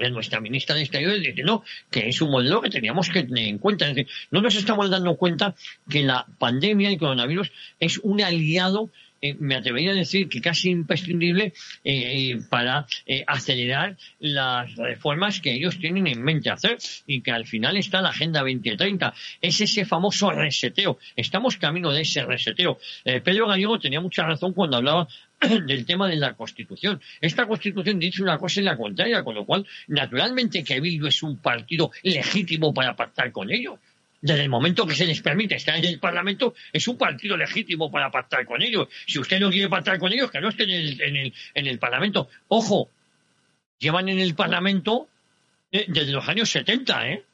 nuestra 0.09 0.41
ministra 0.41 0.75
de 0.75 0.83
Exteriores 0.83 1.23
diciendo 1.23 1.63
que 1.91 2.09
es 2.09 2.21
un 2.23 2.31
modelo 2.31 2.63
que 2.63 2.71
teníamos 2.71 3.11
que 3.11 3.25
tener 3.25 3.49
en 3.49 3.59
cuenta. 3.59 3.89
Es 3.89 3.95
decir, 3.95 4.13
no 4.31 4.41
nos 4.41 4.55
estamos 4.55 4.89
dando 4.89 5.17
cuenta 5.17 5.55
que 5.89 6.03
la 6.03 6.27
pandemia, 6.39 6.91
y 6.91 6.97
coronavirus, 6.97 7.53
es 7.79 7.99
un 7.99 8.23
aliado 8.23 8.91
eh, 9.23 9.35
me 9.39 9.55
atrevería 9.55 9.91
a 9.91 9.95
decir 9.95 10.29
que 10.29 10.41
casi 10.41 10.71
imprescindible 10.71 11.53
eh, 11.85 12.41
para 12.49 12.87
eh, 13.05 13.23
acelerar 13.27 13.97
las 14.19 14.75
reformas 14.77 15.41
que 15.41 15.53
ellos 15.53 15.79
tienen 15.79 16.07
en 16.07 16.23
mente 16.23 16.49
hacer 16.49 16.79
y 17.07 17.21
que 17.21 17.31
al 17.31 17.47
final 17.47 17.77
está 17.77 18.01
la 18.01 18.11
Agenda 18.11 18.41
2030. 18.41 19.13
Es 19.43 19.61
ese 19.61 19.85
famoso 19.85 20.31
reseteo. 20.31 20.99
Estamos 21.17 21.59
camino 21.59 21.93
de 21.93 22.03
ese 22.03 22.25
reseteo. 22.25 22.79
Pedro 23.05 23.47
Gallego 23.47 23.79
tenía 23.79 24.01
mucha 24.01 24.25
razón 24.25 24.53
cuando 24.55 24.79
hablaba 24.79 25.09
del 25.66 25.87
tema 25.87 26.09
de 26.09 26.16
la 26.16 26.35
Constitución. 26.35 27.00
Esta 27.20 27.46
Constitución 27.46 27.98
dice 27.98 28.22
una 28.22 28.38
cosa 28.38 28.61
y 28.61 28.64
la 28.64 28.76
contraria, 28.76 29.24
con 29.24 29.35
lo 29.35 29.44
cual, 29.44 29.66
naturalmente 29.88 30.62
que 30.62 30.81
Bildu 30.81 31.07
es 31.07 31.22
un 31.22 31.38
partido 31.38 31.90
legítimo 32.03 32.74
para 32.74 32.94
pactar 32.94 33.33
con 33.33 33.50
ellos. 33.50 33.79
Desde 34.20 34.42
el 34.42 34.50
momento 34.50 34.87
que 34.87 34.94
se 34.94 35.07
les 35.07 35.22
permite 35.22 35.55
estar 35.55 35.76
en 35.76 35.85
el 35.87 35.98
Parlamento, 35.98 36.55
es 36.72 36.87
un 36.88 36.98
partido 36.98 37.38
legítimo 37.38 37.90
para 37.90 38.11
pactar 38.11 38.44
con 38.44 38.61
ellos. 38.61 38.88
Si 39.07 39.18
usted 39.18 39.40
no 39.40 39.50
quiere 39.50 39.70
pactar 39.70 39.98
con 39.98 40.12
ellos, 40.12 40.31
que 40.31 40.42
no 40.42 40.50
estén 40.50 40.68
en 40.68 40.81
el, 40.81 41.00
en 41.00 41.16
el, 41.16 41.35
en 41.55 41.66
el 41.66 41.79
Parlamento. 41.79 42.29
Ojo, 42.48 42.90
llevan 43.79 44.11
en 44.11 44.18
el 44.18 44.35
Parlamento 44.35 45.09
eh, 45.72 45.87
desde 45.88 46.12
los 46.12 46.29
años 46.29 46.50
70, 46.50 47.09
¿eh? 47.09 47.24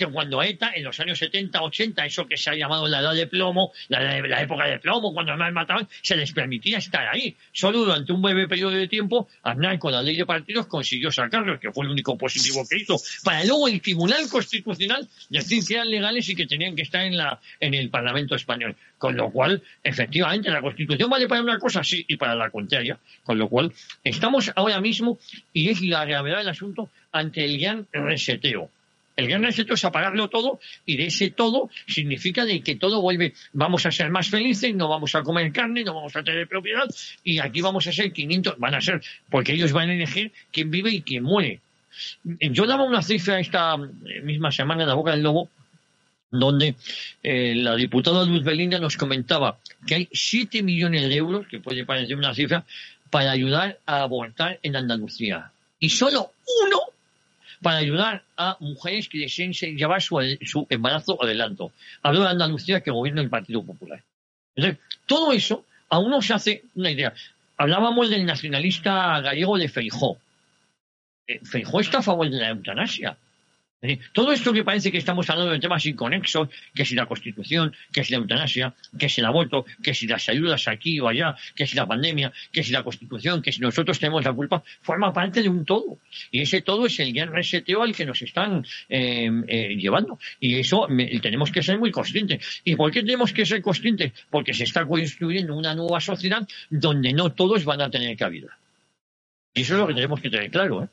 Que 0.00 0.06
cuando 0.06 0.42
ETA, 0.42 0.72
en 0.74 0.84
los 0.84 0.98
años 0.98 1.18
70, 1.18 1.60
80, 1.60 2.06
eso 2.06 2.26
que 2.26 2.38
se 2.38 2.48
ha 2.48 2.54
llamado 2.54 2.88
la 2.88 3.00
edad 3.00 3.14
de 3.14 3.26
plomo, 3.26 3.70
la, 3.88 4.16
época 4.40 4.64
de 4.64 4.78
plomo, 4.78 5.12
cuando 5.12 5.36
más 5.36 5.52
mataban, 5.52 5.86
se 6.00 6.16
les 6.16 6.32
permitía 6.32 6.78
estar 6.78 7.06
ahí. 7.06 7.36
Solo 7.52 7.80
durante 7.80 8.10
un 8.10 8.22
breve 8.22 8.48
periodo 8.48 8.70
de 8.70 8.88
tiempo, 8.88 9.28
Aznar 9.42 9.78
con 9.78 9.92
la 9.92 10.02
ley 10.02 10.16
de 10.16 10.24
partidos 10.24 10.66
consiguió 10.68 11.12
sacarlos, 11.12 11.60
que 11.60 11.70
fue 11.70 11.84
el 11.84 11.90
único 11.90 12.16
positivo 12.16 12.66
que 12.66 12.78
hizo, 12.78 12.96
para 13.22 13.44
luego 13.44 13.68
el 13.68 13.82
Tribunal 13.82 14.26
Constitucional 14.30 15.06
decir 15.28 15.62
que 15.66 15.74
eran 15.74 15.90
legales 15.90 16.26
y 16.30 16.34
que 16.34 16.46
tenían 16.46 16.74
que 16.74 16.82
estar 16.82 17.04
en, 17.04 17.18
la, 17.18 17.38
en 17.60 17.74
el 17.74 17.90
Parlamento 17.90 18.34
español. 18.34 18.74
Con 18.96 19.16
lo 19.18 19.30
cual, 19.30 19.62
efectivamente, 19.82 20.50
la 20.50 20.62
Constitución 20.62 21.10
vale 21.10 21.28
para 21.28 21.42
una 21.42 21.58
cosa, 21.58 21.84
sí, 21.84 22.06
y 22.08 22.16
para 22.16 22.34
la 22.34 22.48
contraria. 22.48 22.98
Con 23.22 23.38
lo 23.38 23.48
cual, 23.48 23.70
estamos 24.02 24.50
ahora 24.56 24.80
mismo, 24.80 25.18
y 25.52 25.68
es 25.68 25.82
la 25.82 26.06
gravedad 26.06 26.38
del 26.38 26.48
asunto, 26.48 26.88
ante 27.12 27.44
el 27.44 27.60
gran 27.60 27.86
reseteo 27.92 28.70
el 29.16 29.28
gran 29.28 29.44
éxito 29.44 29.74
es 29.74 29.84
apagarlo 29.84 30.28
todo 30.28 30.60
y 30.86 30.96
de 30.96 31.06
ese 31.06 31.30
todo 31.30 31.70
significa 31.86 32.44
de 32.44 32.62
que 32.62 32.76
todo 32.76 33.02
vuelve, 33.02 33.34
vamos 33.52 33.84
a 33.86 33.90
ser 33.90 34.10
más 34.10 34.28
felices, 34.28 34.74
no 34.74 34.88
vamos 34.88 35.14
a 35.14 35.22
comer 35.22 35.52
carne, 35.52 35.84
no 35.84 35.94
vamos 35.94 36.16
a 36.16 36.22
tener 36.22 36.48
propiedad 36.48 36.88
y 37.22 37.38
aquí 37.38 37.60
vamos 37.60 37.86
a 37.86 37.92
ser 37.92 38.12
500, 38.12 38.58
van 38.58 38.74
a 38.74 38.80
ser, 38.80 39.02
porque 39.28 39.52
ellos 39.52 39.72
van 39.72 39.90
a 39.90 39.94
elegir 39.94 40.32
quién 40.52 40.70
vive 40.70 40.90
y 40.90 41.02
quién 41.02 41.24
muere. 41.24 41.60
Yo 42.24 42.66
daba 42.66 42.84
una 42.84 43.02
cifra 43.02 43.40
esta 43.40 43.76
misma 43.76 44.52
semana 44.52 44.82
en 44.82 44.88
la 44.88 44.94
boca 44.94 45.10
del 45.10 45.22
lobo 45.22 45.50
donde 46.30 46.76
eh, 47.22 47.54
la 47.56 47.74
diputada 47.74 48.24
Luz 48.24 48.44
Belinda 48.44 48.78
nos 48.78 48.96
comentaba 48.96 49.58
que 49.86 49.94
hay 49.96 50.08
7 50.12 50.62
millones 50.62 51.08
de 51.08 51.16
euros, 51.16 51.46
que 51.48 51.58
puede 51.58 51.84
parecer 51.84 52.16
una 52.16 52.34
cifra, 52.34 52.64
para 53.10 53.32
ayudar 53.32 53.78
a 53.86 54.02
abortar 54.02 54.60
en 54.62 54.76
Andalucía. 54.76 55.50
Y 55.80 55.88
solo 55.90 56.32
uno 56.64 56.78
para 57.62 57.78
ayudar 57.78 58.22
a 58.36 58.56
mujeres 58.60 59.08
que 59.08 59.18
deseen 59.18 59.52
llevar 59.52 60.00
su, 60.00 60.16
su 60.44 60.66
embarazo 60.70 61.22
adelanto. 61.22 61.72
Hablo 62.02 62.20
de 62.20 62.28
Andalucía 62.28 62.80
que 62.80 62.90
gobierna 62.90 63.22
el 63.22 63.28
Partido 63.28 63.62
Popular. 63.62 64.02
Entonces, 64.54 64.80
todo 65.06 65.32
eso 65.32 65.64
a 65.88 65.98
uno 65.98 66.22
se 66.22 66.34
hace 66.34 66.64
una 66.74 66.90
idea. 66.90 67.12
Hablábamos 67.56 68.08
del 68.08 68.24
nacionalista 68.24 69.20
gallego 69.20 69.58
de 69.58 69.68
Feijó. 69.68 70.18
Eh, 71.26 71.40
Feijó 71.44 71.80
está 71.80 71.98
a 71.98 72.02
favor 72.02 72.30
de 72.30 72.38
la 72.38 72.48
eutanasia. 72.48 73.16
Todo 74.12 74.32
esto 74.32 74.52
que 74.52 74.62
parece 74.62 74.92
que 74.92 74.98
estamos 74.98 75.30
hablando 75.30 75.52
de 75.52 75.58
temas 75.58 75.86
inconexos, 75.86 76.48
que 76.74 76.84
si 76.84 76.94
la 76.94 77.06
Constitución, 77.06 77.74
que 77.90 78.04
si 78.04 78.12
la 78.12 78.18
eutanasia, 78.18 78.74
que 78.98 79.08
si 79.08 79.22
el 79.22 79.26
aborto, 79.26 79.64
que 79.82 79.94
si 79.94 80.06
las 80.06 80.28
ayudas 80.28 80.68
aquí 80.68 81.00
o 81.00 81.08
allá, 81.08 81.34
que 81.54 81.66
si 81.66 81.76
la 81.76 81.86
pandemia, 81.86 82.30
que 82.52 82.62
si 82.62 82.72
la 82.72 82.82
Constitución, 82.82 83.40
que 83.40 83.52
si 83.52 83.60
nosotros 83.60 83.98
tenemos 83.98 84.22
la 84.22 84.34
culpa, 84.34 84.62
forma 84.82 85.14
parte 85.14 85.42
de 85.42 85.48
un 85.48 85.64
todo. 85.64 85.98
Y 86.30 86.42
ese 86.42 86.60
todo 86.60 86.84
es 86.84 87.00
el 87.00 87.14
gran 87.14 87.32
reseteo 87.32 87.82
al 87.82 87.94
que 87.94 88.04
nos 88.04 88.20
están 88.20 88.66
eh, 88.90 89.30
eh, 89.48 89.76
llevando. 89.76 90.18
Y 90.38 90.56
eso 90.56 90.86
tenemos 91.22 91.50
que 91.50 91.62
ser 91.62 91.78
muy 91.78 91.90
conscientes. 91.90 92.60
¿Y 92.64 92.76
por 92.76 92.90
qué 92.90 93.00
tenemos 93.00 93.32
que 93.32 93.46
ser 93.46 93.62
conscientes? 93.62 94.12
Porque 94.28 94.52
se 94.52 94.64
está 94.64 94.84
construyendo 94.84 95.56
una 95.56 95.74
nueva 95.74 96.00
sociedad 96.00 96.46
donde 96.68 97.14
no 97.14 97.32
todos 97.32 97.64
van 97.64 97.80
a 97.80 97.90
tener 97.90 98.14
cabida. 98.18 98.58
Y 99.54 99.62
eso 99.62 99.72
es 99.72 99.80
lo 99.80 99.86
que 99.86 99.94
tenemos 99.94 100.20
que 100.20 100.28
tener 100.28 100.50
claro. 100.50 100.84
¿eh? 100.84 100.88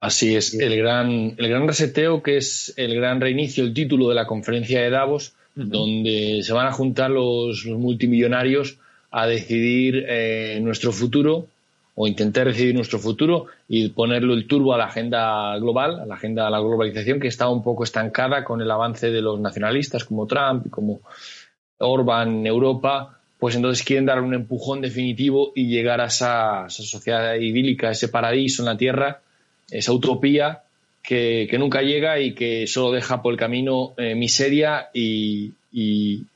Así 0.00 0.34
es, 0.34 0.54
el 0.54 0.78
gran, 0.78 1.34
el 1.36 1.48
gran 1.48 1.68
reseteo, 1.68 2.22
que 2.22 2.38
es 2.38 2.72
el 2.78 2.94
gran 2.94 3.20
reinicio, 3.20 3.64
el 3.64 3.74
título 3.74 4.08
de 4.08 4.14
la 4.14 4.26
conferencia 4.26 4.80
de 4.80 4.88
Davos, 4.88 5.34
donde 5.54 6.40
se 6.42 6.54
van 6.54 6.66
a 6.66 6.72
juntar 6.72 7.10
los, 7.10 7.66
multimillonarios 7.66 8.78
a 9.10 9.26
decidir 9.26 10.06
eh, 10.08 10.58
nuestro 10.62 10.90
futuro 10.92 11.48
o 11.94 12.06
intentar 12.06 12.46
decidir 12.46 12.74
nuestro 12.74 12.98
futuro 12.98 13.48
y 13.68 13.90
ponerlo 13.90 14.32
el 14.32 14.46
turbo 14.46 14.72
a 14.72 14.78
la 14.78 14.86
agenda 14.86 15.58
global, 15.58 16.00
a 16.00 16.06
la 16.06 16.14
agenda 16.14 16.46
de 16.46 16.50
la 16.50 16.60
globalización 16.60 17.20
que 17.20 17.28
está 17.28 17.50
un 17.50 17.62
poco 17.62 17.84
estancada 17.84 18.42
con 18.42 18.62
el 18.62 18.70
avance 18.70 19.10
de 19.10 19.20
los 19.20 19.38
nacionalistas 19.38 20.04
como 20.04 20.26
Trump 20.26 20.66
y 20.66 20.70
como 20.70 21.00
Orban 21.76 22.38
en 22.38 22.46
Europa, 22.46 23.20
pues 23.38 23.54
entonces 23.54 23.84
quieren 23.84 24.06
dar 24.06 24.22
un 24.22 24.32
empujón 24.32 24.80
definitivo 24.80 25.52
y 25.54 25.66
llegar 25.66 26.00
a 26.00 26.06
esa, 26.06 26.66
esa 26.68 26.82
sociedad 26.84 27.34
idílica, 27.34 27.88
a 27.88 27.92
ese 27.92 28.08
paraíso 28.08 28.62
en 28.62 28.66
la 28.66 28.78
Tierra 28.78 29.20
esa 29.70 29.92
utopía 29.92 30.62
que, 31.02 31.56
nunca 31.58 31.82
llega 31.82 32.20
y 32.20 32.34
que 32.34 32.66
solo 32.66 32.92
deja 32.92 33.22
por 33.22 33.32
el 33.32 33.38
camino 33.38 33.94
eh, 33.96 34.14
miseria 34.14 34.90
y, 34.92 35.52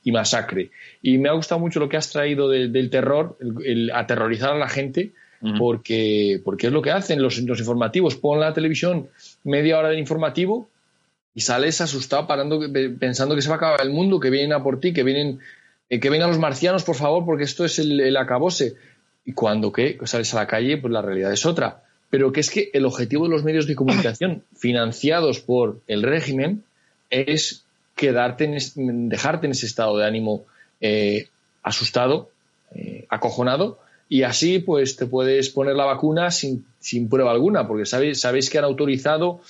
masacre. 0.05 0.71
Y 1.01 1.17
me 1.17 1.29
ha 1.29 1.33
gustado 1.33 1.59
mucho 1.59 1.79
lo 1.79 1.89
que 1.89 1.97
has 1.97 2.09
traído 2.09 2.49
del 2.49 2.89
terror, 2.89 3.37
el, 3.63 3.91
aterrorizar 3.91 4.51
a 4.51 4.57
la 4.57 4.69
gente, 4.69 5.11
porque, 5.59 6.41
porque 6.43 6.67
es 6.67 6.73
lo 6.73 6.81
que 6.81 6.91
hacen 6.91 7.21
los, 7.21 7.37
los 7.39 7.59
informativos. 7.59 8.15
Pon 8.15 8.39
la 8.39 8.53
televisión 8.53 9.09
media 9.43 9.77
hora 9.77 9.89
del 9.89 9.99
informativo 9.99 10.69
y 11.35 11.41
sales 11.41 11.81
asustado 11.81 12.25
parando, 12.25 12.61
pensando 12.99 13.35
que 13.35 13.41
se 13.41 13.49
va 13.49 13.55
a 13.55 13.57
acabar 13.57 13.81
el 13.81 13.91
mundo, 13.91 14.19
que 14.19 14.31
vienen 14.31 14.53
a 14.53 14.63
por 14.63 14.79
ti, 14.79 14.91
que 14.91 15.03
vienen, 15.03 15.39
eh, 15.89 15.99
que 15.99 16.09
vengan 16.09 16.29
los 16.29 16.39
marcianos, 16.39 16.83
por 16.83 16.95
favor, 16.95 17.25
porque 17.25 17.43
esto 17.43 17.63
es 17.63 17.77
el, 17.77 17.99
el 17.99 18.17
acabose. 18.17 18.75
Y 19.23 19.33
cuando 19.33 19.71
¿qué? 19.71 19.99
sales 20.05 20.33
a 20.33 20.37
la 20.37 20.47
calle, 20.47 20.77
pues 20.77 20.91
la 20.91 21.01
realidad 21.01 21.31
es 21.31 21.45
otra 21.45 21.84
pero 22.09 22.31
que 22.31 22.39
es 22.39 22.49
que 22.49 22.69
el 22.73 22.85
objetivo 22.85 23.25
de 23.25 23.31
los 23.31 23.43
medios 23.43 23.67
de 23.67 23.75
comunicación 23.75 24.43
financiados 24.55 25.39
por 25.39 25.81
el 25.87 26.03
régimen 26.03 26.63
es 27.09 27.65
quedarte 27.95 28.45
en 28.45 29.09
dejarte 29.09 29.47
en 29.47 29.51
ese 29.51 29.65
estado 29.65 29.97
de 29.97 30.05
ánimo 30.05 30.45
eh, 30.81 31.27
asustado, 31.63 32.29
eh, 32.73 33.05
acojonado, 33.09 33.79
y 34.07 34.23
así 34.23 34.59
pues 34.59 34.95
te 34.95 35.05
puedes 35.05 35.49
poner 35.49 35.75
la 35.75 35.85
vacuna 35.85 36.29
sin, 36.31 36.65
sin 36.79 37.09
prueba 37.09 37.31
alguna, 37.31 37.67
porque 37.67 37.85
sabéis, 37.85 38.21
sabéis 38.21 38.49
que 38.49 38.57
han 38.57 38.65
autorizado 38.65 39.41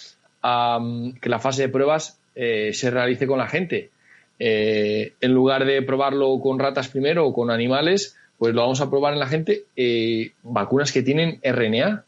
que 0.42 1.30
la 1.30 1.40
fase 1.40 1.64
de 1.64 1.70
pruebas 1.70 2.20
eh, 2.36 2.72
se 2.74 2.92
realice 2.92 3.26
con 3.26 3.40
la 3.40 3.48
gente. 3.48 3.90
Eh, 4.38 5.14
en 5.22 5.34
lugar 5.34 5.66
de 5.66 5.82
probarlo 5.82 6.40
con 6.40 6.60
ratas 6.60 6.90
primero 6.90 7.26
o 7.26 7.34
con 7.34 7.50
animales, 7.50 8.16
pues 8.38 8.54
lo 8.54 8.62
vamos 8.62 8.82
a 8.82 8.90
probar 8.90 9.14
en 9.14 9.20
la 9.20 9.28
gente 9.28 9.64
eh, 9.76 10.34
vacunas 10.44 10.92
que 10.92 11.02
tienen 11.02 11.40
RNA, 11.42 12.04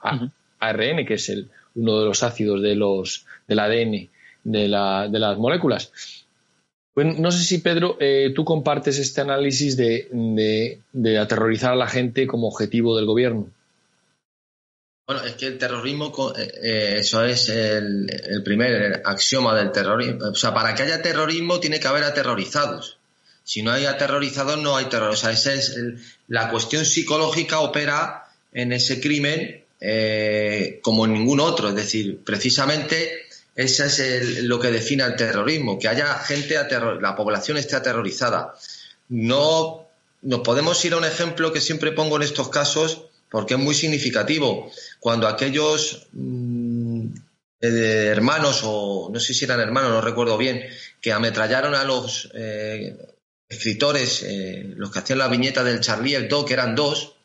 ARN, 0.00 1.06
que 1.06 1.14
es 1.14 1.28
el, 1.28 1.48
uno 1.74 2.00
de 2.00 2.06
los 2.06 2.22
ácidos 2.22 2.62
de 2.62 2.74
los, 2.74 3.26
del 3.46 3.58
ADN 3.58 4.08
de, 4.44 4.68
la, 4.68 5.08
de 5.08 5.18
las 5.18 5.38
moléculas. 5.38 5.92
Pues 6.94 7.18
no 7.18 7.30
sé 7.30 7.44
si, 7.44 7.58
Pedro, 7.58 7.96
tú 8.34 8.44
compartes 8.44 8.98
este 8.98 9.20
análisis 9.20 9.76
de, 9.76 10.08
de 10.92 11.18
aterrorizar 11.18 11.72
a 11.72 11.76
la 11.76 11.86
gente 11.86 12.26
como 12.26 12.48
objetivo 12.48 12.96
del 12.96 13.06
gobierno. 13.06 13.48
Bueno, 15.08 15.24
es 15.24 15.36
que 15.36 15.46
el 15.46 15.56
terrorismo, 15.56 16.12
eh, 16.36 16.52
eh, 16.62 16.96
eso 16.98 17.24
es 17.24 17.48
el, 17.48 18.42
primer 18.44 19.00
axioma 19.06 19.56
del 19.56 19.72
terrorismo. 19.72 20.26
O 20.32 20.34
sea, 20.34 20.52
para 20.52 20.74
que 20.74 20.82
haya 20.82 21.00
terrorismo 21.00 21.60
tiene 21.60 21.80
que 21.80 21.88
haber 21.88 22.04
aterrorizados. 22.04 22.98
Si 23.42 23.62
no 23.62 23.72
hay 23.72 23.86
aterrorizados, 23.86 24.58
no 24.58 24.76
hay 24.76 24.84
terror. 24.84 25.08
O 25.08 25.16
sea, 25.16 25.30
esa 25.30 25.54
es 25.54 25.78
la 26.26 26.50
cuestión 26.50 26.84
psicológica 26.84 27.60
opera 27.60 28.26
en 28.52 28.74
ese 28.74 29.00
crimen 29.00 29.64
eh, 29.80 30.80
como 30.82 31.06
ningún 31.06 31.40
otro. 31.40 31.68
Es 31.68 31.74
decir, 31.74 32.20
precisamente 32.24 33.26
eso 33.54 33.84
es 33.84 34.42
lo 34.44 34.60
que 34.60 34.70
define 34.70 35.04
el 35.04 35.16
terrorismo, 35.16 35.78
que 35.78 35.88
haya 35.88 36.14
gente, 36.20 36.56
la 37.00 37.16
población 37.16 37.56
esté 37.56 37.76
aterrorizada. 37.76 38.54
No 39.08 39.86
nos 40.22 40.40
podemos 40.40 40.84
ir 40.84 40.92
a 40.92 40.98
un 40.98 41.04
ejemplo 41.04 41.52
que 41.52 41.60
siempre 41.60 41.92
pongo 41.92 42.16
en 42.16 42.22
estos 42.22 42.48
casos 42.48 43.04
porque 43.30 43.54
es 43.54 43.60
muy 43.60 43.74
significativo. 43.74 44.70
Cuando 45.00 45.28
aquellos 45.28 46.06
mm, 46.12 47.06
eh, 47.60 48.10
hermanos, 48.12 48.62
o 48.64 49.10
no 49.12 49.20
sé 49.20 49.34
si 49.34 49.44
eran 49.44 49.60
hermanos, 49.60 49.90
no 49.90 50.00
recuerdo 50.00 50.38
bien, 50.38 50.64
que 51.00 51.12
ametrallaron 51.12 51.74
a 51.74 51.84
los 51.84 52.30
eh, 52.34 52.96
escritores, 53.48 54.22
eh, 54.22 54.72
los 54.76 54.90
que 54.90 55.00
hacían 55.00 55.18
la 55.18 55.28
viñeta 55.28 55.64
del 55.64 55.80
Charlie 55.80 56.14
Hebdo, 56.14 56.44
que 56.44 56.54
eran 56.54 56.74
dos, 56.74 57.16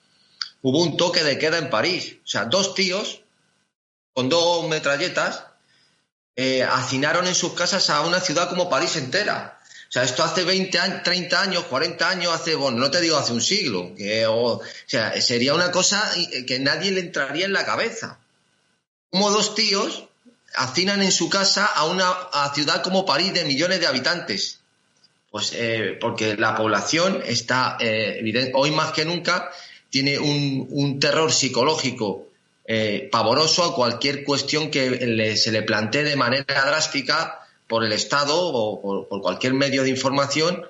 hubo 0.63 0.81
un 0.81 0.97
toque 0.97 1.23
de 1.23 1.37
queda 1.37 1.59
en 1.59 1.69
París. 1.69 2.15
O 2.23 2.27
sea, 2.27 2.45
dos 2.45 2.73
tíos 2.73 3.21
con 4.13 4.29
dos 4.29 4.67
metralletas 4.67 5.43
hacinaron 6.71 7.27
en 7.27 7.35
sus 7.35 7.53
casas 7.53 7.91
a 7.91 8.01
una 8.01 8.19
ciudad 8.19 8.49
como 8.49 8.69
París 8.69 8.95
entera. 8.95 9.59
O 9.87 9.91
sea, 9.93 10.01
esto 10.05 10.23
hace 10.23 10.43
20 10.43 10.79
años, 10.79 11.03
30 11.03 11.39
años, 11.39 11.63
40 11.65 12.09
años, 12.09 12.33
hace, 12.33 12.55
bueno, 12.55 12.79
no 12.79 12.89
te 12.89 12.99
digo 12.99 13.15
hace 13.15 13.31
un 13.31 13.41
siglo, 13.41 13.93
o, 14.29 14.59
sea, 14.87 15.21
sería 15.21 15.53
una 15.53 15.69
cosa 15.69 16.01
que 16.47 16.57
nadie 16.57 16.89
le 16.89 17.01
entraría 17.01 17.45
en 17.45 17.53
la 17.53 17.63
cabeza. 17.63 18.17
Como 19.11 19.29
dos 19.29 19.53
tíos 19.53 20.05
hacinan 20.55 21.03
en 21.03 21.11
su 21.11 21.29
casa 21.29 21.67
a 21.67 21.85
una 21.85 22.11
ciudad 22.55 22.81
como 22.81 23.05
París 23.05 23.35
de 23.35 23.45
millones 23.45 23.81
de 23.81 23.85
habitantes. 23.85 24.61
Pues 25.29 25.51
eh, 25.53 25.95
porque 26.01 26.37
la 26.37 26.55
población 26.55 27.21
está, 27.23 27.77
eh, 27.79 28.51
hoy 28.55 28.71
más 28.71 28.93
que 28.93 29.05
nunca, 29.05 29.51
tiene 29.93 30.17
un, 30.17 30.99
terror 30.99 31.31
psicológico 31.31 32.27
eh, 32.65 33.09
pavoroso 33.11 33.63
a 33.63 33.75
cualquier 33.75 34.23
cuestión 34.23 34.71
que 34.71 35.37
se 35.37 35.51
le 35.51 35.61
plantee 35.61 36.03
de 36.03 36.15
manera 36.15 36.65
drástica 36.65 37.47
por 37.67 37.85
el 37.85 37.91
Estado 37.91 38.33
o 38.35 39.07
por, 39.07 39.21
cualquier 39.21 39.53
medio 39.53 39.83
de 39.83 39.91
información, 39.91 40.65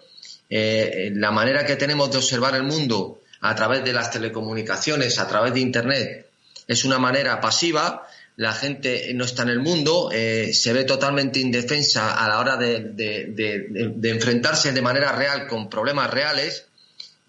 eh, 0.50 1.10
la 1.14 1.32
manera 1.32 1.66
que 1.66 1.78
tenemos 1.78 2.12
de 2.12 2.18
observar 2.18 2.54
el 2.56 2.64
mundo 2.64 3.22
a 3.40 3.56
través 3.56 3.86
de 3.86 3.94
las 3.94 4.12
telecomunicaciones, 4.12 5.18
a 5.18 5.28
través 5.30 5.54
de 5.54 5.62
Internet, 5.62 6.28
es 6.68 6.84
una 6.84 7.00
manera 7.00 7.40
pasiva. 7.40 8.06
La 8.36 8.52
gente 8.52 9.10
no 9.14 9.24
está 9.24 9.44
en 9.44 9.50
el 9.50 9.60
mundo, 9.60 10.10
eh, 10.12 10.52
se 10.54 10.74
ve 10.74 10.84
totalmente 10.84 11.40
indefensa 11.40 12.22
a 12.22 12.28
la 12.28 12.40
hora 12.40 12.58
de, 12.58 14.04
enfrentarse 14.04 14.74
de 14.74 14.82
manera 14.82 15.14
real 15.14 15.48
con 15.48 15.70
problemas 15.70 16.10
reales 16.10 16.66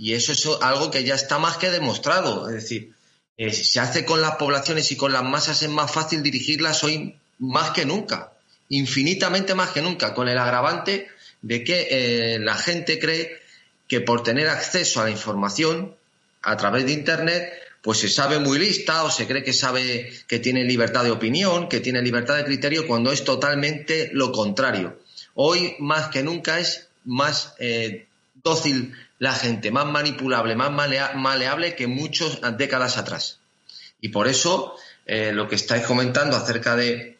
y 0.04 0.14
eso 0.14 0.32
es 0.32 0.46
algo 0.60 0.90
que 0.90 1.04
ya 1.04 1.14
está 1.14 1.38
más 1.38 1.56
que 1.56 1.70
demostrado. 1.70 2.48
Es 2.48 2.54
decir, 2.54 2.92
eh, 3.36 3.52
se 3.52 3.80
hace 3.80 4.04
con 4.04 4.20
las 4.20 4.36
poblaciones 4.36 4.92
y 4.92 4.96
con 4.96 5.12
las 5.12 5.24
masas 5.24 5.62
es 5.62 5.70
más 5.70 5.90
fácil 5.90 6.22
dirigirlas 6.22 6.84
hoy 6.84 7.16
más 7.38 7.70
que 7.70 7.84
nunca 7.84 8.34
infinitamente 8.68 9.54
más 9.54 9.70
que 9.70 9.82
nunca, 9.82 10.14
con 10.14 10.28
el 10.28 10.38
agravante 10.38 11.08
de 11.42 11.64
que 11.64 11.88
eh, 11.90 12.38
la 12.38 12.54
gente 12.54 12.98
cree 12.98 13.38
que 13.88 14.00
por 14.00 14.22
tener 14.22 14.48
acceso 14.48 15.00
a 15.00 15.04
la 15.04 15.10
información 15.10 15.94
a 16.42 16.56
través 16.56 16.86
de 16.86 16.92
Internet, 16.92 17.52
pues 17.82 17.98
se 17.98 18.08
sabe 18.08 18.38
muy 18.38 18.58
lista 18.58 19.04
o 19.04 19.10
se 19.10 19.26
cree 19.26 19.44
que 19.44 19.52
sabe 19.52 20.12
que 20.26 20.38
tiene 20.38 20.64
libertad 20.64 21.04
de 21.04 21.10
opinión, 21.10 21.68
que 21.68 21.80
tiene 21.80 22.00
libertad 22.00 22.36
de 22.36 22.44
criterio, 22.44 22.86
cuando 22.86 23.12
es 23.12 23.24
totalmente 23.24 24.10
lo 24.12 24.32
contrario. 24.32 24.98
Hoy 25.34 25.76
más 25.78 26.08
que 26.08 26.22
nunca 26.22 26.58
es 26.58 26.88
más 27.04 27.54
eh, 27.58 28.06
dócil 28.44 28.94
la 29.18 29.32
gente, 29.32 29.70
más 29.70 29.86
manipulable, 29.86 30.54
más 30.54 30.70
maleable 30.70 31.74
que 31.74 31.86
muchas 31.86 32.40
décadas 32.58 32.98
atrás. 32.98 33.38
Y 34.00 34.10
por 34.10 34.28
eso 34.28 34.76
eh, 35.06 35.32
lo 35.32 35.48
que 35.48 35.54
estáis 35.54 35.84
comentando 35.86 36.36
acerca 36.36 36.76
de 36.76 37.16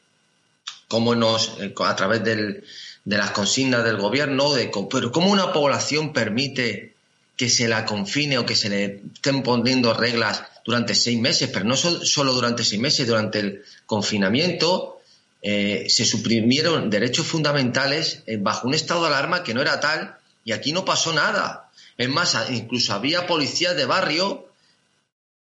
cómo 0.87 1.14
nos, 1.14 1.57
eh, 1.61 1.75
a 1.79 1.97
través 1.97 2.22
de 2.22 2.62
las 3.07 3.31
consignas 3.31 3.85
del 3.85 3.97
gobierno, 3.97 4.53
de, 4.53 4.70
pero 4.91 5.11
cómo 5.11 5.31
una 5.31 5.53
población 5.53 6.12
permite 6.12 6.93
que 7.37 7.49
se 7.49 7.68
la 7.68 7.87
confine 7.87 8.39
o 8.39 8.47
que 8.47 8.55
se 8.55 8.68
le 8.68 9.03
estén 9.14 9.43
poniendo 9.43 9.95
reglas 9.95 10.45
durante 10.64 10.95
seis 10.95 11.18
meses, 11.18 11.49
pero 11.51 11.64
no 11.64 11.77
solo 11.77 12.35
durante 12.35 12.64
seis 12.64 12.81
meses, 12.81 13.07
durante 13.07 13.41
el 13.41 13.64
confinamiento 13.87 15.01
eh, 15.43 15.87
se 15.89 16.05
suprimieron 16.05 16.91
derechos 16.91 17.27
fundamentales 17.27 18.22
bajo 18.39 18.68
un 18.68 18.75
estado 18.75 19.03
de 19.03 19.09
alarma 19.09 19.43
que 19.43 19.53
no 19.53 19.62
era 19.62 19.81
tal 19.81 20.18
y 20.45 20.53
aquí 20.53 20.72
no 20.72 20.84
pasó 20.84 21.12
nada. 21.12 21.70
Es 21.97 22.09
más, 22.09 22.36
incluso 22.51 22.92
había 22.92 23.26
policías 23.26 23.76
de 23.76 23.86
barrio, 23.86 24.49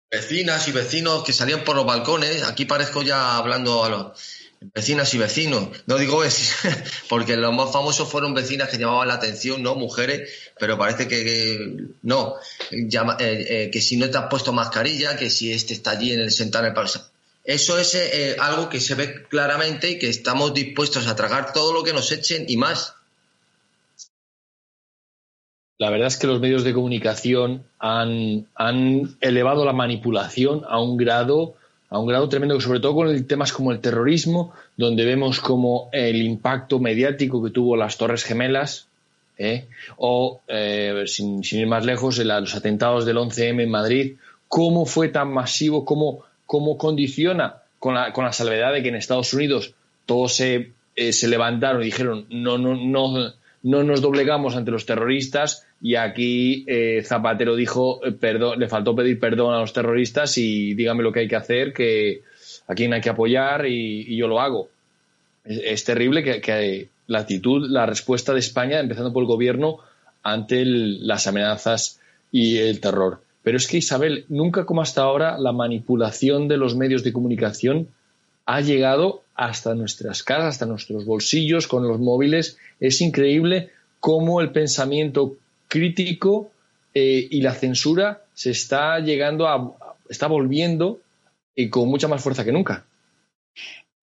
vecinas 0.09 0.67
y 0.67 0.71
vecinos 0.71 1.23
que 1.23 1.33
salían 1.33 1.63
por 1.63 1.75
los 1.75 1.85
balcones, 1.85 2.43
aquí 2.43 2.65
parezco 2.65 3.01
ya 3.01 3.37
hablando 3.37 3.83
a 3.83 3.89
los 3.89 4.11
Vecinas 4.73 5.13
y 5.13 5.17
vecinos. 5.17 5.69
No 5.85 5.97
digo 5.97 6.19
vecinos, 6.19 6.55
porque 7.09 7.35
los 7.35 7.53
más 7.53 7.71
famosos 7.71 8.09
fueron 8.09 8.33
vecinas 8.33 8.69
que 8.69 8.77
llamaban 8.77 9.07
la 9.07 9.15
atención, 9.15 9.61
¿no? 9.61 9.75
Mujeres, 9.75 10.29
pero 10.59 10.77
parece 10.77 11.07
que, 11.07 11.75
no. 12.01 12.35
Eh, 12.71 12.87
eh, 13.19 13.69
que 13.71 13.81
si 13.81 13.97
no 13.97 14.09
te 14.09 14.17
has 14.17 14.27
puesto 14.27 14.53
mascarilla, 14.53 15.17
que 15.17 15.29
si 15.29 15.51
este 15.51 15.73
está 15.73 15.91
allí 15.91 16.13
en 16.13 16.21
el 16.21 16.31
sentar 16.31 16.65
en 16.65 16.75
el 16.75 16.89
Eso 17.43 17.77
es 17.77 17.95
eh, 17.95 18.37
algo 18.39 18.69
que 18.69 18.79
se 18.79 18.95
ve 18.95 19.23
claramente 19.29 19.91
y 19.91 19.99
que 19.99 20.09
estamos 20.09 20.53
dispuestos 20.53 21.07
a 21.07 21.15
tragar 21.15 21.53
todo 21.53 21.73
lo 21.73 21.83
que 21.83 21.93
nos 21.93 22.11
echen 22.11 22.45
y 22.47 22.57
más. 22.57 22.94
La 25.77 25.89
verdad 25.89 26.07
es 26.07 26.17
que 26.17 26.27
los 26.27 26.39
medios 26.39 26.63
de 26.63 26.73
comunicación 26.73 27.63
han, 27.79 28.45
han 28.55 29.15
elevado 29.19 29.65
la 29.65 29.73
manipulación 29.73 30.63
a 30.67 30.79
un 30.79 30.97
grado 30.97 31.55
a 31.89 31.99
un 31.99 32.07
grado 32.07 32.27
tremendo, 32.27 32.59
sobre 32.59 32.79
todo 32.79 32.95
con 32.95 33.27
temas 33.27 33.53
como 33.53 33.71
el 33.71 33.79
terrorismo, 33.79 34.53
donde 34.75 35.05
vemos 35.05 35.39
como 35.39 35.89
el 35.91 36.21
impacto 36.21 36.79
mediático 36.79 37.43
que 37.43 37.51
tuvo 37.51 37.77
las 37.77 37.97
Torres 37.97 38.23
Gemelas, 38.23 38.87
¿eh? 39.37 39.67
o, 39.97 40.41
eh, 40.47 41.03
sin, 41.05 41.41
ir 41.43 41.67
más 41.67 41.85
lejos, 41.85 42.17
los 42.17 42.55
atentados 42.55 43.05
del 43.05 43.17
11M 43.17 43.61
en 43.61 43.69
Madrid, 43.69 44.15
cómo 44.47 44.85
fue 44.85 45.09
tan 45.09 45.31
masivo, 45.31 45.85
cómo, 45.85 46.23
cómo 46.45 46.77
condiciona, 46.77 47.57
con 47.79 47.93
la, 47.93 48.11
con 48.13 48.25
la 48.25 48.33
salvedad 48.33 48.73
de 48.73 48.81
que 48.81 48.89
en 48.89 48.95
Estados 48.95 49.33
Unidos 49.33 49.73
todos 50.05 50.35
se, 50.35 50.71
eh, 50.95 51.13
se 51.13 51.27
levantaron 51.27 51.81
y 51.81 51.85
dijeron 51.85 52.25
no, 52.29 52.57
no, 52.57 52.75
no, 52.75 53.33
no 53.63 53.83
nos 53.83 54.01
doblegamos 54.01 54.55
ante 54.55 54.71
los 54.71 54.85
terroristas 54.85 55.64
y 55.81 55.95
aquí 55.95 56.63
eh, 56.67 57.03
Zapatero 57.03 57.55
dijo, 57.55 58.05
eh, 58.05 58.11
perdón, 58.11 58.59
le 58.59 58.67
faltó 58.67 58.95
pedir 58.95 59.19
perdón 59.19 59.53
a 59.53 59.59
los 59.59 59.73
terroristas 59.73 60.37
y 60.37 60.73
dígame 60.73 61.03
lo 61.03 61.11
que 61.11 61.21
hay 61.21 61.27
que 61.27 61.35
hacer, 61.35 61.73
que 61.73 62.21
a 62.67 62.73
quién 62.73 62.93
hay 62.93 63.01
que 63.01 63.09
apoyar 63.09 63.65
y, 63.67 64.15
yo 64.15 64.27
lo 64.27 64.39
hago. 64.39 64.69
Es, 65.43 65.83
terrible 65.83 66.23
que, 66.23 66.89
la 67.07 67.19
actitud, 67.19 67.69
la 67.69 67.85
respuesta 67.85 68.33
de 68.33 68.39
España, 68.39 68.79
empezando 68.79 69.13
por 69.13 69.21
el 69.21 69.27
gobierno, 69.27 69.79
ante 70.23 70.63
las 70.65 71.27
amenazas 71.27 71.99
y 72.31 72.57
el 72.57 72.79
terror. 72.79 73.21
Pero 73.43 73.57
es 73.57 73.67
que, 73.67 73.77
Isabel, 73.77 74.25
nunca 74.27 74.65
como 74.65 74.81
hasta 74.81 75.03
ahora 75.03 75.37
la 75.37 75.51
manipulación 75.51 76.47
de 76.47 76.57
los 76.57 76.75
medios 76.75 77.03
de 77.03 77.13
comunicación 77.13 77.89
ha 78.47 78.61
llegado 78.61 79.21
hasta 79.35 79.75
nuestras 79.75 80.23
casas, 80.23 80.55
hasta 80.55 80.65
nuestros 80.65 81.05
bolsillos, 81.05 81.67
con 81.67 81.87
los 81.87 81.99
móviles. 81.99 82.57
Es 82.79 83.01
increíble 83.01 83.69
cómo 83.99 84.41
el 84.41 84.51
pensamiento 84.51 85.37
crítico 85.67 86.51
eh, 86.93 87.27
y 87.29 87.41
la 87.41 87.53
censura 87.53 88.23
se 88.33 88.51
está 88.51 88.99
llegando 88.99 89.47
a, 89.47 89.75
está 90.09 90.27
volviendo 90.27 91.01
y 91.55 91.69
con 91.69 91.87
mucha 91.89 92.07
más 92.07 92.21
fuerza 92.21 92.43
que 92.43 92.51
nunca. 92.51 92.85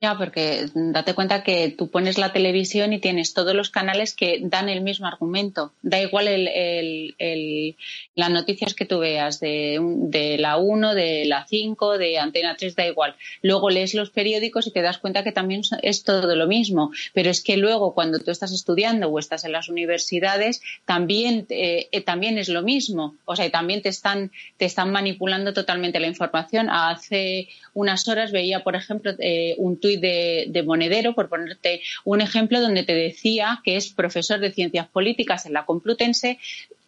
Ya, 0.03 0.19
porque 0.19 0.67
date 0.75 1.15
cuenta 1.15 1.45
que 1.45 1.69
tú 1.71 1.89
pones 1.89 2.19
la 2.19 2.33
televisión 2.33 2.93
y 2.93 2.99
tienes 2.99 3.35
todos 3.35 3.55
los 3.55 3.71
canales 3.71 4.15
que 4.15 4.41
dan 4.43 4.69
el 4.69 4.81
mismo 4.81 5.07
argumento. 5.07 5.75
Da 5.81 6.03
igual 6.03 6.27
el, 6.27 7.77
las 8.17 8.31
noticias 8.31 8.75
que 8.75 8.85
tú 8.85 8.99
veas 8.99 9.39
de, 9.39 9.79
de 9.81 10.39
la 10.39 10.57
1, 10.57 10.97
de 10.97 11.25
la 11.27 11.47
5, 11.47 11.99
de 11.99 12.19
Antena 12.19 12.57
3, 12.57 12.75
da 12.75 12.85
igual. 12.85 13.15
Luego 13.43 13.71
lees 13.71 13.95
los 13.95 14.11
periódicos 14.11 14.67
y 14.67 14.73
te 14.73 14.83
das 14.83 14.99
cuenta 14.99 15.23
que 15.23 15.31
también 15.31 15.63
es 15.83 16.03
todo 16.03 16.35
lo 16.35 16.49
mismo. 16.49 16.91
Pero 17.15 17.31
es 17.31 17.41
que 17.41 17.57
luego 17.57 17.95
cuando 17.95 18.19
tú 18.19 18.33
estás 18.33 18.51
estudiando 18.51 19.07
o 19.07 19.21
estás 19.21 19.45
en 19.45 19.53
las 19.53 19.69
universidades, 19.69 20.63
también, 20.85 21.47
eh, 21.49 21.87
eh, 21.93 22.01
también 22.01 22.39
es 22.39 22.49
lo 22.49 22.63
mismo. 22.63 23.15
O 23.25 23.37
sea, 23.37 23.49
también 23.53 23.83
te 23.83 23.91
están, 23.91 24.33
te 24.57 24.65
están 24.65 24.91
manipulando 24.91 25.53
totalmente 25.53 26.01
la 26.01 26.09
información. 26.09 26.71
Hace 26.71 27.51
unas 27.73 28.09
horas 28.09 28.33
veía, 28.33 28.65
por 28.65 28.75
ejemplo, 28.75 29.13
eh, 29.21 29.55
un 29.59 29.79
tuit 29.79 29.92
de, 29.97 30.63
Monedero, 30.65 31.15
por 31.15 31.29
ponerte 31.29 31.83
un 32.05 32.21
ejemplo, 32.21 32.61
donde 32.61 32.85
te 32.85 32.95
decía 32.95 33.61
que 33.65 33.77
es 33.77 33.89
profesor 33.91 34.41
de 34.41 34.53
ciencias 34.53 34.89
políticas 34.89 35.47
en 35.47 35.53
la 35.53 35.65
Complutense, 35.65 36.39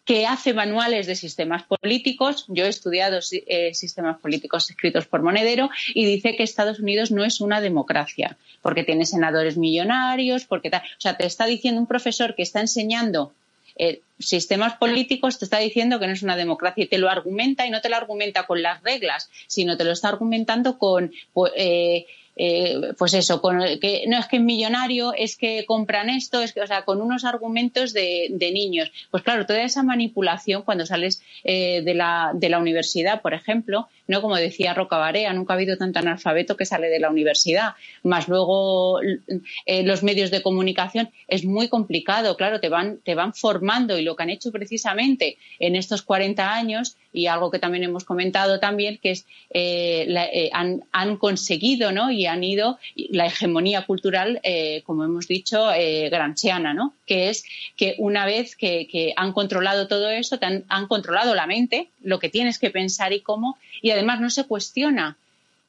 que 0.04 0.26
hace 0.26 0.52
manuales 0.52 1.06
de 1.06 1.16
sistemas 1.16 1.62
políticos. 1.62 2.44
Yo 2.48 2.66
he 2.66 2.68
estudiado 2.68 3.20
eh, 3.32 3.72
sistemas 3.72 4.18
políticos 4.20 4.68
escritos 4.68 5.06
por 5.06 5.22
Monedero 5.22 5.70
y 5.94 6.04
dice 6.04 6.36
que 6.36 6.42
Estados 6.42 6.78
Unidos 6.78 7.10
no 7.10 7.24
es 7.24 7.40
una 7.40 7.60
democracia, 7.62 8.36
porque 8.60 8.84
tiene 8.84 9.06
senadores 9.06 9.56
millonarios, 9.56 10.44
porque 10.44 10.68
tal. 10.70 10.82
O 10.82 11.00
sea, 11.00 11.16
te 11.16 11.24
está 11.24 11.46
diciendo 11.46 11.80
un 11.80 11.86
profesor 11.86 12.34
que 12.34 12.42
está 12.42 12.60
enseñando 12.60 13.32
eh, 13.76 14.02
sistemas 14.20 14.76
políticos 14.76 15.38
te 15.38 15.44
está 15.44 15.58
diciendo 15.58 15.98
que 15.98 16.06
no 16.06 16.12
es 16.12 16.22
una 16.22 16.36
democracia 16.36 16.84
y 16.84 16.86
te 16.86 16.98
lo 16.98 17.10
argumenta 17.10 17.66
y 17.66 17.70
no 17.70 17.80
te 17.80 17.88
lo 17.88 17.96
argumenta 17.96 18.46
con 18.46 18.62
las 18.62 18.82
reglas, 18.82 19.28
sino 19.48 19.76
te 19.76 19.84
lo 19.84 19.90
está 19.90 20.08
argumentando 20.08 20.78
con 20.78 21.12
pues, 21.32 21.52
eh, 21.56 22.06
eh, 22.36 22.92
pues 22.98 23.14
eso, 23.14 23.40
con, 23.40 23.60
que 23.80 24.04
no 24.08 24.18
es 24.18 24.26
que 24.26 24.36
es 24.36 24.42
millonario, 24.42 25.12
es 25.16 25.36
que 25.36 25.64
compran 25.66 26.10
esto, 26.10 26.42
es 26.42 26.52
que, 26.52 26.60
o 26.60 26.66
sea, 26.66 26.82
con 26.82 27.00
unos 27.00 27.24
argumentos 27.24 27.92
de, 27.92 28.30
niños. 28.54 28.90
Pues 29.10 29.22
claro, 29.22 29.46
toda 29.46 29.62
esa 29.62 29.82
manipulación 29.82 30.62
cuando 30.62 30.86
sales 30.86 31.22
eh, 31.44 31.82
de, 31.82 31.94
la, 31.94 32.32
de 32.34 32.48
la 32.48 32.58
universidad, 32.58 33.22
por 33.22 33.34
ejemplo, 33.34 33.88
no 34.06 34.20
como 34.20 34.36
decía 34.36 34.74
Roca 34.74 34.98
Barea, 34.98 35.32
nunca 35.32 35.54
ha 35.54 35.56
habido 35.56 35.76
tanto 35.76 35.98
analfabeto 35.98 36.56
que 36.56 36.66
sale 36.66 36.88
de 36.88 37.00
la 37.00 37.10
universidad, 37.10 37.74
más 38.02 38.28
luego 38.28 39.00
eh, 39.00 39.82
los 39.82 40.02
medios 40.02 40.30
de 40.30 40.42
comunicación 40.42 41.10
es 41.28 41.44
muy 41.44 41.68
complicado, 41.68 42.36
claro, 42.36 42.60
te 42.60 42.68
van, 42.68 42.98
te 42.98 43.14
van 43.14 43.32
formando 43.34 43.98
y 43.98 44.02
lo 44.02 44.14
que 44.14 44.22
han 44.24 44.30
hecho 44.30 44.52
precisamente 44.52 45.38
en 45.58 45.74
estos 45.74 46.02
40 46.02 46.54
años 46.54 46.96
y 47.12 47.26
algo 47.26 47.50
que 47.50 47.58
también 47.58 47.84
hemos 47.84 48.04
comentado 48.04 48.60
también, 48.60 48.98
que 48.98 49.12
es 49.12 49.26
eh, 49.50 50.50
han, 50.52 50.84
han, 50.92 51.16
conseguido 51.16 51.92
¿no? 51.92 52.10
y 52.10 52.23
han 52.26 52.44
ido 52.44 52.78
la 52.94 53.26
hegemonía 53.26 53.86
cultural, 53.86 54.40
como 54.84 55.04
hemos 55.04 55.28
dicho, 55.28 55.68
granchiana, 56.10 56.74
¿no? 56.74 56.94
que 57.06 57.28
es 57.28 57.44
que 57.76 57.94
una 57.98 58.26
vez 58.26 58.56
que, 58.56 59.12
han 59.16 59.32
controlado 59.32 59.88
todo 59.88 60.10
eso, 60.10 60.38
te 60.38 60.46
han, 60.46 60.64
han 60.68 60.86
controlado 60.86 61.34
la 61.34 61.46
mente, 61.46 61.88
lo 62.02 62.18
que 62.18 62.28
tienes 62.28 62.58
que 62.58 62.70
pensar 62.70 63.12
y 63.12 63.20
cómo, 63.20 63.58
y 63.82 63.90
además 63.90 64.20
no 64.20 64.30
se 64.30 64.44
cuestiona. 64.44 65.16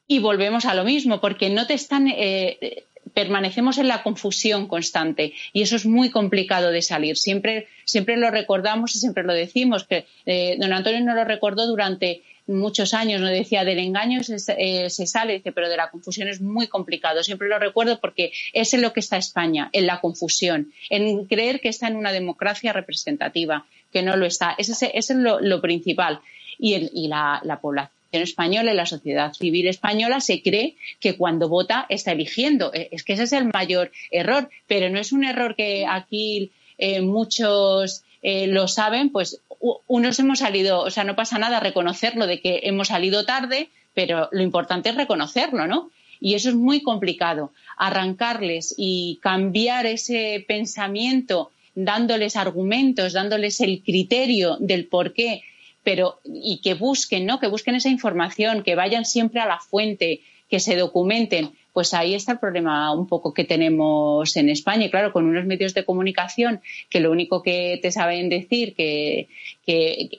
Y 0.08 0.20
volvemos 0.20 0.64
a 0.66 0.74
lo 0.74 0.84
mismo, 0.84 1.20
porque 1.20 1.50
no 1.50 1.66
te 1.66 1.74
están. 1.74 2.08
Eh, 2.08 2.84
permanecemos 3.14 3.78
en 3.78 3.88
la 3.88 4.02
confusión 4.02 4.66
constante 4.66 5.32
y 5.54 5.62
eso 5.62 5.76
es 5.76 5.86
muy 5.86 6.10
complicado 6.10 6.70
de 6.70 6.82
salir. 6.82 7.16
Siempre, 7.16 7.66
siempre 7.84 8.16
lo 8.18 8.30
recordamos 8.30 8.94
y 8.94 8.98
siempre 8.98 9.24
lo 9.24 9.32
decimos, 9.32 9.84
que 9.84 10.06
eh, 10.26 10.56
don 10.58 10.72
Antonio 10.72 11.00
no 11.00 11.14
lo 11.14 11.24
recordó 11.24 11.66
durante 11.66 12.22
muchos 12.46 12.94
años, 12.94 13.20
nos 13.20 13.30
decía 13.30 13.64
del 13.64 13.78
engaño 13.78 14.22
se, 14.22 14.36
eh, 14.58 14.90
se, 14.90 15.06
sale, 15.06 15.34
dice, 15.34 15.52
pero 15.52 15.68
de 15.68 15.76
la 15.76 15.90
confusión 15.90 16.28
es 16.28 16.40
muy 16.40 16.68
complicado. 16.68 17.22
Siempre 17.22 17.48
lo 17.48 17.58
recuerdo 17.58 18.00
porque 18.00 18.32
es 18.52 18.72
en 18.74 18.82
lo 18.82 18.92
que 18.92 19.00
está 19.00 19.16
España, 19.16 19.68
en 19.72 19.86
la 19.86 20.00
confusión, 20.00 20.72
en 20.90 21.26
creer 21.26 21.60
que 21.60 21.68
está 21.68 21.88
en 21.88 21.96
una 21.96 22.12
democracia 22.12 22.72
representativa, 22.72 23.66
que 23.92 24.02
no 24.02 24.16
lo 24.16 24.26
está. 24.26 24.54
Ese, 24.58 24.90
es 24.94 25.10
lo, 25.10 25.60
principal. 25.60 26.20
Y, 26.58 27.08
la, 27.08 27.40
la 27.44 27.60
población 27.60 27.96
española 28.12 28.72
y 28.72 28.76
la 28.76 28.86
sociedad 28.86 29.32
civil 29.34 29.66
española 29.66 30.20
se 30.20 30.42
cree 30.42 30.76
que 31.00 31.16
cuando 31.16 31.48
vota 31.48 31.86
está 31.88 32.12
eligiendo. 32.12 32.72
Eh, 32.72 32.88
es 32.92 33.02
que 33.02 33.14
ese 33.14 33.24
es 33.24 33.32
el 33.32 33.50
mayor 33.52 33.90
error, 34.10 34.48
pero 34.66 34.88
no 34.90 34.98
es 34.98 35.12
un 35.12 35.24
error 35.24 35.54
que 35.54 35.86
aquí 35.86 36.50
eh, 36.78 37.00
muchos 37.00 38.04
eh, 38.28 38.48
lo 38.48 38.66
saben, 38.66 39.10
pues 39.10 39.40
unos 39.86 40.18
hemos 40.18 40.40
salido, 40.40 40.80
o 40.80 40.90
sea, 40.90 41.04
no 41.04 41.14
pasa 41.14 41.38
nada 41.38 41.60
reconocerlo 41.60 42.26
de 42.26 42.40
que 42.40 42.62
hemos 42.64 42.88
salido 42.88 43.24
tarde, 43.24 43.68
pero 43.94 44.28
lo 44.32 44.42
importante 44.42 44.88
es 44.88 44.96
reconocerlo, 44.96 45.68
¿no? 45.68 45.90
Y 46.18 46.34
eso 46.34 46.48
es 46.48 46.56
muy 46.56 46.82
complicado. 46.82 47.52
Arrancarles 47.76 48.74
y 48.76 49.20
cambiar 49.22 49.86
ese 49.86 50.44
pensamiento 50.48 51.52
dándoles 51.76 52.34
argumentos, 52.34 53.12
dándoles 53.12 53.60
el 53.60 53.80
criterio 53.84 54.56
del 54.58 54.86
por 54.86 55.12
qué 55.12 55.42
pero 55.84 56.18
y 56.24 56.60
que 56.64 56.74
busquen, 56.74 57.26
¿no? 57.26 57.38
Que 57.38 57.46
busquen 57.46 57.76
esa 57.76 57.90
información, 57.90 58.64
que 58.64 58.74
vayan 58.74 59.04
siempre 59.04 59.40
a 59.40 59.46
la 59.46 59.60
fuente, 59.60 60.20
que 60.50 60.58
se 60.58 60.74
documenten. 60.74 61.52
Pues 61.76 61.92
ahí 61.92 62.14
está 62.14 62.32
el 62.32 62.38
problema 62.38 62.90
un 62.94 63.06
poco 63.06 63.34
que 63.34 63.44
tenemos 63.44 64.34
en 64.38 64.48
España. 64.48 64.86
Y 64.86 64.90
claro, 64.90 65.12
con 65.12 65.26
unos 65.26 65.44
medios 65.44 65.74
de 65.74 65.84
comunicación 65.84 66.62
que 66.88 67.00
lo 67.00 67.10
único 67.12 67.42
que 67.42 67.78
te 67.82 67.92
saben 67.92 68.30
decir 68.30 68.74
que, 68.74 69.28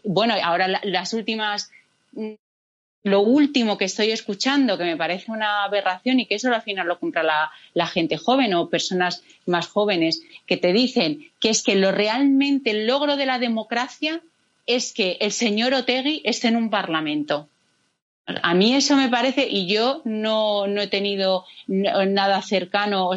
bueno, 0.04 0.36
ahora 0.44 0.68
las 0.84 1.14
últimas 1.16 1.72
lo 3.02 3.22
último 3.22 3.76
que 3.80 3.86
estoy 3.86 4.12
escuchando, 4.12 4.78
que 4.78 4.84
me 4.84 4.98
parece 4.98 5.32
una 5.32 5.64
aberración 5.64 6.20
y 6.20 6.28
que 6.28 6.36
eso 6.36 6.54
al 6.54 6.62
final 6.62 6.88
lo 6.88 7.00
compra 7.00 7.24
la, 7.24 7.52
la, 7.74 7.88
gente 7.88 8.18
joven 8.18 8.54
o 8.54 8.70
personas 8.70 9.24
más 9.48 9.68
jóvenes, 9.68 10.22
que 10.46 10.58
te 10.58 10.74
dicen 10.74 11.32
que 11.40 11.50
es 11.50 11.64
que 11.64 11.74
lo 11.74 11.92
realmente 11.92 12.70
el 12.70 12.86
logro 12.86 13.16
de 13.16 13.26
la 13.26 13.40
democracia 13.40 14.22
es 14.68 14.94
que 14.94 15.18
el 15.22 15.32
señor 15.32 15.74
Otegui 15.74 16.22
esté 16.24 16.50
en 16.50 16.56
un 16.56 16.70
parlamento. 16.70 17.50
A 18.44 18.54
mí 18.54 18.76
eso 18.76 18.98
me 18.98 19.08
parece, 19.08 19.48
y 19.50 19.68
yo 19.68 20.02
no, 20.04 20.66
he 20.66 20.88
tenido 20.88 21.46
nada 21.68 22.42
cercano, 22.42 23.12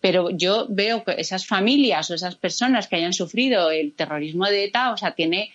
pero 0.00 0.30
yo 0.30 0.66
veo 0.70 1.04
que 1.04 1.16
esas 1.18 1.46
familias 1.46 2.10
o 2.10 2.14
esas 2.14 2.34
personas 2.34 2.88
que 2.88 2.96
hayan 2.96 3.12
sufrido 3.12 3.70
el 3.70 3.92
terrorismo 3.92 4.46
de 4.46 4.64
ETA, 4.64 4.92
o 4.92 4.96
sea, 4.96 5.14
tiene, 5.14 5.52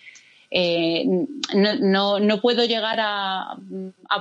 eh, 0.50 1.04
no, 1.54 2.18
no, 2.18 2.40
puedo 2.40 2.64
llegar 2.64 2.98
a, 3.00 3.56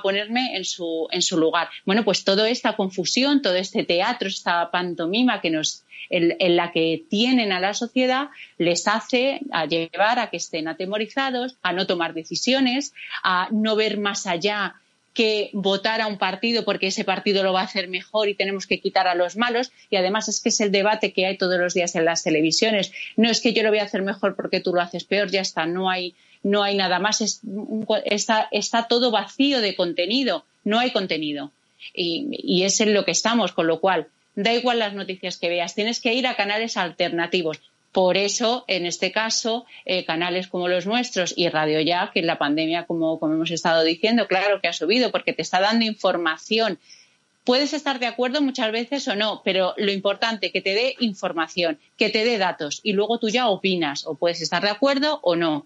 ponerme 0.04 0.56
en 0.56 0.66
su, 0.66 1.08
en 1.12 1.22
su 1.22 1.38
lugar. 1.38 1.70
Bueno, 1.86 2.04
pues 2.04 2.24
toda 2.24 2.48
esta 2.50 2.76
confusión, 2.76 3.42
todo 3.42 3.56
este 3.56 3.84
teatro, 3.84 4.28
esta 4.28 4.70
pantomima 4.70 5.42
que 5.42 5.50
nos, 5.50 5.84
en, 6.10 6.56
la 6.56 6.72
que 6.72 7.04
tienen 7.10 7.52
a 7.52 7.60
la 7.60 7.74
sociedad 7.74 8.30
les 8.58 8.88
hace 8.88 9.42
a 9.52 9.66
llevar 9.66 10.20
a 10.20 10.30
que 10.30 10.38
estén 10.38 10.68
atemorizados, 10.68 11.58
a 11.62 11.74
no 11.74 11.88
tomar 11.88 12.14
decisiones, 12.14 12.94
a 13.24 13.48
no 13.52 13.76
ver 13.76 13.98
más 13.98 14.28
allá 14.28 14.76
que 15.14 15.50
votar 15.54 16.02
a 16.02 16.08
un 16.08 16.18
partido 16.18 16.64
porque 16.64 16.88
ese 16.88 17.04
partido 17.04 17.44
lo 17.44 17.54
va 17.54 17.62
a 17.62 17.66
hacer 17.66 17.88
mejor 17.88 18.30
y 18.30 18.36
tenemos 18.36 18.68
que 18.68 18.80
quitar 18.80 19.08
a 19.08 19.16
los 19.16 19.36
malos. 19.38 19.72
Y 19.90 19.96
además 19.96 20.28
es 20.30 20.42
que 20.42 20.50
es 20.50 20.60
el 20.62 20.72
debate 20.72 21.14
que 21.14 21.26
hay 21.26 21.38
todos 21.38 21.60
los 21.60 21.74
días 21.74 21.96
en 21.96 22.06
las 22.06 22.24
televisiones. 22.24 22.92
No 23.18 23.30
es 23.30 23.42
que 23.42 23.54
yo 23.54 23.64
lo 23.64 23.70
voy 23.70 23.80
a 23.80 23.84
hacer 23.84 24.02
mejor 24.02 24.36
porque 24.36 24.60
tú 24.60 24.74
lo 24.74 24.82
haces 24.82 25.04
peor, 25.04 25.30
ya 25.30 25.42
está, 25.42 25.66
no 25.66 25.90
hay, 25.90 26.16
no 26.44 26.64
hay 26.64 26.78
nada 26.78 27.00
más. 27.00 27.22
está, 28.06 28.48
está, 28.52 28.88
todo 28.88 29.12
vacío 29.12 29.62
de 29.62 29.76
contenido, 29.76 30.46
no 30.64 30.80
hay 30.80 30.92
contenido. 30.92 31.52
Y, 31.94 32.28
y 32.32 32.64
es 32.64 32.80
en 32.82 32.94
lo 32.94 33.06
que 33.06 33.12
estamos, 33.12 33.52
con 33.52 33.68
lo 33.68 33.80
cual 33.80 34.08
da 34.36 34.54
igual 34.54 34.80
las 34.80 34.94
noticias 34.94 35.38
que 35.38 35.50
veas, 35.50 35.76
tienes 35.76 36.00
que 36.00 36.14
ir 36.14 36.28
a 36.28 36.36
canales 36.36 36.78
alternativos. 36.78 37.60
Por 37.92 38.18
eso, 38.18 38.66
en 38.68 38.86
este 38.86 39.12
caso, 39.12 39.66
eh, 39.86 40.06
canales 40.06 40.48
como 40.48 40.68
los 40.68 40.86
nuestros 40.86 41.34
y 41.36 41.50
Radio 41.50 41.82
Ya, 41.82 42.12
que 42.14 42.20
en 42.20 42.28
la 42.28 42.38
pandemia, 42.38 42.86
como, 42.86 43.20
como 43.20 43.34
hemos 43.34 43.50
estado 43.50 43.84
diciendo, 43.84 44.28
claro 44.28 44.62
que 44.62 44.68
ha 44.68 44.74
subido 44.74 45.12
porque 45.12 45.34
te 45.34 45.42
está 45.42 45.60
dando 45.60 45.86
información. 45.86 46.80
Puedes 47.46 47.74
estar 47.74 48.00
de 48.00 48.06
acuerdo 48.06 48.42
muchas 48.42 48.72
veces 48.72 49.08
o 49.08 49.16
no, 49.16 49.42
pero 49.44 49.74
lo 49.78 49.92
importante 49.92 50.52
que 50.52 50.62
te 50.62 50.76
dé 50.76 50.96
información, 51.00 51.80
que 51.98 52.10
te 52.10 52.24
dé 52.24 52.38
datos 52.38 52.80
y 52.84 52.94
luego 52.94 53.18
tú 53.18 53.30
ya 53.30 53.50
opinas 53.50 54.06
o 54.06 54.14
puedes 54.14 54.42
estar 54.42 54.62
de 54.62 54.70
acuerdo 54.70 55.20
o 55.24 55.36
no. 55.36 55.66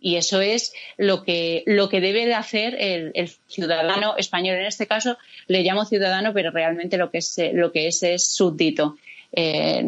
Y 0.00 0.16
eso 0.16 0.42
es 0.42 0.74
lo 0.96 1.24
que, 1.24 1.64
lo 1.66 1.88
que 1.88 2.00
debe 2.00 2.26
de 2.26 2.34
hacer 2.34 2.76
el, 2.78 3.30
ciudadano 3.48 4.16
español. 4.16 4.56
En 4.56 4.66
este 4.66 4.86
caso 4.86 5.16
le 5.48 5.62
llamo 5.62 5.86
ciudadano, 5.86 6.32
pero 6.34 6.50
realmente 6.52 6.98
lo 6.98 7.10
que 7.10 7.18
es, 7.18 7.36
lo 7.52 7.72
que 7.72 7.88
es, 7.88 8.02
es 8.02 8.26
súbdito. 8.28 8.96
Eh, 9.36 9.84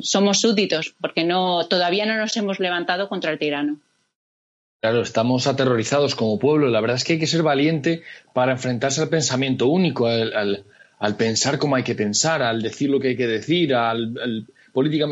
somos 0.00 0.40
súbditos 0.40 0.94
porque 1.00 1.24
no, 1.24 1.66
todavía 1.66 2.06
no 2.06 2.16
nos 2.16 2.36
hemos 2.36 2.60
levantado 2.60 3.08
contra 3.08 3.30
el 3.30 3.38
tirano. 3.38 3.78
Claro, 4.80 5.02
estamos 5.02 5.46
aterrorizados 5.46 6.14
como 6.14 6.38
pueblo. 6.38 6.68
La 6.68 6.80
verdad 6.80 6.96
es 6.96 7.04
que 7.04 7.14
hay 7.14 7.18
que 7.18 7.26
ser 7.26 7.42
valiente 7.42 8.02
para 8.32 8.52
enfrentarse 8.52 9.02
al 9.02 9.08
pensamiento 9.08 9.66
único, 9.66 10.06
al, 10.06 10.64
pensar 11.16 11.58
como 11.58 11.76
hay 11.76 11.82
que 11.82 11.94
pensar, 11.94 12.42
al 12.42 12.62
decir 12.62 12.90
lo 12.90 13.00
que 13.00 13.08
hay 13.08 13.16
que 13.16 13.26
decir, 13.26 13.74
al, 13.74 14.46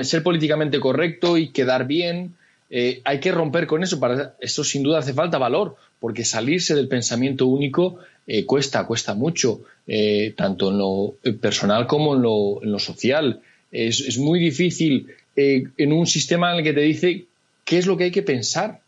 ser 0.03 0.22
políticamente 0.22 0.80
correcto 0.80 1.37
y 1.39 1.49
quedar 1.49 1.87
bien. 1.87 2.37
Eh, 2.70 3.01
hay 3.05 3.20
que 3.20 3.32
romper 3.32 3.66
con 3.66 3.82
eso. 3.82 3.99
Para 3.99 4.37
eso, 4.41 4.64
sin 4.64 4.82
duda, 4.82 4.99
hace 4.99 5.12
falta 5.12 5.39
valor, 5.39 5.76
porque 5.99 6.24
salirse 6.24 6.74
del 6.74 6.89
pensamiento 6.89 7.47
único 7.47 7.99
eh, 8.26 8.47
cuesta, 8.47 8.87
cuesta 8.87 9.14
mucho, 9.14 9.62
eh, 9.87 10.35
tanto 10.37 10.70
en 10.70 10.78
lo 10.78 11.16
personal 11.41 11.87
como 11.87 12.14
en 12.14 12.22
lo, 12.22 12.62
en 12.62 12.70
lo 12.70 12.78
social. 12.78 13.41
Es, 13.74 14.18
muy 14.18 14.38
difícil 14.38 15.08
en 15.36 15.92
un 15.92 16.06
sistema 16.06 16.52
en 16.52 16.58
el 16.58 16.64
que 16.64 16.72
te 16.72 16.80
dice 16.80 17.24
qué 17.64 17.78
es 17.78 17.86
lo 17.86 17.96
que 17.96 18.04
hay 18.04 18.10
que 18.10 18.22
pensar. 18.22 18.80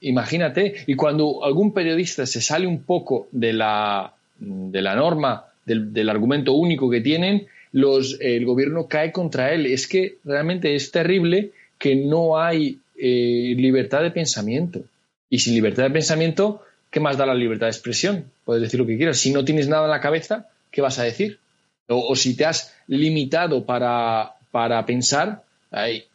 Imagínate, 0.00 0.84
y 0.86 0.94
cuando 0.94 1.44
algún 1.44 1.72
periodista 1.72 2.26
se 2.26 2.40
sale 2.40 2.66
un 2.66 2.82
poco 2.82 3.28
de 3.32 3.52
la, 3.52 4.12
de 4.38 4.82
la 4.82 4.94
norma, 4.94 5.46
del, 5.64 5.92
del 5.92 6.08
argumento 6.08 6.52
único 6.52 6.90
que 6.90 7.00
tienen, 7.00 7.46
los, 7.72 8.18
el 8.20 8.44
gobierno 8.44 8.86
cae 8.86 9.12
contra 9.12 9.52
él. 9.52 9.66
Es 9.66 9.86
que 9.86 10.16
realmente 10.24 10.74
es 10.74 10.90
terrible 10.90 11.52
que 11.78 11.96
no 11.96 12.38
hay 12.38 12.78
eh, 12.96 13.54
libertad 13.56 14.02
de 14.02 14.10
pensamiento. 14.10 14.82
Y 15.30 15.40
sin 15.40 15.54
libertad 15.54 15.84
de 15.84 15.90
pensamiento, 15.90 16.62
¿qué 16.90 17.00
más 17.00 17.16
da 17.16 17.26
la 17.26 17.34
libertad 17.34 17.66
de 17.66 17.72
expresión? 17.72 18.24
Puedes 18.44 18.62
decir 18.62 18.80
lo 18.80 18.86
que 18.86 18.96
quieras. 18.96 19.18
Si 19.18 19.32
no 19.32 19.44
tienes 19.44 19.68
nada 19.68 19.84
en 19.84 19.90
la 19.90 20.00
cabeza, 20.00 20.48
¿qué 20.70 20.80
vas 20.80 20.98
a 20.98 21.04
decir? 21.04 21.38
O, 21.88 22.14
si 22.14 22.36
te 22.36 22.44
has 22.44 22.74
limitado 22.86 23.64
para, 23.64 24.34
para 24.50 24.84
pensar, 24.84 25.42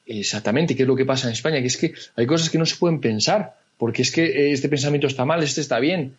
exactamente, 0.06 0.76
¿qué 0.76 0.84
es 0.84 0.88
lo 0.88 0.96
que 0.96 1.06
pasa 1.06 1.28
en 1.28 1.34
España? 1.34 1.62
Que 1.62 1.68
es 1.68 1.78
que 1.78 1.94
hay 2.16 2.26
cosas 2.26 2.50
que 2.50 2.58
no 2.58 2.66
se 2.66 2.76
pueden 2.76 3.00
pensar, 3.00 3.56
porque 3.78 4.04
es 4.04 4.12
que 4.12 4.52
este 4.52 4.70
pensamiento 4.70 5.08
está 5.08 5.26
mal, 5.26 5.42
este 5.42 5.62
está 5.62 5.80
bien. 5.80 6.16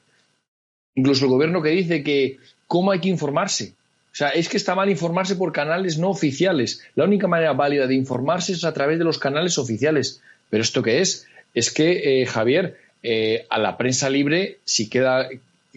Incluso 0.96 1.24
el 1.24 1.30
gobierno 1.30 1.62
que 1.62 1.70
dice 1.70 2.02
que 2.02 2.38
cómo 2.66 2.90
hay 2.90 3.00
que 3.00 3.08
informarse. 3.08 3.74
O 4.12 4.16
sea, 4.16 4.28
es 4.28 4.48
que 4.48 4.56
está 4.56 4.76
mal 4.76 4.88
informarse 4.88 5.34
por 5.34 5.52
canales 5.52 5.98
no 5.98 6.10
oficiales. 6.10 6.82
La 6.94 7.04
única 7.04 7.26
manera 7.26 7.52
válida 7.52 7.88
de 7.88 7.96
informarse 7.96 8.52
es 8.52 8.64
a 8.64 8.72
través 8.72 8.98
de 8.98 9.04
los 9.04 9.18
canales 9.18 9.58
oficiales. 9.58 10.22
Pero 10.50 10.62
¿esto 10.62 10.82
qué 10.82 11.00
es? 11.00 11.26
Es 11.52 11.72
que, 11.72 12.22
eh, 12.22 12.26
Javier, 12.26 12.78
eh, 13.02 13.44
a 13.50 13.58
la 13.58 13.76
prensa 13.76 14.08
libre, 14.08 14.58
si 14.64 14.88
queda, 14.88 15.28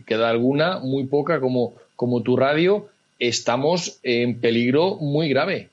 queda 0.06 0.30
alguna, 0.30 0.78
muy 0.78 1.06
poca 1.06 1.40
como, 1.40 1.74
como 1.96 2.22
tu 2.22 2.38
radio, 2.38 2.90
estamos 3.20 4.00
en 4.04 4.40
peligro 4.40 4.96
muy 4.98 5.30
grave. 5.30 5.70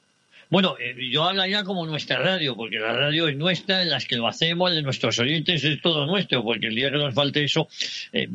Bueno, 0.51 0.77
eh, 0.79 0.95
yo 1.11 1.25
hablaría 1.25 1.65
como 1.65 1.87
nuestra 1.87 2.19
radio, 2.19 2.55
porque 2.55 2.79
la 2.79 2.93
radio 2.93 3.29
es 3.29 3.37
nuestra, 3.37 3.83
en 3.83 3.91
las 3.91 4.05
que 4.07 4.17
lo 4.17 4.29
hacemos, 4.29 4.73
de 4.73 4.83
nuestros 4.83 5.19
oyentes, 5.19 5.65
es 5.65 5.81
todo 5.81 6.07
nuestro, 6.07 6.45
porque 6.45 6.69
el 6.69 6.75
día 6.75 6.91
que 6.91 6.99
nos 6.99 7.15
falte 7.15 7.43
eso. 7.43 7.69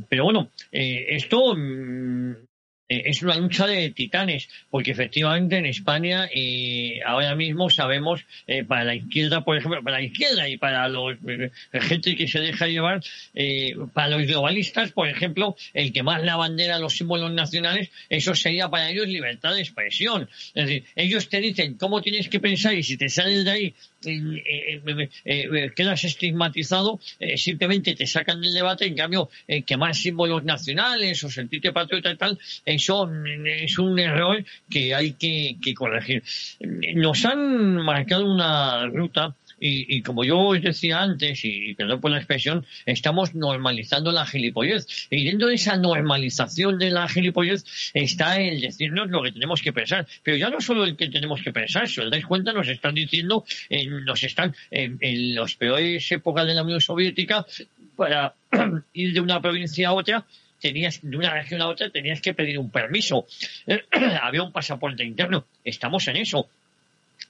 pero 0.09 0.25
bueno, 0.25 0.49
esto 0.71 1.55
mm, 1.55 2.31
eh, 2.31 2.48
es 2.89 3.21
una 3.21 3.35
lucha 3.35 3.67
de 3.67 3.89
titanes, 3.91 4.49
porque 4.69 4.91
efectivamente 4.91 5.57
en 5.57 5.65
España 5.65 6.29
eh, 6.33 6.99
ahora 7.05 7.35
mismo 7.35 7.69
sabemos, 7.69 8.25
eh, 8.47 8.63
para 8.63 8.83
la 8.83 8.95
izquierda, 8.95 9.43
por 9.43 9.57
ejemplo, 9.57 9.83
para 9.83 9.97
la 9.97 10.03
izquierda 10.03 10.49
y 10.49 10.57
para 10.57 10.87
los 10.89 11.17
gente 11.73 12.15
que 12.15 12.27
se 12.27 12.39
deja 12.39 12.67
llevar, 12.67 13.01
para 13.93 14.09
los 14.09 14.27
globalistas, 14.27 14.91
por 14.91 15.07
ejemplo, 15.07 15.55
el 15.73 15.93
que 15.93 16.03
más 16.03 16.23
la 16.23 16.35
bandera, 16.35 16.79
los 16.79 16.97
símbolos 16.97 17.31
nacionales, 17.31 17.89
eso 18.09 18.35
sería 18.35 18.69
para 18.69 18.89
ellos 18.89 19.07
libertad 19.07 19.53
de 19.53 19.61
expresión. 19.61 20.27
Es 20.55 20.65
decir, 20.65 20.83
ellos 20.95 21.29
te 21.29 21.39
dicen 21.39 21.75
cómo 21.75 22.01
tienes 22.01 22.29
que 22.29 22.39
pensar 22.39 22.73
y 22.73 22.83
si 22.83 22.97
te 22.97 23.09
sales 23.09 23.45
de 23.45 23.51
ahí 23.51 23.65
eh, 23.65 23.73
eh, 23.73 23.73
eh, 23.73 23.88
quedas 25.75 26.03
estigmatizado, 26.03 26.99
simplemente 27.35 27.95
te 27.95 28.07
sacan 28.07 28.41
del 28.41 28.53
debate, 28.53 28.85
en 28.85 28.95
cambio, 28.95 29.29
que 29.65 29.77
más 29.77 29.97
símbolos 29.97 30.43
nacionales 30.43 31.23
o 31.23 31.29
sentirte 31.29 31.71
patriota 31.71 32.11
y 32.11 32.17
tal, 32.17 32.39
eso 32.65 33.09
es 33.45 33.77
un 33.77 33.99
error 33.99 34.43
que 34.69 34.93
hay 34.95 35.13
que, 35.13 35.57
que 35.61 35.73
corregir. 35.73 36.23
Nos 36.95 37.25
han 37.25 37.77
marcado 37.77 38.25
una 38.31 38.87
ruta 38.87 39.35
y, 39.59 40.01
como 40.01 40.23
yo 40.23 40.39
os 40.39 40.61
decía 40.61 41.01
antes, 41.01 41.41
y 41.43 41.73
perdón 41.75 42.01
por 42.01 42.11
la 42.11 42.17
expresión, 42.17 42.65
estamos 42.85 43.35
normalizando 43.35 44.11
la 44.11 44.25
gilipollez. 44.25 44.85
Y 45.09 45.25
dentro 45.25 45.47
de 45.47 45.55
esa 45.55 45.77
normalización 45.77 46.79
de 46.79 46.89
la 46.91 47.07
gilipollez 47.07 47.65
está 47.93 48.39
el 48.39 48.61
decirnos 48.61 49.09
lo 49.09 49.21
que 49.23 49.31
tenemos 49.31 49.61
que 49.61 49.73
pensar. 49.73 50.07
Pero 50.23 50.37
ya 50.37 50.49
no 50.49 50.61
solo 50.61 50.83
el 50.85 50.95
que 50.95 51.09
tenemos 51.09 51.41
que 51.41 51.51
pensar, 51.51 51.87
si 51.87 52.01
os 52.01 52.09
dais 52.09 52.25
cuenta, 52.25 52.53
nos 52.53 52.67
están 52.67 52.95
diciendo, 52.95 53.45
eh, 53.69 53.85
nos 53.87 54.23
están 54.23 54.55
en, 54.71 54.97
en 55.01 55.35
las 55.35 55.55
peores 55.55 56.11
épocas 56.11 56.47
de 56.47 56.53
la 56.53 56.63
Unión 56.63 56.81
Soviética, 56.81 57.45
para 57.95 58.33
ir 58.93 59.13
de 59.13 59.19
una 59.19 59.41
provincia 59.41 59.89
a 59.89 59.93
otra, 59.93 60.25
tenías 60.59 60.99
de 61.01 61.17
una 61.17 61.31
región 61.33 61.61
a 61.61 61.67
otra 61.67 61.89
tenías 61.89 62.21
que 62.21 62.33
pedir 62.33 62.57
un 62.57 62.71
permiso. 62.71 63.27
Había 64.21 64.43
un 64.43 64.51
pasaporte 64.51 65.03
interno. 65.03 65.45
Estamos 65.63 66.07
en 66.07 66.17
eso. 66.17 66.49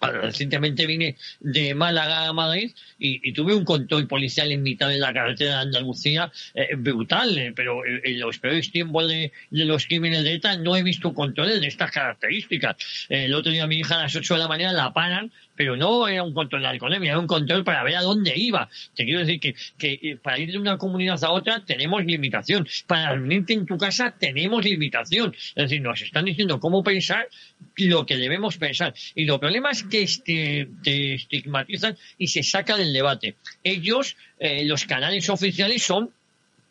Recientemente 0.02 0.86
vine 0.86 1.18
de 1.42 1.76
Málaga 1.76 2.28
a 2.28 2.34
Madrid 2.34 2.72
y, 2.98 3.34
tuve 3.34 3.54
un 3.54 3.66
control 3.66 4.08
policial 4.08 4.52
en 4.52 4.64
mitad 4.64 4.88
de 4.88 4.98
la 4.98 5.14
carretera 5.14 5.56
de 5.56 5.62
Andalucía 5.62 6.32
eh, 6.54 6.76
brutal, 6.78 7.38
eh, 7.38 7.54
pero 7.56 7.82
en, 7.86 8.20
los 8.20 8.40
peores 8.40 8.72
tiempos 8.72 9.08
de, 9.10 9.32
los 9.52 9.86
crímenes 9.88 10.24
de 10.24 10.36
ETA 10.36 10.58
no 10.58 10.76
he 10.78 10.84
visto 10.84 11.14
controles 11.14 11.60
de 11.60 11.68
estas 11.68 11.92
características. 11.92 12.78
Eh, 13.10 13.26
el 13.26 13.34
otro 13.34 13.52
día 13.52 13.68
mi 13.68 13.80
hija 13.80 13.96
a 13.96 14.04
las 14.04 14.16
8 14.16 14.36
de 14.36 14.40
la 14.40 14.48
mañana 14.48 14.74
la 14.74 14.94
paran 14.94 15.32
pero 15.60 15.76
no 15.76 16.08
era 16.08 16.24
un 16.24 16.34
control 16.34 16.62
de 16.62 16.70
alcoholemia, 16.70 17.10
era 17.10 17.20
un 17.20 17.28
control 17.28 17.66
para 17.66 17.84
ver 17.84 17.98
a 17.98 18.02
dónde 18.02 18.32
iba. 18.34 18.70
Te 18.96 19.04
quiero 19.04 19.20
decir 19.20 19.42
que, 19.42 19.56
que 19.78 20.18
para 20.24 20.40
ir 20.40 20.54
de 20.54 20.58
una 20.58 20.78
comunidad 20.78 21.22
a 21.22 21.32
otra 21.32 21.66
tenemos 21.66 22.06
limitación. 22.06 22.66
Para 22.88 23.16
reunirte 23.16 23.52
en 23.52 23.66
tu 23.66 23.78
casa 23.78 24.16
tenemos 24.18 24.64
limitación. 24.64 25.36
Es 25.36 25.64
decir, 25.64 25.82
nos 25.82 26.02
están 26.02 26.24
diciendo 26.24 26.62
cómo 26.62 26.82
pensar 26.82 27.28
lo 27.76 28.06
que 28.06 28.16
debemos 28.16 28.56
pensar. 28.56 28.94
Y 29.16 29.26
lo 29.26 29.38
problema 29.38 29.72
es 29.72 29.84
que 29.84 30.04
este, 30.04 30.70
te 30.82 31.16
estigmatizan 31.16 31.98
y 32.18 32.28
se 32.28 32.42
saca 32.42 32.78
del 32.78 32.94
debate. 32.94 33.36
Ellos, 33.62 34.16
eh, 34.40 34.64
los 34.64 34.86
canales 34.86 35.30
oficiales 35.30 35.84
son 35.84 36.14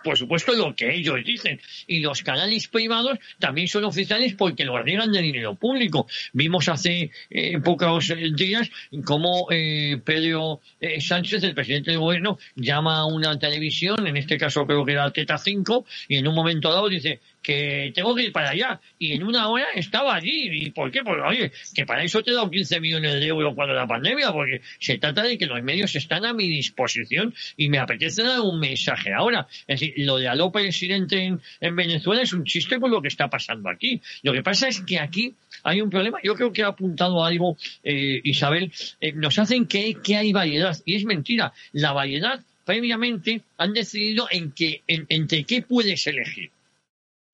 por 0.03 0.17
supuesto, 0.17 0.53
lo 0.53 0.75
que 0.75 0.95
ellos 0.95 1.25
dicen. 1.25 1.61
Y 1.87 2.01
los 2.01 2.23
canales 2.23 2.69
privados 2.69 3.19
también 3.39 3.69
son 3.69 3.85
oficiales 3.85 4.35
porque 4.35 4.65
los 4.65 4.83
riegan 4.83 5.13
de 5.13 5.23
dinero 5.23 5.55
público. 5.55 6.07
Vimos 6.33 6.69
hace 6.69 7.11
eh, 7.31 7.59
pocos 7.61 8.13
días 8.35 8.71
cómo 9.05 9.47
eh, 9.51 10.01
Pedro 10.05 10.61
eh, 10.81 11.01
Sánchez, 11.01 11.43
el 11.45 11.55
presidente 11.55 11.91
del 11.91 12.01
gobierno, 12.01 12.39
llama 12.57 12.99
a 12.99 13.07
una 13.07 13.39
televisión, 13.39 14.07
en 14.07 14.17
este 14.17 14.39
caso 14.39 14.67
creo 14.67 14.85
que 14.85 14.93
era 14.93 15.11
Teta 15.11 15.39
5, 15.39 15.85
y 16.09 16.17
en 16.17 16.29
un 16.29 16.35
momento 16.35 16.73
dado 16.73 16.89
dice, 16.89 17.21
que 17.49 17.93
tengo 17.95 18.15
que 18.15 18.25
ir 18.25 18.33
para 18.33 18.51
allá. 18.51 18.79
Y 18.99 19.15
en 19.15 19.23
una 19.23 19.49
hora 19.49 19.69
estaba 19.75 20.15
allí. 20.15 20.67
¿Y 20.67 20.71
por 20.71 20.91
qué? 20.91 21.03
Porque, 21.03 21.23
oye, 21.23 21.53
que 21.75 21.87
para 21.87 22.05
eso 22.05 22.23
te 22.23 22.33
dado 22.33 22.51
15 22.51 22.79
millones 22.79 23.15
de 23.15 23.27
euros 23.27 23.55
cuando 23.55 23.73
la 23.73 23.87
pandemia, 23.87 24.31
porque 24.33 24.61
se 24.79 24.99
trata 24.99 25.23
de 25.23 25.39
que 25.39 25.47
los 25.47 25.63
medios 25.63 25.97
están 25.97 26.27
a 26.27 26.35
mi 26.35 26.47
disposición 26.47 27.35
y 27.57 27.71
me 27.71 27.79
apetece 27.79 28.23
dar 28.23 28.41
un 28.41 28.61
mensaje 28.61 29.15
ahora. 29.15 29.49
Es 29.67 29.81
decir, 29.81 29.95
lo 29.97 30.19
de 30.19 30.29
Aló 30.29 30.53
presidente 30.53 31.25
en, 31.25 31.41
en 31.63 31.75
Venezuela 31.75 32.21
es 32.21 32.35
un 32.35 32.45
chiste 32.45 32.79
con 32.79 32.91
lo 32.91 33.01
que 33.01 33.09
está 33.09 33.31
pasando 33.31 33.71
aquí. 33.71 34.03
Lo 34.23 34.35
que 34.35 34.43
pasa 34.43 34.69
es 34.69 34.83
que 34.83 34.99
aquí 34.99 35.35
hay 35.63 35.81
un 35.81 35.89
problema. 35.89 36.19
Yo 36.23 36.35
creo 36.35 36.53
que 36.53 36.65
ha 36.65 36.69
apuntado 36.69 37.25
algo, 37.25 37.57
eh, 37.83 38.21
Isabel. 38.25 38.71
Eh, 39.01 39.13
nos 39.15 39.39
hacen 39.39 39.65
que, 39.65 39.95
que 39.95 40.17
hay 40.17 40.35
variedad. 40.35 40.77
Y 40.85 40.97
es 40.97 41.07
mentira. 41.07 41.55
La 41.73 41.93
variedad 41.93 42.41
previamente 42.67 43.41
han 43.57 43.73
decidido 43.73 44.29
en 44.31 44.53
que, 44.53 44.83
entre 44.87 45.45
qué 45.45 45.63
puedes 45.63 46.07
elegir. 46.07 46.51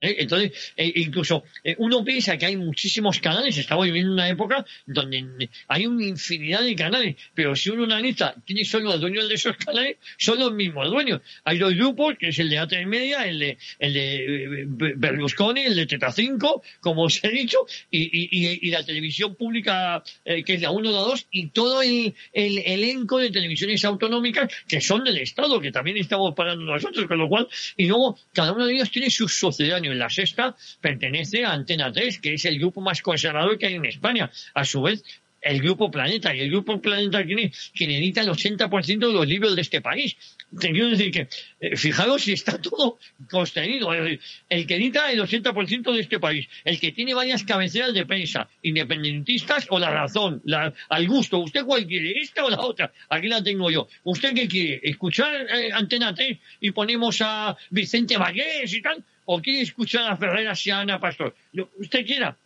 ¿Eh? 0.04 0.16
Entonces, 0.18 0.72
eh, 0.76 0.92
incluso 0.96 1.44
eh, 1.62 1.74
uno 1.78 2.04
piensa 2.04 2.36
que 2.36 2.46
hay 2.46 2.56
muchísimos 2.56 3.18
canales, 3.18 3.56
estamos 3.56 3.86
viviendo 3.86 4.12
una 4.12 4.28
época 4.28 4.64
donde 4.86 5.48
hay 5.68 5.86
una 5.86 6.04
infinidad 6.04 6.62
de 6.62 6.74
canales, 6.74 7.16
pero 7.34 7.56
si 7.56 7.70
uno 7.70 7.84
analiza 7.84 8.34
quiénes 8.46 8.68
son 8.68 8.84
los 8.84 9.00
dueños 9.00 9.28
de 9.28 9.34
esos 9.34 9.56
canales, 9.56 9.96
son 10.18 10.38
los 10.38 10.52
mismos 10.52 10.90
dueños. 10.90 11.20
Hay 11.44 11.58
dos 11.58 11.74
grupos, 11.74 12.16
que 12.18 12.28
es 12.28 12.38
el 12.38 12.50
de 12.50 12.60
A3 12.60 12.86
Media, 12.86 13.26
el 13.26 13.38
de, 13.38 13.58
el 13.78 13.92
de 13.94 14.64
Berlusconi, 14.96 15.62
el 15.62 15.76
de 15.76 15.86
Teta 15.86 16.12
5, 16.12 16.62
como 16.80 17.04
os 17.04 17.22
he 17.24 17.30
dicho, 17.30 17.58
y, 17.90 18.70
la 18.74 18.84
televisión 18.84 19.36
pública, 19.36 20.02
que 20.24 20.54
es 20.54 20.60
la 20.60 20.72
1, 20.72 20.90
la 20.90 20.98
2, 20.98 21.26
y 21.30 21.48
todo 21.48 21.80
el, 21.80 22.14
el, 22.32 22.58
elenco 22.58 23.18
de 23.18 23.30
televisiones 23.30 23.84
autonómicas 23.84 24.52
que 24.66 24.80
son 24.80 25.04
del 25.04 25.18
Estado, 25.18 25.60
que 25.60 25.70
también 25.70 25.96
estamos 25.96 26.34
pagando 26.34 26.64
nosotros, 26.64 27.06
con 27.06 27.18
lo 27.18 27.28
cual, 27.28 27.48
y 27.76 27.86
luego 27.86 28.18
cada 28.32 28.52
uno 28.52 28.66
de 28.66 28.74
ellos 28.74 28.90
tiene 28.90 29.10
sus 29.10 29.32
sucedáneos 29.32 29.93
la 29.98 30.10
sexta 30.10 30.56
pertenece 30.80 31.44
a 31.44 31.52
Antena 31.52 31.92
3, 31.92 32.18
que 32.18 32.34
es 32.34 32.44
el 32.44 32.58
grupo 32.58 32.80
más 32.80 33.02
conservador 33.02 33.58
que 33.58 33.66
hay 33.66 33.74
en 33.74 33.86
España. 33.86 34.30
A 34.54 34.64
su 34.64 34.82
vez, 34.82 35.02
el 35.44 35.60
Grupo 35.60 35.90
Planeta. 35.90 36.34
Y 36.34 36.40
el 36.40 36.50
Grupo 36.50 36.80
Planeta, 36.80 37.24
¿quién 37.24 37.52
Quien 37.74 37.90
edita 37.90 38.22
el 38.22 38.28
80% 38.28 38.98
de 38.98 39.12
los 39.12 39.26
libros 39.26 39.54
de 39.54 39.62
este 39.62 39.80
país. 39.80 40.16
Te 40.58 40.70
quiero 40.70 40.88
decir 40.88 41.10
que, 41.10 41.28
eh, 41.60 41.76
si 41.76 42.32
está 42.32 42.60
todo 42.60 42.98
contenido. 43.30 43.92
El, 43.92 44.66
que 44.66 44.76
edita 44.76 45.12
el 45.12 45.20
80% 45.20 45.92
de 45.92 46.00
este 46.00 46.18
país, 46.18 46.48
el 46.64 46.80
que 46.80 46.92
tiene 46.92 47.14
varias 47.14 47.44
cabeceras 47.44 47.92
de 47.92 48.06
prensa, 48.06 48.48
independentistas 48.62 49.66
o 49.70 49.78
la 49.78 49.90
razón, 49.90 50.42
al 50.88 51.08
gusto. 51.08 51.38
¿Usted 51.38 51.64
cuál 51.64 51.86
quiere? 51.86 52.20
¿Esta 52.20 52.44
o 52.44 52.50
la 52.50 52.60
otra? 52.60 52.92
Aquí 53.10 53.28
la 53.28 53.42
tengo 53.42 53.70
yo. 53.70 53.88
¿Usted 54.04 54.34
qué 54.34 54.48
quiere? 54.48 54.80
¿Escuchar 54.82 55.46
eh, 55.54 55.70
Antena 55.72 56.14
3 56.14 56.38
y 56.60 56.70
ponemos 56.70 57.20
a 57.20 57.56
Vicente 57.70 58.16
Vallés 58.16 58.72
y 58.72 58.80
tal? 58.80 59.04
¿O 59.26 59.40
quiere 59.40 59.62
escuchar 59.62 60.10
a 60.10 60.16
Ferreras 60.16 60.66
y 60.66 60.70
a 60.70 60.80
Ana 60.80 61.00
Pastor? 61.00 61.34
Usted 61.78 62.06
quiera 62.06 62.36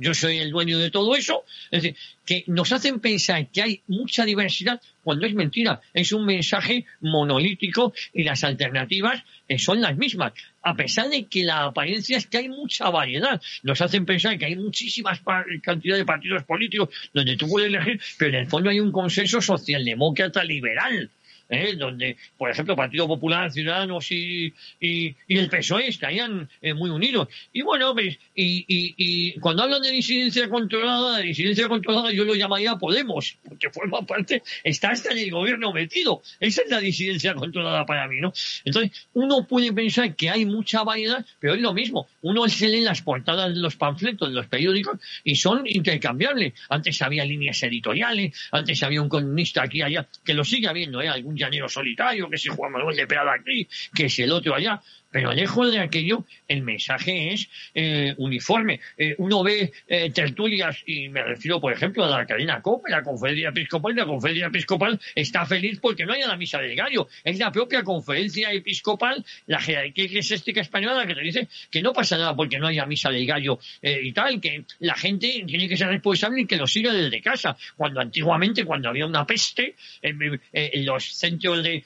yo 0.00 0.14
soy 0.14 0.38
el 0.38 0.50
dueño 0.50 0.78
de 0.78 0.90
todo 0.90 1.14
eso. 1.14 1.44
Es 1.70 1.82
decir, 1.82 1.96
que 2.24 2.44
nos 2.46 2.72
hacen 2.72 3.00
pensar 3.00 3.46
que 3.48 3.60
hay 3.60 3.82
mucha 3.86 4.24
diversidad 4.24 4.80
cuando 5.04 5.26
es 5.26 5.34
mentira. 5.34 5.80
Es 5.92 6.12
un 6.12 6.24
mensaje 6.24 6.86
monolítico 7.00 7.92
y 8.14 8.24
las 8.24 8.42
alternativas 8.42 9.22
eh, 9.46 9.58
son 9.58 9.82
las 9.82 9.96
mismas. 9.96 10.32
A 10.62 10.74
pesar 10.74 11.10
de 11.10 11.26
que 11.26 11.44
la 11.44 11.64
apariencia 11.64 12.16
es 12.16 12.26
que 12.26 12.38
hay 12.38 12.48
mucha 12.48 12.88
variedad. 12.88 13.40
Nos 13.62 13.80
hacen 13.82 14.06
pensar 14.06 14.38
que 14.38 14.46
hay 14.46 14.56
muchísimas 14.56 15.20
cantidad 15.62 15.96
de 15.96 16.04
partidos 16.06 16.44
políticos 16.44 16.88
donde 17.12 17.36
tú 17.36 17.46
puedes 17.46 17.68
elegir, 17.68 18.00
pero 18.18 18.30
en 18.30 18.44
el 18.44 18.46
fondo 18.46 18.70
hay 18.70 18.80
un 18.80 18.92
consenso 18.92 19.42
socialdemócrata 19.42 20.42
liberal 20.44 21.10
¿eh? 21.50 21.74
donde, 21.76 22.16
por 22.38 22.50
ejemplo, 22.50 22.76
Partido 22.76 23.06
Popular, 23.06 23.50
Ciudadanos 23.50 24.10
y, 24.10 24.52
y, 24.80 25.14
el 25.28 25.48
PSOE 25.48 25.88
estarían 25.88 26.48
eh, 26.62 26.72
muy 26.74 26.90
unidos. 26.90 27.28
Y 27.52 27.62
bueno, 27.62 27.92
pues, 27.92 28.18
y, 28.34 28.64
y, 28.68 29.38
cuando 29.40 29.64
hablan 29.64 29.82
de 29.82 29.90
disidencia 29.90 30.48
controlada, 30.48 31.18
de 31.18 31.24
disidencia 31.24 31.68
controlada 31.68 32.12
yo 32.12 32.24
lo 32.24 32.34
llamaría 32.34 32.76
Podemos, 32.76 33.36
porque 33.46 33.70
forma 33.70 34.06
parte, 34.06 34.42
está 34.62 34.90
hasta 34.90 35.12
en 35.12 35.18
el 35.18 35.30
gobierno 35.30 35.72
metido. 35.72 36.22
Esa 36.38 36.62
es 36.62 36.70
la 36.70 36.80
disidencia 36.80 37.34
controlada 37.34 37.84
para 37.84 38.06
mí, 38.06 38.20
¿no? 38.20 38.32
Entonces, 38.64 39.06
uno 39.14 39.46
puede 39.46 39.72
pensar 39.72 40.14
que 40.14 40.30
hay 40.30 40.44
mucha 40.44 40.84
variedad, 40.84 41.24
pero 41.38 41.54
es 41.54 41.60
lo 41.60 41.74
mismo. 41.74 42.06
Uno 42.22 42.48
se 42.48 42.68
lee 42.68 42.82
las 42.82 43.02
portadas 43.02 43.52
de 43.52 43.60
los 43.60 43.76
panfletos 43.76 44.28
de 44.28 44.34
los 44.34 44.46
periódicos 44.46 44.98
y 45.24 45.34
son 45.34 45.66
intercambiables. 45.66 46.54
Antes 46.68 47.02
había 47.02 47.24
líneas 47.24 47.62
editoriales, 47.62 48.36
antes 48.52 48.82
había 48.82 49.02
un 49.02 49.08
comunista 49.08 49.62
aquí 49.62 49.78
y 49.80 49.82
allá, 49.82 50.06
que 50.24 50.34
lo 50.34 50.44
sigue 50.44 50.68
habiendo, 50.68 51.00
¿eh? 51.00 51.08
Algún 51.08 51.36
llanero 51.40 51.68
solitario, 51.68 52.28
que 52.28 52.38
si 52.38 52.48
Juan 52.48 52.72
Manuel 52.72 52.96
de 52.96 53.06
aquí, 53.34 53.68
que 53.94 54.08
si 54.08 54.22
el 54.22 54.32
otro 54.32 54.54
allá. 54.54 54.80
Pero 55.10 55.32
lejos 55.32 55.72
de 55.72 55.80
aquello, 55.80 56.24
el 56.46 56.62
mensaje 56.62 57.32
es 57.32 57.48
eh, 57.74 58.14
uniforme. 58.18 58.80
Eh, 58.96 59.16
uno 59.18 59.42
ve 59.42 59.72
eh, 59.88 60.10
tertulias, 60.10 60.82
y 60.86 61.08
me 61.08 61.22
refiero, 61.22 61.60
por 61.60 61.72
ejemplo, 61.72 62.04
a 62.04 62.10
la 62.10 62.26
cadena 62.26 62.62
COPE, 62.62 62.90
la 62.90 63.02
Conferencia 63.02 63.48
Episcopal, 63.48 63.96
la 63.96 64.06
Conferencia 64.06 64.46
Episcopal 64.46 65.00
está 65.14 65.44
feliz 65.46 65.80
porque 65.80 66.06
no 66.06 66.12
haya 66.12 66.28
la 66.28 66.36
misa 66.36 66.60
del 66.60 66.76
gallo. 66.76 67.08
Es 67.24 67.38
la 67.38 67.50
propia 67.50 67.82
Conferencia 67.82 68.52
Episcopal, 68.52 69.24
la 69.46 69.60
jerarquía 69.60 70.04
eclesiástica 70.04 70.60
española, 70.60 71.06
que 71.06 71.14
te 71.14 71.22
dice 71.22 71.48
que 71.70 71.82
no 71.82 71.92
pasa 71.92 72.16
nada 72.16 72.36
porque 72.36 72.58
no 72.58 72.68
haya 72.68 72.86
misa 72.86 73.10
del 73.10 73.26
gallo 73.26 73.58
y 73.82 74.12
tal, 74.12 74.40
que 74.40 74.64
la 74.78 74.94
gente 74.94 75.44
tiene 75.46 75.68
que 75.68 75.76
ser 75.76 75.88
responsable 75.88 76.42
y 76.42 76.46
que 76.46 76.56
lo 76.56 76.66
siga 76.66 76.92
desde 76.92 77.20
casa. 77.20 77.56
Cuando 77.76 78.00
antiguamente, 78.00 78.64
cuando 78.64 78.88
había 78.88 79.06
una 79.06 79.26
peste, 79.26 79.74
en 80.02 80.86
los 80.86 81.04
centros 81.04 81.62
de, 81.62 81.84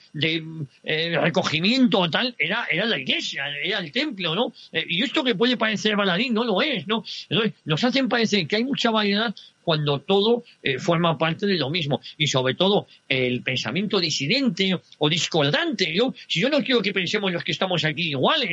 recogimiento 1.20 2.10
tal, 2.10 2.34
era, 2.38 2.66
era 2.70 2.84
la 2.84 2.98
iglesia 2.98 3.13
era 3.62 3.78
el 3.78 3.92
templo, 3.92 4.34
¿no? 4.34 4.52
Eh, 4.72 4.84
y 4.88 5.02
esto 5.02 5.24
que 5.24 5.34
puede 5.34 5.56
parecer 5.56 5.96
baladín 5.96 6.34
no 6.34 6.44
lo 6.44 6.62
es, 6.62 6.86
¿no? 6.86 7.04
Entonces, 7.28 7.54
nos 7.64 7.82
hacen 7.84 8.08
parecer 8.08 8.46
que 8.46 8.56
hay 8.56 8.64
mucha 8.64 8.90
variedad 8.90 9.34
cuando 9.64 10.00
todo 10.00 10.44
eh, 10.62 10.78
forma 10.78 11.18
parte 11.18 11.46
de 11.46 11.56
lo 11.56 11.70
mismo. 11.70 12.00
Y 12.18 12.28
sobre 12.28 12.54
todo 12.54 12.86
el 13.08 13.42
pensamiento 13.42 13.98
disidente 13.98 14.78
o 14.98 15.08
discordante. 15.08 15.92
Yo, 15.92 16.14
si 16.28 16.40
yo 16.40 16.50
no 16.50 16.62
quiero 16.62 16.82
que 16.82 16.92
pensemos 16.92 17.32
los 17.32 17.42
que 17.42 17.52
estamos 17.52 17.84
aquí 17.84 18.10
iguales, 18.10 18.50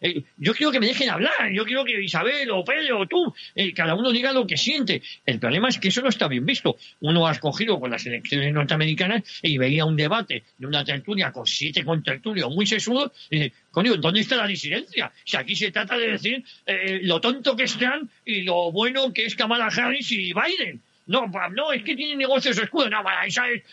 eh, 0.00 0.22
yo 0.36 0.54
quiero 0.54 0.70
que 0.70 0.78
me 0.78 0.86
dejen 0.86 1.10
hablar, 1.10 1.50
yo 1.52 1.64
quiero 1.64 1.84
que 1.84 2.00
Isabel 2.02 2.50
o 2.50 2.64
Pedro 2.64 3.00
o 3.00 3.06
tú, 3.06 3.34
eh, 3.54 3.72
cada 3.72 3.94
uno 3.94 4.12
diga 4.12 4.32
lo 4.32 4.46
que 4.46 4.56
siente. 4.56 5.02
El 5.24 5.40
problema 5.40 5.68
es 5.68 5.78
que 5.78 5.88
eso 5.88 6.02
no 6.02 6.10
está 6.10 6.28
bien 6.28 6.44
visto. 6.44 6.76
Uno 7.00 7.26
ha 7.26 7.32
escogido 7.32 7.80
con 7.80 7.90
las 7.90 8.04
elecciones 8.06 8.52
norteamericanas 8.52 9.22
y 9.42 9.56
veía 9.56 9.86
un 9.86 9.96
debate 9.96 10.44
de 10.58 10.66
una 10.66 10.84
tertulia 10.84 11.32
con 11.32 11.46
siete 11.46 11.84
contertulios 11.84 12.54
muy 12.54 12.66
sesudos 12.66 13.12
coño, 13.70 13.96
¿dónde 13.96 14.20
está 14.20 14.36
la 14.36 14.46
disidencia? 14.46 15.12
Si 15.24 15.36
aquí 15.36 15.54
se 15.56 15.70
trata 15.70 15.96
de 15.96 16.12
decir 16.12 16.44
lo 17.02 17.20
tonto 17.20 17.56
que 17.56 17.64
están 17.64 18.10
y 18.24 18.42
lo 18.42 18.72
bueno 18.72 19.12
que 19.12 19.24
es 19.24 19.34
Kamala 19.34 19.66
Harris 19.66 20.10
y 20.12 20.32
Biden 20.32 20.82
no, 21.10 21.26
no, 21.26 21.72
es 21.72 21.82
que 21.82 21.96
tiene 21.96 22.14
negocios 22.14 22.56
oscuros. 22.56 22.88
No, 22.88 23.02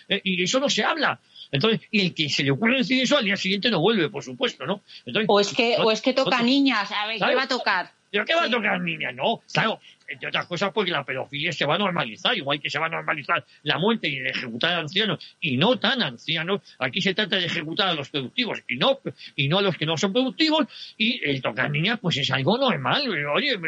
eh, 0.10 0.22
y 0.24 0.44
eso 0.44 0.60
no 0.60 0.70
se 0.70 0.84
habla. 0.84 1.20
Entonces, 1.52 1.82
y 1.92 2.02
el 2.02 2.14
que 2.16 2.30
se 2.30 2.44
le 2.44 2.50
ocurre 2.50 2.78
decir 2.78 3.02
eso 3.02 3.16
al 3.16 3.26
día 3.26 3.38
siguiente 3.38 3.70
no 3.70 3.80
vuelve, 3.80 4.10
por 4.10 4.24
supuesto, 4.24 4.66
¿no? 4.66 4.82
o 5.28 5.40
es 5.40 5.54
que, 5.54 5.78
o 5.78 5.92
es 5.92 6.02
que 6.02 6.14
toca 6.14 6.42
niñas, 6.42 6.92
a 6.92 7.06
ver, 7.06 7.20
¿qué 7.20 7.36
va 7.36 7.44
a 7.44 7.48
tocar? 7.48 7.92
¿Pero 8.18 8.26
qué 8.26 8.36
va 8.36 8.46
a 8.46 8.50
tocar 8.50 8.82
niñas? 8.82 9.14
No, 9.14 9.42
claro, 9.54 9.80
entre 10.08 10.30
otras 10.30 10.48
cosas 10.48 10.72
porque 10.74 10.90
la 10.90 11.04
pedofilia 11.04 11.52
se 11.52 11.66
va 11.66 11.76
a 11.76 11.78
normalizar, 11.78 12.36
igual 12.36 12.60
que 12.60 12.70
se 12.70 12.80
va 12.80 12.88
a 12.88 12.90
normalizar 12.90 13.46
la 13.62 13.78
muerte 13.78 14.08
y 14.10 14.18
el 14.18 14.28
ejecutar 14.28 14.74
a 14.74 14.80
ancianos 14.80 15.20
y 15.40 15.58
no 15.58 15.78
tan 15.78 16.02
ancianos, 16.02 16.62
aquí 16.80 17.00
se 17.00 17.14
trata 17.14 17.36
de 17.36 17.46
ejecutar 17.46 17.90
a 17.90 17.94
los 17.94 18.10
productivos 18.10 18.64
y 18.68 18.78
no, 18.78 19.00
y 19.36 19.48
no 19.48 19.60
a 19.60 19.62
los 19.62 19.78
que 19.78 19.86
no 19.86 19.98
son 19.98 20.14
productivos 20.14 20.66
y 20.98 21.24
el 21.24 21.42
tocar 21.44 21.70
niñas 21.70 22.00
pues 22.02 22.18
es 22.18 22.32
algo 22.32 22.58
normal, 22.58 23.04
oye, 23.36 23.60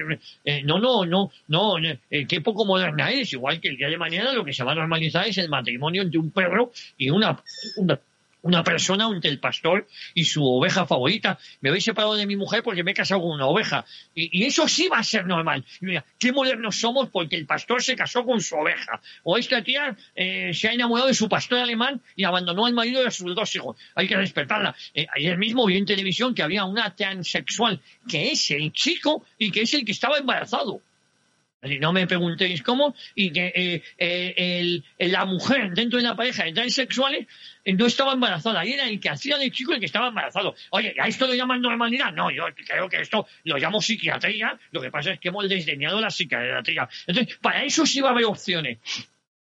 eh, 0.46 0.64
no, 0.64 0.80
no, 0.80 1.06
no, 1.06 1.32
no, 1.48 1.78
eh, 1.78 2.26
qué 2.28 2.42
poco 2.42 2.66
moderna 2.66 3.12
es, 3.12 3.32
igual 3.34 3.60
que 3.60 3.70
el 3.70 3.78
día 3.78 3.90
de 3.90 3.98
mañana 3.98 4.34
lo 4.34 4.44
que 4.44 4.54
se 4.54 4.64
va 4.64 4.72
a 4.72 4.76
normalizar 4.76 5.28
es 5.28 5.38
el 5.38 5.50
matrimonio 5.50 6.02
entre 6.02 6.20
un 6.20 6.32
perro 6.32 6.72
y 6.98 7.12
una, 7.12 7.40
una 7.78 8.00
una 8.42 8.64
persona 8.64 9.06
ante 9.06 9.28
el 9.28 9.40
pastor 9.40 9.88
y 10.14 10.26
su 10.26 10.46
oveja 10.46 10.86
favorita. 10.86 11.40
Me 11.62 11.70
habéis 11.70 11.84
separado 11.84 12.16
de 12.16 12.26
mi 12.26 12.36
mujer 12.36 12.64
porque 12.64 12.84
me 12.84 12.92
he 12.92 12.94
casado 12.94 13.22
con 13.22 13.32
una 13.32 13.48
oveja. 13.48 13.86
Y, 14.16 14.46
eso 14.46 14.68
sí 14.68 14.88
va 14.88 15.00
a 15.00 15.04
ser 15.04 15.26
normal. 15.26 15.66
mira, 15.82 16.06
qué 16.18 16.32
modernos 16.32 16.80
somos 16.80 17.10
porque 17.10 17.36
el 17.36 17.46
pastor 17.46 17.84
se 17.84 17.96
casó 17.96 18.26
con 18.26 18.42
su 18.42 18.56
oveja. 18.56 19.02
O 19.24 19.38
esta 19.38 19.64
tía 19.64 19.96
eh, 20.16 20.52
se 20.54 20.70
ha 20.70 20.74
enamorado 20.74 21.08
de 21.08 21.14
su 21.14 21.28
pastor 21.28 21.60
alemán 21.60 22.02
y 22.16 22.24
abandonó 22.24 22.66
al 22.66 22.74
marido 22.74 23.04
de 23.04 23.12
sus 23.12 23.36
dos 23.36 23.54
hijos. 23.56 23.78
Hay 23.96 24.08
que 24.08 24.16
respetarla. 24.16 24.76
Eh, 24.94 25.08
ayer 25.16 25.38
mismo 25.38 25.66
vi 25.66 25.78
en 25.78 25.86
televisión 25.86 26.34
que 26.34 26.44
había 26.44 26.66
una 26.66 26.96
transexual 26.96 27.82
que 28.08 28.32
es 28.32 28.52
el 28.52 28.72
chico 28.72 29.26
y 29.38 29.52
que 29.52 29.62
es 29.62 29.74
el 29.74 29.86
que 29.86 29.92
estaba 29.92 30.18
embarazado. 30.18 30.82
No 31.62 31.92
me 31.92 32.08
preguntéis 32.08 32.64
cómo, 32.64 32.96
y 33.16 33.32
que 33.32 33.52
eh, 33.54 33.84
eh, 33.98 34.82
la 35.10 35.26
mujer 35.26 35.74
dentro 35.74 35.98
de 35.98 36.06
la 36.06 36.16
pareja 36.16 36.46
de 36.46 36.54
transexuales 36.54 37.28
eh, 37.66 37.74
no 37.74 37.86
estaba 37.86 38.14
embarazada, 38.14 38.66
y 38.66 38.74
era 38.74 38.88
el 38.88 38.98
que 39.02 39.10
hacía 39.10 39.38
de 39.38 39.52
chico 39.52 39.74
el 39.74 39.80
que 39.82 39.88
estaba 39.88 40.08
embarazado. 40.08 40.56
Oye, 40.70 40.96
¿a 40.98 41.08
esto 41.10 41.28
lo 41.28 41.34
llaman 41.34 41.62
normalidad? 41.62 42.14
No, 42.14 42.32
yo 42.32 42.46
creo 42.66 42.88
que 42.88 43.02
esto 43.02 43.28
lo 43.44 43.58
llamo 43.58 43.82
psiquiatría, 43.82 44.58
lo 44.72 44.80
que 44.80 44.90
pasa 44.90 45.12
es 45.12 45.20
que 45.20 45.28
hemos 45.28 45.50
desdeñado 45.50 46.00
la 46.00 46.10
psiquiatría. 46.10 46.88
Entonces, 47.08 47.38
para 47.42 47.66
eso 47.66 47.86
sí 47.86 48.00
va 48.00 48.10
a 48.10 48.12
haber 48.14 48.26
opciones. 48.26 48.78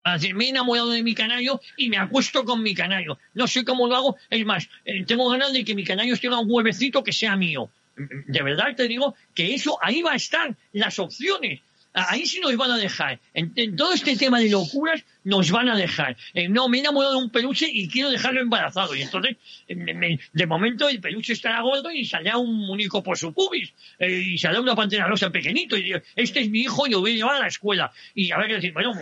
Así, 0.01 0.33
me 0.33 0.45
he 0.45 0.49
enamorado 0.49 0.89
de 0.89 1.03
mi 1.03 1.13
canario 1.13 1.61
y 1.77 1.89
me 1.89 1.97
acuesto 1.97 2.43
con 2.43 2.63
mi 2.63 2.73
canario. 2.73 3.19
No 3.35 3.45
sé 3.45 3.63
cómo 3.63 3.87
lo 3.87 3.95
hago, 3.95 4.17
es 4.31 4.43
más, 4.45 4.67
tengo 5.05 5.29
ganas 5.29 5.53
de 5.53 5.63
que 5.63 5.75
mi 5.75 5.83
canario 5.83 6.17
tenga 6.17 6.39
un 6.39 6.47
huevecito 6.49 7.03
que 7.03 7.13
sea 7.13 7.35
mío. 7.35 7.69
De 7.95 8.41
verdad 8.41 8.75
te 8.75 8.87
digo 8.87 9.13
que 9.35 9.53
eso, 9.53 9.77
ahí 9.79 10.01
va 10.01 10.13
a 10.13 10.15
estar 10.15 10.55
las 10.71 10.97
opciones 10.97 11.59
Ahí 11.93 12.27
sí 12.27 12.39
nos 12.39 12.55
van 12.55 12.71
a 12.71 12.77
dejar. 12.77 13.19
En, 13.33 13.75
todo 13.75 13.93
este 13.93 14.15
tema 14.15 14.39
de 14.39 14.49
locuras 14.49 15.03
nos 15.23 15.49
van 15.49 15.69
a 15.69 15.75
dejar. 15.75 16.15
Eh, 16.35 16.47
no, 16.47 16.69
me 16.69 16.77
he 16.77 16.81
enamorado 16.81 17.13
de 17.13 17.23
un 17.23 17.31
peluche 17.31 17.67
y 17.71 17.89
quiero 17.89 18.11
dejarlo 18.11 18.41
embarazado. 18.41 18.95
Y 18.95 19.01
entonces, 19.01 19.37
eh, 19.67 20.19
de 20.33 20.45
momento, 20.45 20.87
el 20.87 21.01
peluche 21.01 21.33
estará 21.33 21.61
gordo 21.61 21.91
y 21.91 22.05
saldrá 22.05 22.37
un 22.37 22.69
único 22.69 23.01
por 23.01 23.17
su 23.17 23.33
pubis. 23.33 23.73
Eh, 23.97 24.21
y 24.33 24.37
saldrá 24.37 24.61
una 24.61 24.75
pantera 24.75 25.07
rosa 25.07 25.31
pequeñito. 25.31 25.77
Y 25.77 25.93
este 26.15 26.41
es 26.41 26.49
mi 26.49 26.59
hijo 26.61 26.85
y 26.85 26.91
lo 26.91 26.99
voy 26.99 27.13
a 27.13 27.15
llevar 27.15 27.35
a 27.37 27.39
la 27.39 27.47
escuela. 27.47 27.91
Y 28.13 28.31
habrá 28.31 28.47
que 28.47 28.55
decir, 28.55 28.73
bueno, 28.73 28.93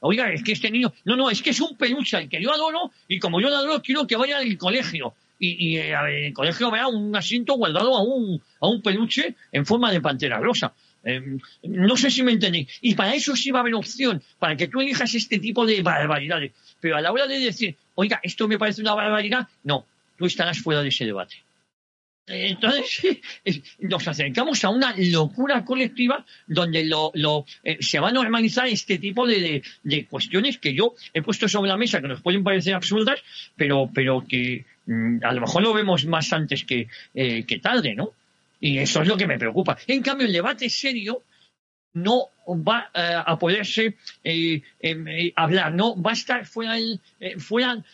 oiga, 0.00 0.32
es 0.32 0.42
que 0.42 0.52
este 0.52 0.70
niño... 0.70 0.94
No, 1.04 1.16
no, 1.16 1.30
es 1.30 1.42
que 1.42 1.50
es 1.50 1.60
un 1.60 1.76
peluche 1.76 2.16
al 2.16 2.28
que 2.28 2.40
yo 2.40 2.52
adoro 2.52 2.90
y 3.06 3.18
como 3.18 3.38
yo 3.40 3.50
lo 3.50 3.56
adoro, 3.56 3.82
quiero 3.82 4.06
que 4.06 4.16
vaya 4.16 4.38
al 4.38 4.56
colegio. 4.56 5.14
Y, 5.38 5.74
y 5.74 5.76
el 5.76 6.32
colegio 6.32 6.70
vea 6.70 6.86
un 6.86 7.14
asiento 7.14 7.54
guardado 7.54 7.96
a 7.96 8.02
un, 8.02 8.40
a 8.60 8.66
un 8.66 8.80
peluche 8.80 9.34
en 9.52 9.66
forma 9.66 9.92
de 9.92 10.00
pantera 10.00 10.38
rosa. 10.38 10.72
Em, 11.04 11.38
no 11.62 11.96
sé 11.96 12.10
si 12.10 12.22
me 12.22 12.32
entendéis. 12.32 12.68
Y 12.80 12.94
para 12.94 13.14
eso 13.14 13.36
sí 13.36 13.50
va 13.50 13.58
a 13.58 13.62
haber 13.62 13.74
opción, 13.74 14.22
para 14.38 14.56
que 14.56 14.68
tú 14.68 14.80
elijas 14.80 15.14
este 15.14 15.38
tipo 15.38 15.66
de 15.66 15.82
barbaridades. 15.82 16.52
Pero 16.80 16.96
a 16.96 17.00
la 17.00 17.12
hora 17.12 17.26
de 17.26 17.38
decir, 17.38 17.76
oiga, 17.94 18.20
esto 18.22 18.48
me 18.48 18.58
parece 18.58 18.80
una 18.80 18.94
barbaridad, 18.94 19.48
no, 19.62 19.86
tú 20.16 20.26
estarás 20.26 20.58
fuera 20.58 20.82
de 20.82 20.88
ese 20.88 21.04
debate. 21.04 21.36
Entonces, 22.26 23.20
nos 23.80 24.08
acercamos 24.08 24.64
a 24.64 24.70
una 24.70 24.94
locura 24.96 25.64
colectiva 25.64 26.24
donde 26.46 26.90
eh, 27.64 27.76
se 27.80 28.00
va 28.00 28.08
a 28.08 28.12
normalizar 28.12 28.66
este 28.66 28.98
tipo 28.98 29.26
de, 29.26 29.62
cuestiones 30.08 30.58
que 30.58 30.74
yo 30.74 30.94
he 31.12 31.20
puesto 31.20 31.48
sobre 31.48 31.68
la 31.68 31.76
mesa 31.76 32.00
que 32.00 32.08
nos 32.08 32.22
pueden 32.22 32.42
parecer 32.42 32.74
absurdas, 32.74 33.20
pero, 33.56 33.90
que 34.26 34.64
mm, 34.86 35.18
a 35.22 35.32
lo 35.32 35.42
mejor 35.42 35.62
lo 35.62 35.74
vemos 35.74 36.06
más 36.06 36.32
antes 36.32 36.64
que, 36.64 36.88
eh, 37.14 37.44
que 37.44 37.58
tarde, 37.58 37.94
¿no? 37.94 38.14
Y 38.64 38.78
eso 38.78 39.02
es 39.02 39.08
lo 39.08 39.18
que 39.18 39.26
me 39.26 39.38
preocupa. 39.38 39.76
En 39.86 40.00
cambio, 40.00 40.26
el 40.26 40.32
debate 40.32 40.70
serio 40.70 41.22
no 41.92 42.30
va 42.48 42.90
eh, 42.94 43.22
a 43.26 43.38
poderse 43.38 43.96
eh, 44.24 44.62
em, 44.80 45.06
eh, 45.06 45.32
hablar, 45.36 45.74
no 45.74 46.00
va 46.00 46.12
a 46.12 46.14
estar 46.14 46.46
fuera, 46.46 46.76
fuera 47.36 47.84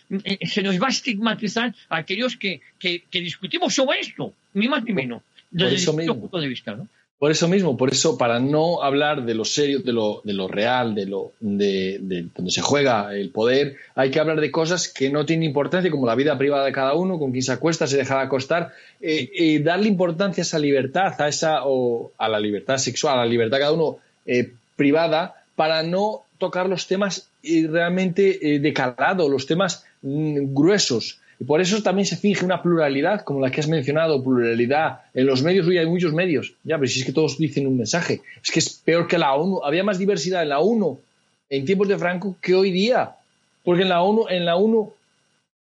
se 0.44 0.62
nos 0.62 0.80
va 0.80 0.86
a 0.86 0.90
estigmatizar 0.90 1.74
a 1.88 1.96
aquellos 1.96 2.36
que, 2.36 2.60
que, 2.78 3.02
discutimos 3.10 3.74
sobre 3.74 3.98
esto, 3.98 4.32
ni 4.54 4.68
más 4.68 4.84
ni 4.84 4.92
menos, 4.92 5.22
desde 5.50 5.90
el 5.90 6.06
punto 6.06 6.38
de 6.38 6.46
vista. 6.46 6.76
¿no? 6.76 6.86
Por 7.20 7.30
eso 7.30 7.48
mismo, 7.48 7.76
por 7.76 7.92
eso, 7.92 8.16
para 8.16 8.40
no 8.40 8.82
hablar 8.82 9.26
de 9.26 9.34
lo 9.34 9.44
serio, 9.44 9.80
de 9.80 9.92
lo, 9.92 10.22
de 10.24 10.32
lo 10.32 10.48
real, 10.48 10.94
de 10.94 11.04
lo 11.04 11.32
de, 11.38 11.98
donde 12.34 12.50
se 12.50 12.62
juega 12.62 13.14
el 13.14 13.28
poder, 13.28 13.76
hay 13.94 14.10
que 14.10 14.20
hablar 14.20 14.40
de 14.40 14.50
cosas 14.50 14.88
que 14.88 15.10
no 15.10 15.26
tienen 15.26 15.46
importancia, 15.46 15.90
como 15.90 16.06
la 16.06 16.14
vida 16.14 16.38
privada 16.38 16.64
de 16.64 16.72
cada 16.72 16.94
uno, 16.94 17.18
con 17.18 17.30
quien 17.32 17.42
se 17.42 17.52
acuesta, 17.52 17.86
se 17.86 17.98
deja 17.98 18.16
de 18.16 18.22
acostar, 18.22 18.72
eh, 19.02 19.60
darle 19.62 19.88
importancia 19.88 20.40
a 20.40 20.46
esa 20.46 20.58
libertad, 20.58 21.12
a 21.20 21.28
esa, 21.28 21.66
o 21.66 22.10
a 22.16 22.26
la 22.26 22.40
libertad 22.40 22.78
sexual, 22.78 23.18
a 23.18 23.24
la 23.24 23.30
libertad 23.30 23.58
de 23.58 23.64
cada 23.64 23.74
uno, 23.74 23.98
eh, 24.24 24.54
privada 24.74 25.44
para 25.56 25.82
no 25.82 26.22
tocar 26.38 26.70
los 26.70 26.86
temas 26.86 27.28
eh, 27.42 27.66
realmente 27.70 28.58
de 28.60 28.72
calado, 28.72 29.28
los 29.28 29.44
temas 29.44 29.84
mm, 30.00 30.54
gruesos. 30.54 31.19
Y 31.40 31.44
por 31.44 31.62
eso 31.62 31.82
también 31.82 32.04
se 32.04 32.18
finge 32.18 32.44
una 32.44 32.60
pluralidad, 32.60 33.22
como 33.22 33.40
la 33.40 33.50
que 33.50 33.60
has 33.60 33.68
mencionado, 33.68 34.22
pluralidad. 34.22 35.00
En 35.14 35.24
los 35.24 35.42
medios 35.42 35.66
hoy 35.66 35.78
hay 35.78 35.86
muchos 35.86 36.12
medios. 36.12 36.52
Ya, 36.64 36.76
pero 36.76 36.88
si 36.88 37.00
es 37.00 37.06
que 37.06 37.12
todos 37.12 37.38
dicen 37.38 37.66
un 37.66 37.78
mensaje. 37.78 38.20
Es 38.44 38.50
que 38.50 38.58
es 38.58 38.68
peor 38.84 39.08
que 39.08 39.16
la 39.16 39.32
ONU. 39.32 39.64
Había 39.64 39.82
más 39.82 39.98
diversidad 39.98 40.42
en 40.42 40.50
la 40.50 40.60
ONU 40.60 41.00
en 41.48 41.64
tiempos 41.64 41.88
de 41.88 41.96
Franco 41.96 42.36
que 42.42 42.54
hoy 42.54 42.70
día. 42.70 43.16
Porque 43.64 43.82
en 43.82 43.88
la 43.88 44.02
ONU, 44.02 44.26
en 44.28 44.44
la 44.44 44.56
1 44.56 44.92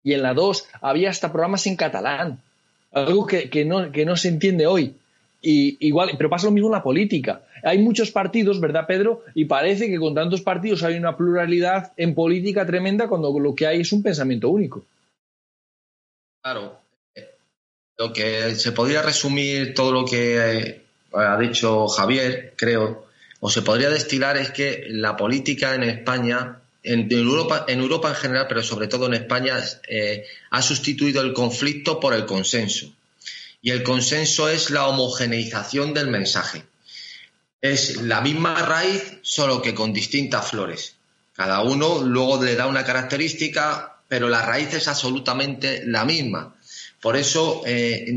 y 0.03 0.13
en 0.13 0.21
la 0.21 0.33
2 0.33 0.67
había 0.81 1.11
hasta 1.11 1.31
programas 1.31 1.65
en 1.65 1.77
catalán. 1.77 2.41
Algo 2.91 3.25
que, 3.25 3.63
no, 3.63 3.89
que 3.93 4.05
no 4.05 4.17
se 4.17 4.27
entiende 4.27 4.67
hoy. 4.67 4.95
Y 5.41 5.77
igual, 5.79 6.09
pero 6.17 6.29
pasa 6.29 6.47
lo 6.47 6.51
mismo 6.51 6.67
en 6.67 6.73
la 6.73 6.83
política. 6.83 7.43
Hay 7.63 7.77
muchos 7.77 8.11
partidos, 8.11 8.59
¿verdad, 8.59 8.85
Pedro? 8.85 9.23
Y 9.33 9.45
parece 9.45 9.87
que 9.87 9.97
con 9.97 10.13
tantos 10.13 10.41
partidos 10.41 10.83
hay 10.83 10.97
una 10.97 11.15
pluralidad 11.15 11.93
en 11.95 12.15
política 12.15 12.65
tremenda 12.65 13.07
cuando 13.07 13.37
lo 13.39 13.55
que 13.55 13.65
hay 13.65 13.79
es 13.79 13.93
un 13.93 14.03
pensamiento 14.03 14.49
único. 14.49 14.83
Claro. 16.49 16.81
Lo 17.99 18.11
que 18.11 18.55
se 18.55 18.71
podría 18.71 19.03
resumir 19.03 19.75
todo 19.75 19.91
lo 19.91 20.03
que 20.03 20.37
eh, 20.37 20.81
ha 21.13 21.37
dicho 21.37 21.87
Javier, 21.87 22.55
creo, 22.57 23.05
o 23.39 23.51
se 23.51 23.61
podría 23.61 23.91
destilar 23.91 24.35
es 24.35 24.49
que 24.49 24.87
la 24.89 25.15
política 25.15 25.75
en 25.75 25.83
España, 25.83 26.61
en, 26.81 27.07
Europa, 27.11 27.65
en 27.67 27.81
Europa 27.81 28.09
en 28.09 28.15
general, 28.15 28.47
pero 28.49 28.63
sobre 28.63 28.87
todo 28.87 29.05
en 29.05 29.13
España, 29.13 29.63
eh, 29.87 30.25
ha 30.49 30.61
sustituido 30.63 31.21
el 31.21 31.33
conflicto 31.33 31.99
por 31.99 32.15
el 32.15 32.25
consenso. 32.25 32.91
Y 33.61 33.69
el 33.69 33.83
consenso 33.83 34.49
es 34.49 34.71
la 34.71 34.87
homogeneización 34.87 35.93
del 35.93 36.07
mensaje. 36.07 36.63
Es 37.61 38.01
la 38.01 38.21
misma 38.21 38.55
raíz, 38.65 39.19
solo 39.21 39.61
que 39.61 39.75
con 39.75 39.93
distintas 39.93 40.49
flores. 40.49 40.95
Cada 41.33 41.61
uno 41.61 42.01
luego 42.01 42.41
le 42.43 42.55
da 42.55 42.65
una 42.65 42.83
característica, 42.83 43.98
pero 44.09 44.27
la 44.27 44.41
raíz 44.41 44.73
es 44.73 44.89
absolutamente 44.89 45.83
la 45.85 46.03
misma. 46.03 46.55
Por 46.99 47.15
eso 47.15 47.61
eh, 47.65 48.11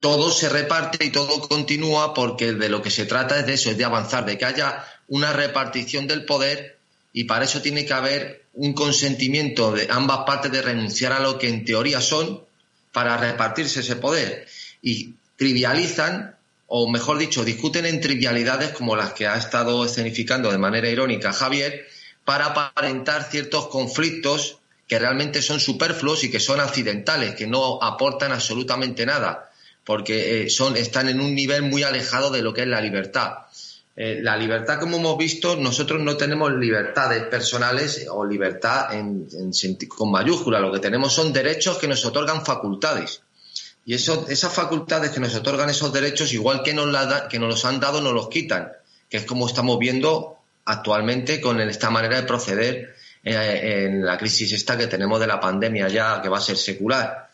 todo 0.00 0.32
se 0.32 0.48
reparte 0.48 1.04
y 1.04 1.10
todo 1.10 1.46
continúa 1.46 2.14
porque 2.14 2.54
de 2.54 2.68
lo 2.68 2.82
que 2.82 2.90
se 2.90 3.06
trata 3.06 3.38
es 3.38 3.46
de 3.46 3.52
eso, 3.52 3.70
es 3.70 3.78
de 3.78 3.84
avanzar, 3.84 4.24
de 4.24 4.36
que 4.36 4.46
haya 4.46 4.84
una 5.06 5.32
repartición 5.32 6.08
del 6.08 6.24
poder 6.24 6.78
y 7.12 7.24
para 7.24 7.44
eso 7.44 7.60
tiene 7.60 7.84
que 7.84 7.92
haber 7.92 8.44
un 8.54 8.72
consentimiento 8.72 9.72
de 9.72 9.88
ambas 9.90 10.20
partes 10.26 10.50
de 10.50 10.62
renunciar 10.62 11.12
a 11.12 11.20
lo 11.20 11.38
que 11.38 11.48
en 11.48 11.64
teoría 11.64 12.00
son 12.00 12.42
para 12.92 13.16
repartirse 13.16 13.80
ese 13.80 13.96
poder. 13.96 14.46
Y 14.82 15.14
trivializan, 15.36 16.36
o 16.66 16.90
mejor 16.90 17.18
dicho, 17.18 17.44
discuten 17.44 17.84
en 17.84 18.00
trivialidades 18.00 18.70
como 18.70 18.96
las 18.96 19.12
que 19.12 19.26
ha 19.26 19.36
estado 19.36 19.84
escenificando 19.84 20.50
de 20.50 20.58
manera 20.58 20.88
irónica 20.88 21.32
Javier, 21.32 21.86
para 22.24 22.46
aparentar 22.46 23.28
ciertos 23.30 23.68
conflictos 23.68 24.59
que 24.90 24.98
realmente 24.98 25.40
son 25.40 25.60
superfluos 25.60 26.24
y 26.24 26.32
que 26.32 26.40
son 26.40 26.58
accidentales, 26.58 27.36
que 27.36 27.46
no 27.46 27.80
aportan 27.80 28.32
absolutamente 28.32 29.06
nada, 29.06 29.48
porque 29.84 30.42
eh, 30.42 30.50
son, 30.50 30.76
están 30.76 31.08
en 31.08 31.20
un 31.20 31.32
nivel 31.32 31.62
muy 31.62 31.84
alejado 31.84 32.28
de 32.30 32.42
lo 32.42 32.52
que 32.52 32.62
es 32.62 32.66
la 32.66 32.80
libertad. 32.80 33.34
Eh, 33.94 34.18
la 34.20 34.36
libertad, 34.36 34.80
como 34.80 34.96
hemos 34.96 35.16
visto, 35.16 35.54
nosotros 35.54 36.02
no 36.02 36.16
tenemos 36.16 36.50
libertades 36.54 37.22
personales 37.22 38.04
o 38.10 38.24
libertad 38.24 38.92
en, 38.92 39.28
con 39.86 40.10
mayúscula, 40.10 40.58
lo 40.58 40.72
que 40.72 40.80
tenemos 40.80 41.12
son 41.12 41.32
derechos 41.32 41.78
que 41.78 41.86
nos 41.86 42.04
otorgan 42.04 42.44
facultades. 42.44 43.22
Y 43.86 43.94
eso, 43.94 44.26
esas 44.28 44.52
facultades 44.52 45.12
que 45.12 45.20
nos 45.20 45.36
otorgan 45.36 45.70
esos 45.70 45.92
derechos, 45.92 46.32
igual 46.32 46.64
que 46.64 46.74
nos, 46.74 46.88
que 47.28 47.38
nos 47.38 47.48
los 47.48 47.64
han 47.64 47.78
dado, 47.78 48.00
nos 48.00 48.12
los 48.12 48.28
quitan, 48.28 48.72
que 49.08 49.18
es 49.18 49.24
como 49.24 49.46
estamos 49.46 49.78
viendo 49.78 50.38
actualmente 50.64 51.40
con 51.40 51.60
esta 51.60 51.90
manera 51.90 52.16
de 52.16 52.26
proceder 52.26 52.99
eh, 53.22 53.84
en 53.84 54.04
la 54.04 54.16
crisis 54.16 54.50
esta 54.52 54.78
que 54.78 54.86
tenemos 54.86 55.20
de 55.20 55.26
la 55.26 55.38
pandemia 55.38 55.88
ya, 55.88 56.22
que 56.22 56.28
va 56.28 56.38
a 56.38 56.42
ser 56.42 56.56
secular. 56.56 57.28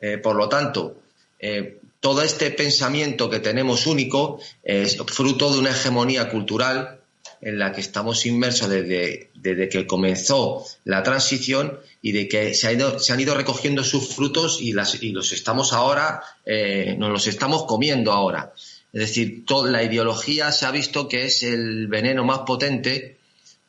Eh, 0.00 0.18
por 0.18 0.34
lo 0.34 0.48
tanto, 0.48 1.02
eh, 1.38 1.78
todo 2.00 2.22
este 2.22 2.50
pensamiento 2.50 3.30
que 3.30 3.38
tenemos 3.38 3.86
único 3.86 4.40
es 4.62 4.96
fruto 5.06 5.52
de 5.52 5.58
una 5.58 5.70
hegemonía 5.70 6.28
cultural 6.28 6.98
en 7.42 7.58
la 7.58 7.72
que 7.72 7.80
estamos 7.80 8.26
inmersos 8.26 8.68
desde, 8.68 9.30
desde 9.34 9.68
que 9.68 9.86
comenzó 9.86 10.66
la 10.84 11.02
transición 11.02 11.78
y 12.02 12.12
de 12.12 12.28
que 12.28 12.54
se, 12.54 12.66
ha 12.66 12.72
ido, 12.72 12.98
se 12.98 13.12
han 13.12 13.20
ido 13.20 13.34
recogiendo 13.34 13.84
sus 13.84 14.14
frutos 14.14 14.58
y, 14.60 14.72
las, 14.72 15.02
y 15.02 15.12
los 15.12 15.32
estamos 15.32 15.72
ahora, 15.72 16.22
nos 16.98 17.10
los 17.10 17.26
estamos 17.26 17.64
comiendo 17.64 18.12
ahora. 18.12 18.52
Es 18.92 19.00
decir, 19.00 19.44
toda 19.46 19.70
la 19.70 19.82
ideología 19.82 20.50
se 20.52 20.66
ha 20.66 20.70
visto 20.70 21.08
que 21.08 21.24
es 21.24 21.42
el 21.42 21.86
veneno 21.86 22.24
más 22.24 22.40
potente 22.40 23.19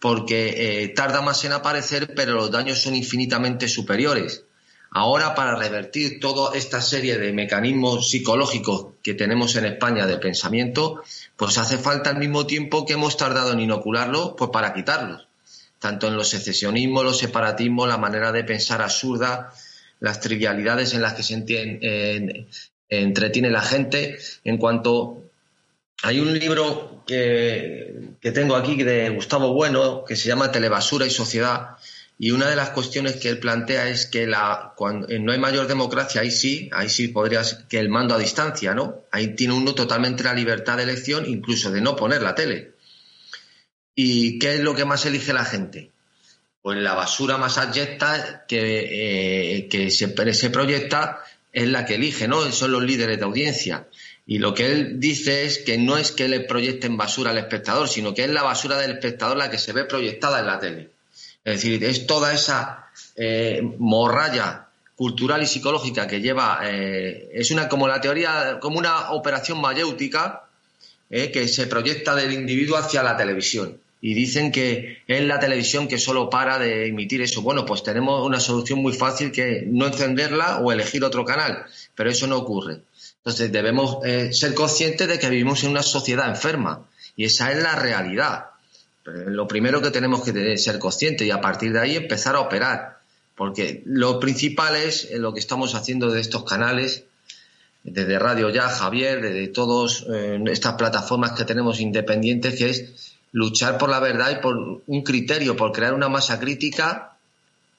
porque 0.02 0.84
eh, 0.84 0.88
tarda 0.90 1.22
más 1.22 1.46
en 1.46 1.54
aparecer, 1.54 2.16
pero 2.16 2.34
los 2.34 2.50
daños 2.50 2.82
son 2.82 2.96
infinitamente 2.96 3.70
superiores. 3.70 4.44
Ahora, 4.90 5.36
para 5.36 5.56
revertir 5.56 6.20
toda 6.20 6.58
esta 6.58 6.82
serie 6.82 7.20
de 7.20 7.32
mecanismos 7.32 8.10
psicológicos 8.10 8.88
que 9.04 9.14
tenemos 9.14 9.56
en 9.56 9.66
España 9.66 10.08
de 10.08 10.18
pensamiento, 10.18 11.02
pues 11.38 11.58
hace 11.60 11.78
falta 11.78 12.10
al 12.10 12.18
mismo 12.18 12.48
tiempo 12.48 12.84
que 12.84 12.94
hemos 12.94 13.16
tardado 13.16 13.54
en 13.54 13.60
inocularlos, 13.62 14.34
pues 14.36 14.50
para 14.52 14.74
quitarlos. 14.74 15.28
Tanto 15.78 16.08
en 16.08 16.18
los 16.18 16.30
secesionismos, 16.30 17.06
los 17.06 17.20
separatismos, 17.20 17.88
la 17.88 17.98
manera 17.98 18.32
de 18.32 18.44
pensar 18.44 18.82
absurda, 18.82 19.54
las 20.00 20.20
trivialidades 20.20 20.96
en 20.96 21.04
las 21.04 21.14
que 21.14 21.24
se 21.24 21.36
entretiene 22.90 23.50
la 23.52 23.62
gente. 23.62 24.18
En 24.44 24.58
cuanto 24.58 25.21
hay 26.04 26.20
un 26.20 26.38
libro 26.38 27.04
que, 27.06 28.16
tengo 28.34 28.56
aquí 28.56 28.82
de 28.84 29.10
Gustavo 29.10 29.54
Bueno 29.54 30.04
que 30.06 30.16
se 30.16 30.28
llama 30.28 30.52
Telebasura 30.52 31.06
y 31.06 31.12
Sociedad. 31.12 31.78
Y 32.18 32.32
una 32.32 32.50
de 32.50 32.56
las 32.56 32.70
cuestiones 32.70 33.16
que 33.16 33.30
él 33.30 33.40
plantea 33.40 33.90
es 33.90 34.06
que 34.06 34.28
la, 34.28 34.74
cuando 34.76 35.08
no 35.20 35.32
hay 35.32 35.40
mayor 35.40 35.68
democracia, 35.68 36.22
ahí 36.22 36.30
sí, 36.30 36.70
ahí 36.72 36.88
sí 36.88 37.08
podrías 37.08 37.66
que 37.68 37.80
el 37.80 37.90
mando 37.90 38.14
a 38.14 38.20
distancia, 38.20 38.76
¿no? 38.76 39.06
Ahí 39.12 39.36
tiene 39.36 39.56
uno 39.56 39.74
totalmente 39.74 40.24
la 40.24 40.34
libertad 40.34 40.78
de 40.78 40.84
elección, 40.84 41.26
incluso 41.28 41.72
de 41.72 41.82
no 41.82 41.96
poner 41.96 42.22
la 42.22 42.36
tele. 42.36 42.74
¿Y 43.96 44.38
qué 44.38 44.56
es 44.56 44.60
lo 44.60 44.76
que 44.76 44.86
más 44.86 45.06
elige 45.06 45.34
la 45.34 45.46
gente? 45.46 45.92
Pues 46.62 46.78
la 46.78 46.94
basura 46.94 47.38
más 47.38 47.58
abyecta 47.58 48.46
que, 48.48 49.68
eh, 49.68 49.90
se, 49.90 50.34
se 50.34 50.50
proyecta 50.52 51.24
es 51.52 51.68
la 51.68 51.86
que 51.86 51.96
elige, 51.96 52.28
¿no? 52.28 52.52
Son 52.52 52.72
los 52.72 52.84
líderes 52.84 53.18
de 53.18 53.26
audiencia. 53.26 53.88
Y 54.26 54.38
lo 54.38 54.54
que 54.54 54.72
él 54.72 55.00
dice 55.00 55.46
es 55.46 55.60
que 55.60 55.78
no 55.78 55.98
es 55.98 56.12
que 56.12 56.28
le 56.28 56.42
proyecten 56.42 56.98
basura 56.98 57.32
al 57.32 57.38
espectador, 57.38 57.90
sino 57.90 58.14
que 58.14 58.24
es 58.24 58.30
la 58.30 58.44
basura 58.44 58.78
del 58.78 58.92
espectador 58.92 59.38
la 59.38 59.50
que 59.50 59.58
se 59.58 59.74
ve 59.74 59.86
proyectada 59.86 60.40
en 60.40 60.46
la 60.46 60.60
tele. 60.60 60.90
Es 61.44 61.56
decir, 61.56 61.84
es 61.84 62.06
toda 62.06 62.34
esa 62.34 62.86
eh, 63.16 63.62
morralla 63.80 64.68
cultural 64.96 65.42
y 65.42 65.48
psicológica 65.48 66.06
que 66.06 66.22
lleva, 66.22 66.60
eh, 66.64 67.30
es 67.34 67.50
una 67.50 67.68
como 67.68 67.88
la 67.88 68.00
teoría, 68.00 68.60
como 68.62 68.78
una 68.78 69.12
operación 69.12 69.60
mayéutica 69.60 70.44
eh, 71.10 71.32
que 71.32 71.48
se 71.48 71.66
proyecta 71.66 72.16
del 72.16 72.32
individuo 72.34 72.78
hacia 72.78 73.02
la 73.02 73.18
televisión. 73.18 73.80
Y 74.00 74.14
dicen 74.14 74.52
que 74.52 75.00
es 75.08 75.24
la 75.24 75.40
televisión 75.40 75.88
que 75.88 75.98
solo 75.98 76.30
para 76.30 76.58
de 76.58 76.88
emitir 76.88 77.22
eso. 77.22 77.42
Bueno, 77.42 77.66
pues 77.66 77.84
tenemos 77.84 78.26
una 78.26 78.40
solución 78.40 78.80
muy 78.80 78.94
fácil 78.94 79.32
que 79.32 79.64
no 79.68 79.88
encenderla 79.88 80.60
o 80.60 80.72
elegir 80.72 81.04
otro 81.04 81.26
canal, 81.26 81.66
pero 81.96 82.10
eso 82.10 82.28
no 82.28 82.38
ocurre. 82.38 82.82
Entonces 83.24 83.52
debemos 83.52 83.98
eh, 84.04 84.34
ser 84.34 84.56
conscientes 84.56 85.08
de 85.08 85.20
que 85.20 85.30
vivimos 85.30 85.64
en 85.64 85.72
una 85.72 85.84
sociedad 85.84 86.28
enferma 86.28 86.88
y 87.16 87.26
esa 87.26 87.52
es 87.52 87.62
la 87.62 87.76
realidad. 87.76 88.46
lo 89.06 89.48
primero 89.48 89.82
que 89.82 89.92
tenemos 89.92 90.24
que 90.24 90.58
ser 90.58 90.80
conscientes 90.80 91.28
y 91.28 91.32
a 91.32 91.42
partir 91.42 91.74
de 91.74 91.80
ahí 91.80 91.96
empezar 91.96 92.36
a 92.36 92.40
operar. 92.40 93.00
Porque 93.36 93.82
lo 93.86 94.20
principal 94.20 94.76
es 94.76 95.06
eh, 95.06 95.18
lo 95.18 95.34
que 95.34 95.40
estamos 95.40 95.76
haciendo 95.76 96.12
de 96.12 96.22
estos 96.22 96.44
canales, 96.44 97.06
desde 97.84 98.20
Radio 98.20 98.50
Ya, 98.50 98.70
Javier, 98.70 99.22
desde 99.22 99.48
todas 99.48 100.06
eh, 100.12 100.40
estas 100.48 100.74
plataformas 100.74 101.32
que 101.32 101.46
tenemos 101.46 101.80
independientes, 101.80 102.56
que 102.56 102.70
es 102.70 103.16
luchar 103.32 103.78
por 103.78 103.90
la 103.90 104.00
verdad 104.00 104.32
y 104.32 104.42
por 104.42 104.82
un 104.86 105.02
criterio, 105.04 105.56
por 105.56 105.72
crear 105.72 105.94
una 105.94 106.10
masa 106.10 106.40
crítica 106.40 107.18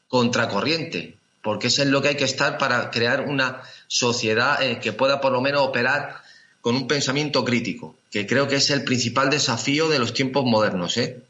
contracorriente, 0.08 1.16
porque 1.42 1.66
eso 1.66 1.82
es 1.82 1.88
lo 1.88 2.00
que 2.00 2.08
hay 2.08 2.16
que 2.16 2.24
estar 2.24 2.56
para 2.56 2.90
crear 2.90 3.28
una 3.28 3.62
sociedad 3.88 4.62
eh, 4.62 4.78
que 4.80 4.92
pueda 4.92 5.20
por 5.20 5.32
lo 5.32 5.40
menos 5.40 5.62
operar 5.62 6.22
con 6.60 6.76
un 6.76 6.86
pensamiento 6.86 7.44
crítico, 7.44 7.96
que 8.10 8.26
creo 8.26 8.46
que 8.46 8.56
es 8.56 8.70
el 8.70 8.84
principal 8.84 9.28
desafío 9.28 9.88
de 9.88 9.98
los 9.98 10.14
tiempos 10.14 10.44
modernos. 10.44 10.96
¿eh? 10.96 11.20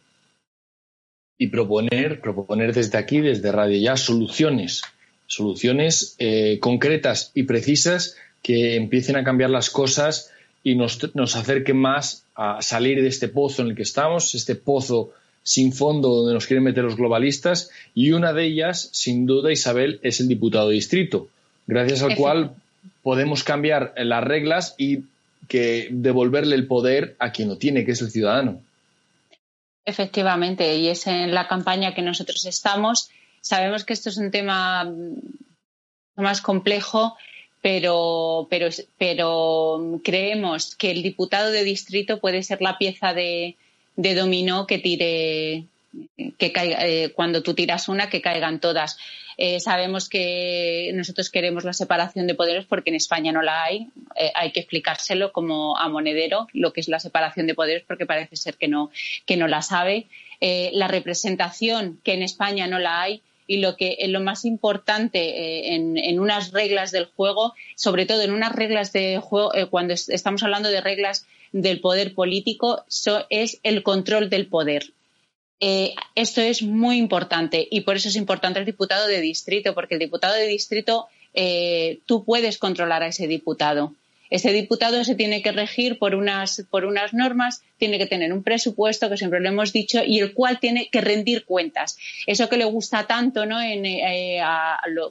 Y 1.38 1.46
proponer, 1.48 2.20
proponer 2.20 2.74
desde 2.74 2.98
aquí, 2.98 3.20
desde 3.20 3.50
Radio 3.50 3.80
Ya, 3.80 3.96
soluciones, 3.96 4.82
soluciones 5.26 6.14
eh, 6.18 6.58
concretas 6.60 7.32
y 7.34 7.44
precisas 7.44 8.16
que 8.42 8.76
empiecen 8.76 9.16
a 9.16 9.24
cambiar 9.24 9.48
las 9.48 9.70
cosas 9.70 10.30
y 10.62 10.74
nos, 10.74 11.14
nos 11.14 11.34
acerquen 11.34 11.78
más 11.78 12.26
a 12.34 12.60
salir 12.60 13.00
de 13.00 13.08
este 13.08 13.28
pozo 13.28 13.62
en 13.62 13.68
el 13.68 13.74
que 13.74 13.82
estamos, 13.82 14.34
este 14.34 14.54
pozo 14.54 15.12
sin 15.42 15.72
fondo 15.72 16.08
donde 16.08 16.34
nos 16.34 16.46
quieren 16.46 16.64
meter 16.64 16.84
los 16.84 16.96
globalistas, 16.96 17.70
y 17.94 18.12
una 18.12 18.32
de 18.32 18.44
ellas, 18.44 18.90
sin 18.92 19.26
duda, 19.26 19.52
Isabel, 19.52 20.00
es 20.02 20.20
el 20.20 20.28
diputado 20.28 20.68
de 20.68 20.74
distrito 20.74 21.28
gracias 21.66 22.02
al 22.02 22.16
cual 22.16 22.54
podemos 23.02 23.44
cambiar 23.44 23.94
las 23.96 24.24
reglas 24.24 24.74
y 24.78 25.04
que 25.48 25.88
devolverle 25.90 26.54
el 26.54 26.66
poder 26.66 27.16
a 27.18 27.32
quien 27.32 27.48
lo 27.48 27.58
tiene, 27.58 27.84
que 27.84 27.92
es 27.92 28.02
el 28.02 28.10
ciudadano. 28.10 28.60
Efectivamente, 29.84 30.76
y 30.76 30.88
es 30.88 31.06
en 31.06 31.34
la 31.34 31.48
campaña 31.48 31.94
que 31.94 32.02
nosotros 32.02 32.44
estamos. 32.44 33.10
Sabemos 33.40 33.84
que 33.84 33.92
esto 33.92 34.08
es 34.08 34.16
un 34.16 34.30
tema 34.30 34.88
más 36.14 36.40
complejo, 36.40 37.16
pero, 37.60 38.46
pero, 38.48 38.68
pero 38.96 40.00
creemos 40.04 40.76
que 40.76 40.92
el 40.92 41.02
diputado 41.02 41.50
de 41.50 41.64
distrito 41.64 42.20
puede 42.20 42.42
ser 42.44 42.62
la 42.62 42.78
pieza 42.78 43.12
de, 43.12 43.56
de 43.96 44.14
dominó 44.14 44.66
que 44.66 44.78
tire 44.78 45.66
que 46.38 46.52
caiga, 46.52 46.86
eh, 46.86 47.12
cuando 47.14 47.42
tú 47.42 47.54
tiras 47.54 47.88
una, 47.88 48.08
que 48.08 48.22
caigan 48.22 48.60
todas. 48.60 48.98
Eh, 49.38 49.60
sabemos 49.60 50.08
que 50.08 50.90
nosotros 50.94 51.30
queremos 51.30 51.64
la 51.64 51.72
separación 51.72 52.26
de 52.26 52.34
poderes 52.34 52.66
porque 52.66 52.90
en 52.90 52.96
España 52.96 53.32
no 53.32 53.42
la 53.42 53.64
hay. 53.64 53.88
Eh, 54.16 54.32
hay 54.34 54.52
que 54.52 54.60
explicárselo 54.60 55.32
como 55.32 55.76
a 55.78 55.88
Monedero 55.88 56.48
lo 56.52 56.72
que 56.72 56.80
es 56.80 56.88
la 56.88 57.00
separación 57.00 57.46
de 57.46 57.54
poderes 57.54 57.84
porque 57.86 58.06
parece 58.06 58.36
ser 58.36 58.56
que 58.56 58.68
no, 58.68 58.90
que 59.26 59.36
no 59.36 59.48
la 59.48 59.62
sabe. 59.62 60.06
la 60.40 60.88
representación, 60.88 62.00
que 62.02 62.14
en 62.14 62.22
España 62.22 62.66
no 62.66 62.78
la 62.78 63.02
hay. 63.02 63.22
Y 63.52 63.58
lo 63.58 63.76
que 63.76 63.98
lo 64.08 64.20
más 64.20 64.44
importante 64.44 65.74
en, 65.74 65.98
en, 65.98 66.20
unas 66.20 66.52
reglas 66.52 66.90
del 66.90 67.06
juego, 67.06 67.54
sobre 67.76 68.06
todo 68.06 68.22
en 68.22 68.32
unas 68.32 68.54
reglas 68.54 68.92
de 68.92 69.18
juego, 69.18 69.52
cuando 69.70 69.94
estamos 69.94 70.42
hablando 70.42 70.70
de 70.70 70.80
reglas 70.80 71.26
del 71.52 71.80
poder 71.80 72.14
político, 72.14 72.84
es 73.30 73.60
el 73.62 73.82
control 73.82 74.30
del 74.30 74.46
poder 74.46 74.92
eh, 75.64 75.94
esto 76.16 76.40
es 76.40 76.60
muy 76.62 76.96
importante 76.98 77.68
y 77.70 77.82
por 77.82 77.94
eso 77.94 78.08
es 78.08 78.16
importante 78.16 78.58
el 78.58 78.66
diputado 78.66 79.06
de 79.06 79.20
distrito, 79.20 79.74
porque 79.74 79.94
el 79.94 80.00
diputado 80.00 80.34
de 80.34 80.48
distrito 80.48 81.06
eh, 81.34 82.00
tú 82.04 82.24
puedes 82.24 82.58
controlar 82.58 83.04
a 83.04 83.06
ese 83.06 83.28
diputado. 83.28 83.94
Ese 84.32 84.50
diputado 84.50 85.04
se 85.04 85.14
tiene 85.14 85.42
que 85.42 85.52
regir 85.52 85.98
por 85.98 86.14
unas, 86.14 86.64
por 86.70 86.86
unas 86.86 87.12
normas, 87.12 87.62
tiene 87.76 87.98
que 87.98 88.06
tener 88.06 88.32
un 88.32 88.42
presupuesto, 88.42 89.10
que 89.10 89.18
siempre 89.18 89.40
lo 89.40 89.48
hemos 89.50 89.74
dicho, 89.74 90.02
y 90.02 90.20
el 90.20 90.32
cual 90.32 90.58
tiene 90.58 90.88
que 90.90 91.02
rendir 91.02 91.44
cuentas. 91.44 91.98
Eso 92.26 92.48
que 92.48 92.56
le 92.56 92.64
gusta 92.64 93.06
tanto 93.06 93.44
¿no? 93.44 93.60
Eh, 93.60 94.40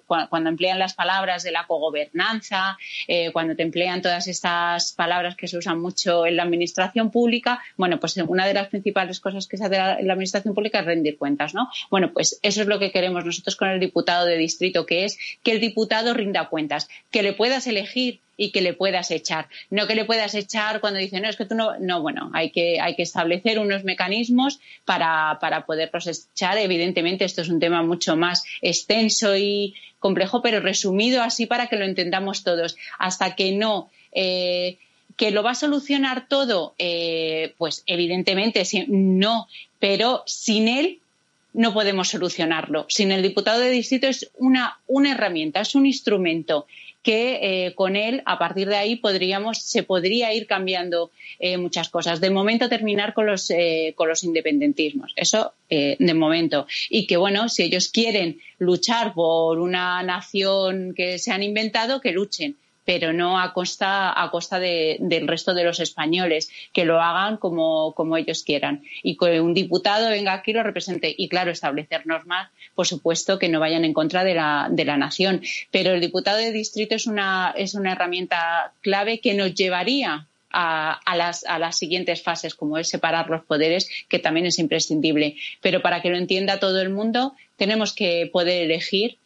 cuando 0.08 0.50
emplean 0.50 0.80
las 0.80 0.96
palabras 0.96 1.44
de 1.44 1.52
la 1.52 1.68
cogobernanza, 1.68 2.80
eh, 3.08 3.32
cuando 3.32 3.56
te 3.56 3.62
emplean 3.62 4.02
todas 4.02 4.28
estas 4.28 4.94
palabras 4.94 5.36
que 5.36 5.48
se 5.48 5.58
usan 5.58 5.80
mucho 5.80 6.26
en 6.26 6.36
la 6.36 6.44
administración 6.44 7.12
pública, 7.12 7.62
bueno, 7.78 8.00
pues 8.00 8.18
una 8.18 8.48
de 8.48 8.56
las 8.56 8.70
principales 8.70 9.20
cosas 9.20 9.46
que 9.46 9.58
se 9.58 9.66
hace 9.66 9.76
en 9.76 10.08
la 10.08 10.14
administración 10.14 10.56
pública 10.56 10.80
es 10.80 10.86
rendir 10.86 11.20
cuentas, 11.20 11.54
¿no? 11.54 11.70
Bueno, 11.92 12.12
pues 12.12 12.40
eso 12.42 12.62
es 12.62 12.68
lo 12.68 12.80
que 12.80 12.92
queremos 12.92 13.24
nosotros 13.24 13.56
con 13.56 13.70
el 13.70 13.80
diputado 13.80 14.26
de 14.26 14.38
distrito, 14.38 14.88
que 14.88 15.06
es 15.06 15.20
que 15.44 15.52
el 15.52 15.60
diputado 15.60 16.16
rinda 16.16 16.50
cuentas, 16.50 16.90
que 17.12 17.22
le 17.22 17.34
puedas 17.34 17.68
elegir 17.68 18.20
y 18.38 18.52
que 18.52 18.62
le 18.62 18.74
puedas 18.74 19.12
echar. 19.12 19.48
No 19.70 19.88
que 19.88 19.96
le 19.96 20.06
puedas 20.06 20.34
echar 20.36 20.82
cuando 20.82 21.00
dicen, 21.00 21.24
no, 21.24 21.30
es 21.30 21.36
que 21.36 21.46
tú 21.46 21.56
no. 21.56 21.78
No, 21.80 22.02
bueno, 22.02 22.32
hay 22.34 22.52
que, 22.52 22.80
hay 22.80 22.96
que 22.96 23.04
establecer 23.04 23.60
unos 23.60 23.84
mecanismos 23.84 24.60
para, 24.86 25.38
para 25.40 25.66
poderlos 25.66 26.08
echar. 26.08 26.58
Evidentemente, 26.58 27.26
esto 27.26 27.42
es 27.42 27.50
un 27.50 27.60
tema 27.60 27.84
mucho 27.84 28.16
más 28.16 28.44
extenso 28.62 29.36
y 29.38 29.76
complejo, 30.00 30.42
pero 30.42 30.60
resumido 30.60 31.22
así 31.22 31.46
para 31.46 31.68
que 31.68 31.76
lo 31.76 31.86
entendamos 31.86 32.44
todos. 32.44 32.78
Hasta 32.98 33.36
que 33.36 33.52
no. 33.52 33.90
Eh, 34.12 34.78
¿Que 35.18 35.30
lo 35.30 35.44
va 35.44 35.52
a 35.52 35.56
solucionar 35.56 36.28
todo? 36.28 36.74
Eh, 36.80 37.54
pues 37.58 37.84
evidentemente 37.86 38.64
no, 38.88 39.48
pero 39.80 40.24
sin 40.26 40.68
él 40.68 41.00
no 41.54 41.74
podemos 41.74 42.10
solucionarlo. 42.10 42.86
Sin 42.90 43.12
el 43.12 43.22
diputado 43.22 43.60
de 43.60 43.70
distrito 43.70 44.08
es 44.08 44.32
una, 44.38 44.80
una 44.88 45.12
herramienta, 45.12 45.62
es 45.62 45.76
un 45.76 45.86
instrumento 45.86 46.66
que 47.04 47.40
eh, 47.66 47.76
con 47.76 47.96
él, 47.96 48.22
a 48.26 48.38
partir 48.38 48.68
de 48.68 48.76
ahí, 48.76 48.96
podríamos, 48.96 49.60
se 49.60 49.84
podría 49.84 50.34
ir 50.34 50.48
cambiando 50.48 51.12
eh, 51.40 51.58
muchas 51.58 51.90
cosas. 51.90 52.22
De 52.22 52.30
momento, 52.30 52.70
terminar 52.70 53.14
con 53.14 53.26
los, 53.26 53.50
eh, 53.50 53.94
con 53.96 54.08
los 54.08 54.24
independentismos. 54.24 55.14
Eso, 55.16 55.54
de 55.70 56.14
momento. 56.14 56.68
Y 56.90 57.08
que, 57.08 57.16
bueno, 57.16 57.48
si 57.48 57.64
ellos 57.64 57.90
quieren 57.90 58.40
luchar 58.60 59.14
por 59.14 59.60
una 59.60 60.04
nación 60.04 60.94
que 60.94 61.18
se 61.18 61.32
han 61.32 61.44
inventado, 61.44 62.02
que 62.02 62.12
luchen 62.12 62.58
pero 62.92 63.14
no 63.14 63.40
a 63.40 63.54
costa, 63.54 64.22
a 64.22 64.30
costa 64.32 64.60
del 64.60 65.26
resto 65.26 65.54
de 65.54 65.64
los 65.64 65.80
españoles, 65.80 66.50
que 66.74 66.84
lo 66.84 67.00
hagan 67.00 67.38
como, 67.38 67.94
como 67.94 68.18
ellos 68.18 68.44
quieran. 68.44 68.84
Y 69.02 69.16
que 69.16 69.40
un 69.40 69.54
diputado 69.54 70.10
venga 70.10 70.34
aquí 70.34 70.52
y 70.52 70.56
lo 70.56 70.62
represente. 70.62 71.16
Y 71.18 71.30
claro, 71.30 71.52
establecer 71.52 72.06
normas, 72.06 72.50
por 72.76 72.86
supuesto, 72.86 73.40
que 73.40 73.48
no 73.48 73.62
vayan 73.62 73.86
en 73.86 73.94
contra 73.94 74.26
de 74.26 74.34
la, 74.34 74.68
de 74.70 74.84
la 74.84 74.98
nación. 74.98 75.42
Pero 75.72 75.94
el 75.94 76.02
diputado 76.02 76.40
de 76.40 76.52
distrito 76.52 76.94
es 76.94 77.08
una, 77.08 77.54
es 77.56 77.76
una 77.76 77.94
herramienta 77.94 78.74
clave 78.82 79.22
que 79.22 79.36
nos 79.36 79.56
llevaría 79.56 80.28
a, 80.52 81.00
las, 81.16 81.46
a, 81.46 81.60
las, 81.60 81.78
siguientes 81.78 82.22
fases, 82.22 82.56
como 82.56 82.78
es 82.78 82.90
separar 82.90 83.30
los 83.30 83.46
poderes, 83.46 83.90
que 84.10 84.20
también 84.20 84.48
es 84.48 84.60
imprescindible. 84.60 85.38
Pero 85.62 85.82
para 85.82 86.02
que 86.02 86.10
lo 86.10 86.18
entienda 86.18 86.60
todo 86.60 86.82
el 86.82 86.90
mundo, 86.90 87.36
tenemos 87.56 87.94
que 87.94 88.30
poder 88.34 88.64
elegir, 88.64 89.18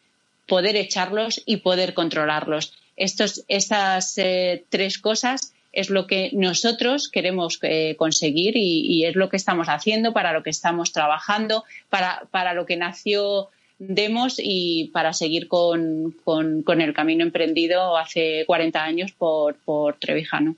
poder 0.46 0.76
echarlos 0.76 1.42
y 1.48 1.58
poder 1.58 1.96
controlarlos. 1.96 2.72
Estos, 2.96 3.44
estas 3.48 4.18
eh, 4.18 4.66
tres 4.70 4.98
cosas 5.00 5.54
es 5.74 5.90
lo 5.90 6.08
que 6.08 6.32
nosotros 6.34 7.10
queremos 7.10 7.60
eh, 7.62 7.96
conseguir 7.98 8.54
y, 8.56 9.06
es 9.06 9.16
lo 9.16 9.30
que 9.30 9.36
estamos 9.36 9.68
haciendo, 9.68 10.14
para 10.14 10.32
lo 10.32 10.42
que 10.42 10.50
estamos 10.50 10.94
trabajando, 10.94 11.66
para, 11.90 12.28
para 12.32 12.54
lo 12.54 12.66
que 12.66 12.78
nació 12.78 13.50
Demos 13.78 14.36
y 14.38 14.90
para 14.94 15.12
seguir 15.12 15.50
con, 15.50 16.16
con, 16.24 16.82
el 16.82 16.94
camino 16.94 17.24
emprendido 17.24 17.98
hace 17.98 18.46
40 18.48 18.82
años 18.82 19.12
por, 19.12 19.56
por 19.66 20.00
Trevijano. 20.00 20.56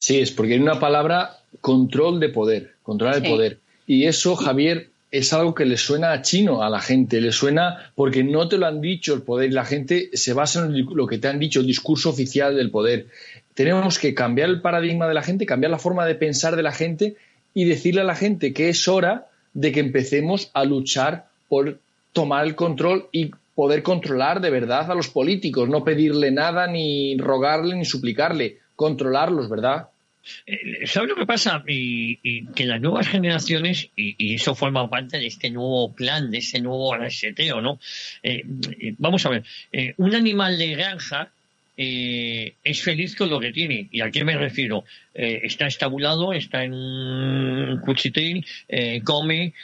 Sí, 0.00 0.18
es 0.18 0.32
porque 0.32 0.56
en 0.56 0.62
una 0.62 0.80
palabra, 0.80 1.38
control 1.60 2.18
de 2.18 2.30
poder, 2.30 2.74
controlar 2.82 3.18
el 3.18 3.30
poder. 3.30 3.58
Y 3.86 4.06
eso, 4.06 4.34
Javier, 4.34 4.90
es 5.10 5.32
algo 5.32 5.54
que 5.54 5.64
le 5.64 5.76
suena 5.76 6.12
a 6.12 6.22
chino 6.22 6.62
a 6.62 6.68
la 6.68 6.80
gente, 6.80 7.20
le 7.20 7.32
suena 7.32 7.92
porque 7.94 8.22
no 8.22 8.48
te 8.48 8.58
lo 8.58 8.66
han 8.66 8.80
dicho 8.80 9.14
el 9.14 9.22
poder 9.22 9.50
y 9.50 9.54
la 9.54 9.64
gente 9.64 10.10
se 10.12 10.34
basa 10.34 10.66
en 10.66 10.86
lo 10.94 11.06
que 11.06 11.18
te 11.18 11.28
han 11.28 11.38
dicho, 11.38 11.60
el 11.60 11.66
discurso 11.66 12.10
oficial 12.10 12.56
del 12.56 12.70
poder. 12.70 13.06
Tenemos 13.54 13.98
que 13.98 14.14
cambiar 14.14 14.50
el 14.50 14.60
paradigma 14.60 15.08
de 15.08 15.14
la 15.14 15.22
gente, 15.22 15.46
cambiar 15.46 15.70
la 15.70 15.78
forma 15.78 16.04
de 16.04 16.14
pensar 16.14 16.56
de 16.56 16.62
la 16.62 16.72
gente 16.72 17.16
y 17.54 17.64
decirle 17.64 18.02
a 18.02 18.04
la 18.04 18.14
gente 18.14 18.52
que 18.52 18.68
es 18.68 18.86
hora 18.86 19.28
de 19.54 19.72
que 19.72 19.80
empecemos 19.80 20.50
a 20.52 20.64
luchar 20.64 21.28
por 21.48 21.78
tomar 22.12 22.44
el 22.46 22.54
control 22.54 23.08
y 23.10 23.30
poder 23.54 23.82
controlar 23.82 24.40
de 24.40 24.50
verdad 24.50 24.90
a 24.90 24.94
los 24.94 25.08
políticos, 25.08 25.68
no 25.68 25.82
pedirle 25.82 26.30
nada, 26.30 26.66
ni 26.68 27.16
rogarle, 27.16 27.74
ni 27.74 27.84
suplicarle, 27.84 28.58
controlarlos, 28.76 29.48
¿verdad? 29.48 29.88
Eh, 30.46 30.86
¿Sabes 30.86 31.10
lo 31.10 31.16
que 31.16 31.26
pasa? 31.26 31.62
Y, 31.66 32.46
que 32.54 32.66
las 32.66 32.80
nuevas 32.80 33.08
generaciones, 33.08 33.90
y, 33.96 34.34
eso 34.34 34.54
forma 34.54 34.88
parte 34.88 35.18
de 35.18 35.26
este 35.26 35.50
nuevo 35.50 35.94
plan, 35.94 36.30
de 36.30 36.38
este 36.38 36.60
nuevo 36.60 36.96
reseteo, 36.96 37.60
¿no? 37.60 37.78
Eh, 38.22 38.44
eh, 38.80 38.94
vamos 38.98 39.24
a 39.26 39.30
ver, 39.30 39.44
un 39.96 40.14
animal 40.14 40.58
de 40.58 40.72
granja 40.72 41.32
eh, 41.80 42.56
es 42.64 42.82
feliz 42.82 43.14
con 43.14 43.30
lo 43.30 43.38
que 43.38 43.52
tiene. 43.52 43.86
¿Y 43.92 44.00
a 44.00 44.10
qué 44.10 44.24
me 44.24 44.36
refiero? 44.36 44.84
Eh, 45.14 45.42
está 45.44 45.68
estabulado, 45.68 46.32
está 46.32 46.64
en 46.64 46.74
un 46.74 47.80
cuchitril, 47.80 48.44
eh, 48.68 49.00
come 49.04 49.54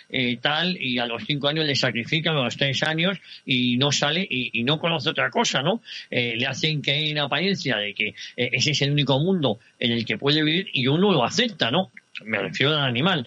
tal, 0.40 0.80
y 0.80 0.98
a 0.98 1.06
los 1.06 1.24
cinco 1.24 1.48
años 1.48 1.66
le 1.66 1.74
sacrifican, 1.74 2.36
a 2.36 2.44
los 2.44 2.56
tres 2.56 2.84
años, 2.84 3.18
y 3.44 3.76
no 3.78 3.90
sale 3.90 4.24
y, 4.30 4.62
no 4.62 4.78
conoce 4.78 5.10
otra 5.10 5.28
cosa, 5.30 5.62
¿no? 5.62 5.82
le 6.10 6.46
hacen 6.46 6.80
que 6.80 6.92
hay 6.92 7.12
una 7.12 7.24
apariencia 7.24 7.76
de 7.76 7.92
que 7.92 8.14
ese 8.36 8.70
es 8.70 8.82
el 8.82 8.92
único 8.92 9.18
mundo 9.18 9.58
en 9.78 9.92
el 9.92 10.06
que 10.06 10.16
puede 10.16 10.42
vivir 10.42 10.68
y 10.72 10.86
uno 10.86 11.12
lo 11.12 11.24
acepta, 11.24 11.70
¿no? 11.70 11.90
me 12.24 12.38
refiero 12.38 12.74
al 12.74 12.84
animal. 12.84 13.26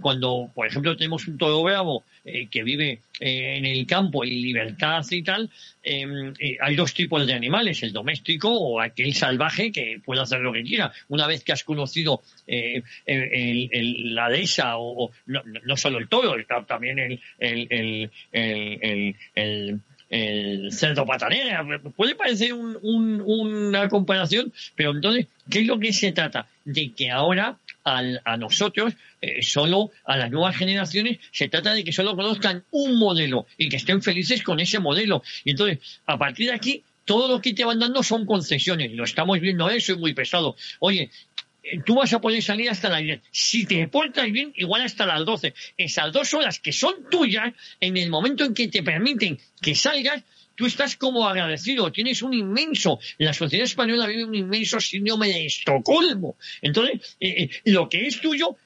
cuando, 0.00 0.50
por 0.54 0.66
ejemplo, 0.66 0.96
tenemos 0.96 1.26
un 1.28 1.38
toro 1.38 1.62
bravo 1.62 2.04
que 2.24 2.62
vive 2.62 3.00
en 3.20 3.66
el 3.66 3.86
campo 3.86 4.24
en 4.24 4.30
libertad 4.30 5.04
y 5.10 5.22
tal, 5.22 5.50
Em, 5.84 6.32
eh, 6.38 6.56
hay 6.60 6.76
dos 6.76 6.94
tipos 6.94 7.26
de 7.26 7.34
animales, 7.34 7.82
el 7.82 7.92
doméstico 7.92 8.50
o 8.50 8.80
aquel 8.80 9.14
salvaje 9.14 9.70
que 9.70 10.00
puede 10.02 10.22
hacer 10.22 10.40
lo 10.40 10.52
que 10.52 10.62
quiera. 10.62 10.90
Una 11.08 11.26
vez 11.26 11.44
que 11.44 11.52
has 11.52 11.62
conocido 11.62 12.22
eh, 12.46 12.82
la 13.06 14.30
dehesa, 14.30 14.78
o, 14.78 15.10
no, 15.26 15.76
solo 15.76 15.98
el 15.98 16.08
toro, 16.08 16.34
también 16.66 16.98
el, 16.98 17.20
el, 17.38 18.10
el 18.32 19.80
el 20.10 20.70
cerdo 20.70 21.04
patanera. 21.04 21.66
Puede 21.96 22.14
parecer 22.14 22.52
una 22.54 23.88
comparación, 23.88 24.52
pero 24.76 24.92
entonces, 24.92 25.26
¿qué 25.50 25.60
es 25.60 25.66
lo 25.66 25.78
que 25.78 25.92
se 25.92 26.12
trata? 26.12 26.46
De 26.64 26.92
que 26.92 27.10
ahora 27.10 27.56
a 27.84 28.36
nosotros, 28.38 28.94
eh, 29.20 29.42
solo 29.42 29.90
a 30.04 30.16
las 30.16 30.30
nuevas 30.30 30.56
generaciones, 30.56 31.18
se 31.30 31.48
trata 31.48 31.74
de 31.74 31.84
que 31.84 31.92
solo 31.92 32.16
conozcan 32.16 32.64
un 32.70 32.98
modelo 32.98 33.46
y 33.58 33.68
que 33.68 33.76
estén 33.76 34.02
felices 34.02 34.42
con 34.42 34.58
ese 34.58 34.78
modelo. 34.78 35.22
Y 35.44 35.50
entonces, 35.50 35.78
a 36.06 36.18
partir 36.18 36.48
de 36.48 36.54
aquí, 36.54 36.82
todo 37.04 37.28
lo 37.28 37.40
que 37.40 37.52
te 37.52 37.64
van 37.64 37.78
dando 37.78 38.02
son 38.02 38.24
concesiones. 38.24 38.92
Lo 38.92 39.04
estamos 39.04 39.38
viendo 39.40 39.68
eso, 39.68 39.92
es 39.92 39.98
muy 39.98 40.14
pesado. 40.14 40.56
Oye, 40.80 41.10
eh, 41.62 41.80
tú 41.84 41.96
vas 41.96 42.12
a 42.12 42.20
poder 42.20 42.42
salir 42.42 42.70
hasta 42.70 42.88
las 42.88 43.02
10. 43.02 43.20
Si 43.30 43.66
te 43.66 43.86
portas 43.88 44.30
bien, 44.30 44.52
igual 44.56 44.82
hasta 44.82 45.06
las 45.06 45.24
12. 45.24 45.54
Esas 45.76 46.12
dos 46.12 46.32
horas 46.34 46.58
que 46.60 46.72
son 46.72 47.08
tuyas, 47.10 47.52
en 47.80 47.96
el 47.96 48.10
momento 48.10 48.44
en 48.44 48.54
que 48.54 48.68
te 48.68 48.82
permiten 48.82 49.38
que 49.60 49.74
salgas, 49.74 50.22
tú 50.54 50.66
estás 50.66 50.96
como 50.96 51.28
agradecido, 51.28 51.90
tienes 51.92 52.22
un 52.22 52.34
inmenso, 52.34 52.98
la 53.18 53.32
sociedad 53.32 53.64
española 53.64 54.06
vive 54.06 54.24
un 54.24 54.34
inmenso 54.34 54.80
síndrome 54.80 55.28
de 55.28 55.46
Estocolmo. 55.46 56.36
Entonces, 56.62 57.16
eh, 57.20 57.44
eh, 57.44 57.50
lo 57.64 57.88
que 57.88 58.06
es 58.06 58.20
tuyo 58.20 58.56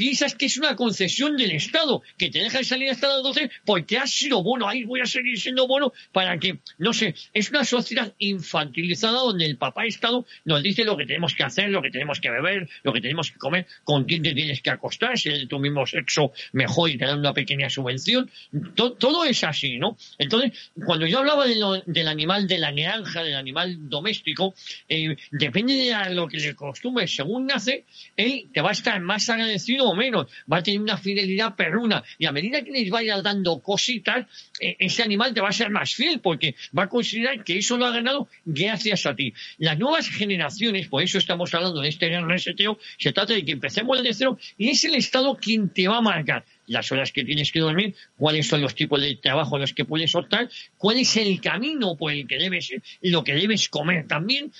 piensas 0.00 0.34
que 0.34 0.46
es 0.46 0.56
una 0.56 0.76
concesión 0.76 1.36
del 1.36 1.50
Estado, 1.50 2.00
que 2.16 2.30
te 2.30 2.38
deja 2.38 2.64
salir 2.64 2.88
hasta 2.88 3.06
las 3.06 3.22
12 3.22 3.50
porque 3.66 3.98
has 3.98 4.10
sido 4.10 4.42
bueno, 4.42 4.66
ahí 4.66 4.84
voy 4.84 5.00
a 5.00 5.04
seguir 5.04 5.38
siendo 5.38 5.68
bueno 5.68 5.92
para 6.10 6.38
que, 6.38 6.60
no 6.78 6.94
sé, 6.94 7.14
es 7.34 7.50
una 7.50 7.66
sociedad 7.66 8.14
infantilizada 8.16 9.18
donde 9.18 9.44
el 9.44 9.58
papá 9.58 9.84
Estado 9.84 10.24
nos 10.46 10.62
dice 10.62 10.84
lo 10.84 10.96
que 10.96 11.04
tenemos 11.04 11.34
que 11.34 11.42
hacer, 11.42 11.68
lo 11.68 11.82
que 11.82 11.90
tenemos 11.90 12.18
que 12.18 12.30
beber, 12.30 12.66
lo 12.82 12.94
que 12.94 13.02
tenemos 13.02 13.30
que 13.30 13.36
comer, 13.36 13.66
con 13.84 14.04
quién 14.04 14.22
te 14.22 14.32
tienes 14.32 14.62
que 14.62 14.70
acostar, 14.70 15.18
si 15.18 15.28
es 15.28 15.40
de 15.40 15.46
tu 15.46 15.58
mismo 15.58 15.84
sexo, 15.84 16.32
mejor 16.52 16.88
y 16.88 16.96
te 16.96 17.04
dan 17.04 17.18
una 17.18 17.34
pequeña 17.34 17.68
subvención. 17.68 18.30
Todo, 18.74 19.24
es 19.26 19.44
así, 19.44 19.76
¿no? 19.76 19.98
Entonces, 20.16 20.70
cuando 20.82 21.06
yo 21.06 21.18
hablaba 21.18 21.44
del 21.44 22.08
animal 22.08 22.48
de 22.48 22.56
la 22.56 22.72
granja, 22.72 23.22
del 23.22 23.36
animal 23.36 23.90
doméstico, 23.90 24.54
eh, 24.88 25.14
depende 25.30 25.74
de 25.74 26.14
lo 26.14 26.26
que 26.26 26.38
le 26.38 26.54
costumbre, 26.54 27.06
según 27.06 27.48
nace, 27.48 27.84
él 28.16 28.46
te 28.50 28.62
va 28.62 28.70
a 28.70 28.72
estar 28.72 28.98
más 29.02 29.28
agradecido 29.28 29.89
o 29.90 29.94
menos, 29.94 30.26
va 30.50 30.58
a 30.58 30.62
tener 30.62 30.80
una 30.80 30.96
fidelidad 30.96 31.54
perruna. 31.56 32.02
Y 32.18 32.26
a 32.26 32.32
medida 32.32 32.62
que 32.62 32.70
les 32.70 32.90
vayas 32.90 33.22
dando 33.22 33.60
cositas, 33.60 34.26
eh, 34.60 34.76
ese 34.78 35.02
animal 35.02 35.34
te 35.34 35.40
va 35.40 35.48
a 35.48 35.52
ser 35.52 35.70
más 35.70 35.94
fiel 35.94 36.20
porque 36.20 36.54
va 36.76 36.84
a 36.84 36.88
considerar 36.88 37.44
que 37.44 37.58
eso 37.58 37.76
lo 37.76 37.86
ha 37.86 37.90
ganado 37.90 38.28
gracias 38.44 39.06
a 39.06 39.14
ti. 39.14 39.32
Las 39.58 39.78
nuevas 39.78 40.08
generaciones, 40.08 40.88
por 40.88 41.02
eso 41.02 41.18
estamos 41.18 41.52
hablando 41.54 41.80
de 41.80 41.88
este 41.88 42.08
gran 42.08 42.28
reseteo, 42.28 42.78
se 42.98 43.12
trata 43.12 43.34
de 43.34 43.44
que 43.44 43.52
empecemos 43.52 44.02
de 44.02 44.14
cero 44.14 44.38
y 44.56 44.70
es 44.70 44.84
el 44.84 44.94
Estado 44.94 45.36
quien 45.36 45.68
te 45.70 45.88
va 45.88 45.98
a 45.98 46.02
marcar 46.02 46.44
las 46.66 46.92
horas 46.92 47.10
que 47.10 47.24
tienes 47.24 47.50
que 47.50 47.60
dormir, 47.60 47.94
cuáles 48.16 48.46
son 48.46 48.60
los 48.60 48.76
tipos 48.76 49.00
de 49.00 49.16
trabajo 49.16 49.58
los 49.58 49.72
que 49.74 49.84
puedes 49.84 50.14
optar, 50.14 50.48
cuál 50.78 50.98
es 50.98 51.16
el 51.16 51.40
camino 51.40 51.96
por 51.96 52.12
el 52.12 52.28
que 52.28 52.38
debes, 52.38 52.72
lo 53.02 53.24
que 53.24 53.34
debes 53.34 53.68
comer 53.68 54.06
también, 54.06 54.52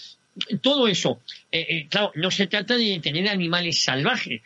todo 0.61 0.89
eso. 0.89 1.21
Eh, 1.53 1.67
eh, 1.69 1.87
claro, 1.89 2.13
no 2.17 2.31
se 2.31 2.47
trata 2.47 2.77
de 2.77 2.99
tener 3.01 3.29
animales 3.29 3.83
salvajes, 3.83 4.43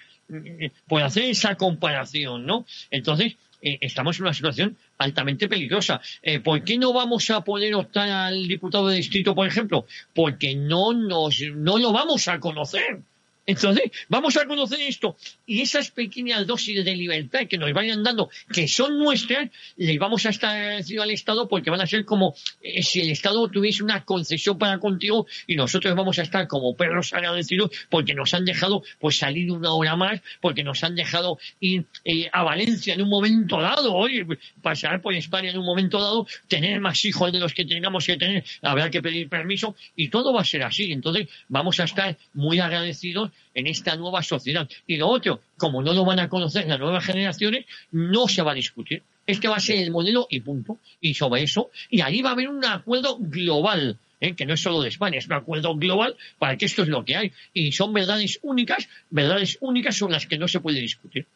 por 0.86 1.02
hacer 1.02 1.24
esa 1.24 1.54
comparación, 1.56 2.46
¿no? 2.46 2.66
Entonces, 2.90 3.36
eh, 3.64 3.78
estamos 3.80 4.18
en 4.18 4.24
una 4.24 4.34
situación 4.34 4.76
altamente 4.98 5.48
peligrosa. 5.48 6.00
Eh, 6.22 6.40
¿Por 6.40 6.62
qué 6.64 6.76
no 6.76 6.92
vamos 6.92 7.30
a 7.30 7.42
poder 7.42 7.74
optar 7.74 8.10
al 8.10 8.46
diputado 8.46 8.88
de 8.88 8.96
distrito, 8.96 9.34
por 9.34 9.46
ejemplo? 9.46 9.86
Porque 10.12 10.54
no 10.54 10.92
nos, 10.92 11.40
no 11.54 11.78
lo 11.78 11.90
vamos 11.90 12.28
a 12.28 12.38
conocer. 12.40 13.00
Entonces, 13.46 13.90
vamos 14.08 14.36
a 14.36 14.46
conocer 14.46 14.80
esto 14.80 15.16
y 15.46 15.60
esas 15.60 15.90
pequeñas 15.90 16.46
dosis 16.46 16.84
de 16.84 16.96
libertad 16.96 17.46
que 17.48 17.58
nos 17.58 17.72
vayan 17.72 18.02
dando, 18.02 18.30
que 18.52 18.66
son 18.68 18.98
nuestras, 18.98 19.50
les 19.76 19.98
vamos 19.98 20.24
a 20.24 20.30
estar 20.30 20.56
agradecidos 20.56 21.04
al 21.04 21.10
Estado 21.10 21.48
porque 21.48 21.70
van 21.70 21.80
a 21.80 21.86
ser 21.86 22.04
como 22.04 22.34
eh, 22.62 22.82
si 22.82 23.00
el 23.00 23.10
Estado 23.10 23.48
tuviese 23.48 23.82
una 23.82 24.04
concesión 24.04 24.58
para 24.58 24.78
contigo 24.78 25.26
y 25.46 25.56
nosotros 25.56 25.94
vamos 25.94 26.18
a 26.18 26.22
estar 26.22 26.48
como 26.48 26.74
perros 26.74 27.12
agradecidos 27.12 27.70
porque 27.90 28.14
nos 28.14 28.32
han 28.32 28.44
dejado 28.44 28.82
pues 28.98 29.18
salir 29.18 29.50
una 29.50 29.72
hora 29.72 29.96
más, 29.96 30.22
porque 30.40 30.64
nos 30.64 30.82
han 30.82 30.94
dejado 30.94 31.38
ir 31.60 31.84
eh, 32.04 32.30
a 32.32 32.42
Valencia 32.42 32.94
en 32.94 33.02
un 33.02 33.10
momento 33.10 33.60
dado, 33.60 33.94
oye, 33.94 34.26
pasar 34.62 35.02
por 35.02 35.14
España 35.14 35.50
en 35.50 35.58
un 35.58 35.66
momento 35.66 36.00
dado, 36.00 36.26
tener 36.48 36.80
más 36.80 37.04
hijos 37.04 37.30
de 37.30 37.40
los 37.40 37.52
que 37.52 37.66
tengamos 37.66 38.06
que 38.06 38.16
tener, 38.16 38.44
habrá 38.62 38.90
que 38.90 39.02
pedir 39.02 39.28
permiso 39.28 39.76
y 39.96 40.08
todo 40.08 40.32
va 40.32 40.40
a 40.40 40.44
ser 40.44 40.62
así. 40.62 40.90
Entonces, 40.92 41.28
vamos 41.48 41.78
a 41.80 41.84
estar 41.84 42.16
muy 42.32 42.58
agradecidos 42.58 43.30
en 43.54 43.66
esta 43.66 43.96
nueva 43.96 44.22
sociedad. 44.22 44.68
Y 44.86 44.96
lo 44.96 45.08
otro, 45.08 45.40
como 45.56 45.82
no 45.82 45.92
lo 45.92 46.04
van 46.04 46.20
a 46.20 46.28
conocer 46.28 46.66
las 46.66 46.78
nuevas 46.78 47.04
generaciones, 47.04 47.66
no 47.92 48.28
se 48.28 48.42
va 48.42 48.52
a 48.52 48.54
discutir. 48.54 49.02
Este 49.26 49.48
va 49.48 49.56
a 49.56 49.60
ser 49.60 49.78
el 49.78 49.90
modelo 49.90 50.26
y 50.30 50.40
punto. 50.40 50.78
Y 51.00 51.14
sobre 51.14 51.42
eso, 51.42 51.70
y 51.90 52.00
ahí 52.00 52.22
va 52.22 52.30
a 52.30 52.32
haber 52.32 52.48
un 52.48 52.64
acuerdo 52.64 53.16
global. 53.18 53.98
¿eh? 54.20 54.34
que 54.34 54.46
no 54.46 54.54
es 54.54 54.60
solo 54.60 54.80
de 54.80 54.88
España, 54.88 55.18
es 55.18 55.26
un 55.26 55.34
acuerdo 55.34 55.74
global 55.76 56.16
para 56.38 56.56
que 56.56 56.64
esto 56.64 56.82
es 56.82 56.88
lo 56.88 57.04
que 57.04 57.16
hay. 57.16 57.32
Y 57.52 57.72
son 57.72 57.92
verdades 57.92 58.38
únicas, 58.42 58.88
verdades 59.10 59.58
únicas 59.60 59.96
son 59.96 60.12
las 60.12 60.26
que 60.26 60.38
no 60.38 60.48
se 60.48 60.60
puede 60.60 60.80
discutir. 60.80 61.26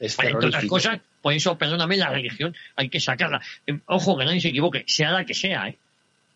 Es 0.00 0.18
entre 0.18 0.48
otras 0.48 0.64
cosas, 0.64 1.00
por 1.20 1.32
eso, 1.32 1.56
perdóname, 1.56 1.96
la 1.96 2.10
religión 2.10 2.54
hay 2.74 2.88
que 2.88 2.98
sacarla. 2.98 3.40
Eh, 3.66 3.78
ojo, 3.86 4.18
que 4.18 4.24
nadie 4.24 4.40
se 4.40 4.48
equivoque, 4.48 4.84
sea 4.88 5.12
la 5.12 5.24
que 5.24 5.34
sea, 5.34 5.68
¿eh? 5.68 5.76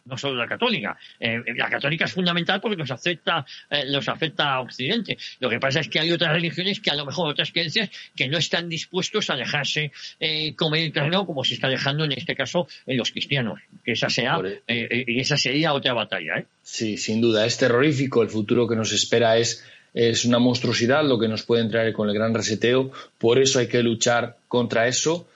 No 0.07 0.17
solo 0.17 0.37
la 0.37 0.47
católica. 0.47 0.97
Eh, 1.21 1.43
la 1.55 1.69
católica 1.69 2.05
es 2.05 2.13
fundamental 2.13 2.61
porque 2.61 2.77
nos 2.77 2.91
afecta, 2.91 3.45
eh, 3.71 3.85
nos 3.91 4.09
afecta 4.09 4.55
a 4.55 4.61
Occidente. 4.61 5.19
Lo 5.41 5.51
que 5.51 5.61
pasa 5.61 5.81
es 5.81 5.89
que 5.89 6.01
hay 6.01 6.11
otras 6.11 6.33
religiones 6.33 6.81
que 6.81 6.91
a 6.91 6.95
lo 6.95 7.05
mejor 7.05 7.29
otras 7.29 7.53
creencias 7.53 7.91
que 8.15 8.29
no 8.29 8.39
están 8.39 8.69
dispuestos 8.69 9.31
a 9.31 9.37
dejarse 9.37 9.93
eh, 10.21 10.55
comer 10.55 10.85
el 10.85 10.93
terreno 10.93 11.27
como 11.27 11.45
se 11.45 11.55
está 11.55 11.69
dejando 11.69 12.05
en 12.05 12.13
este 12.13 12.35
caso 12.35 12.69
en 12.87 12.97
los 12.97 13.11
cristianos. 13.11 13.61
Que 13.85 13.93
esa 13.93 14.09
sea, 14.11 14.41
y 14.69 15.21
esa 15.21 15.37
sería 15.37 15.73
otra 15.73 15.93
batalla. 15.93 16.45
Sí, 16.63 16.97
sin 16.97 17.21
duda. 17.21 17.47
Es 17.47 17.59
terrorífico. 17.59 18.23
El 18.23 18.29
futuro 18.29 18.67
que 18.69 18.77
nos 18.77 18.93
espera 18.93 19.37
es 19.37 19.65
es 19.97 20.27
una 20.27 20.39
monstruosidad 20.39 21.05
lo 21.05 21.19
que 21.19 21.27
nos 21.27 21.43
puede 21.43 21.67
traer 21.71 21.95
con 21.95 22.09
el 22.09 22.15
gran 22.15 22.35
reseteo. 22.35 22.93
Por 23.17 23.39
eso 23.39 23.59
hay 23.59 23.67
que 23.67 23.83
luchar 23.83 24.37
contra 24.47 24.89
eso 24.89 25.27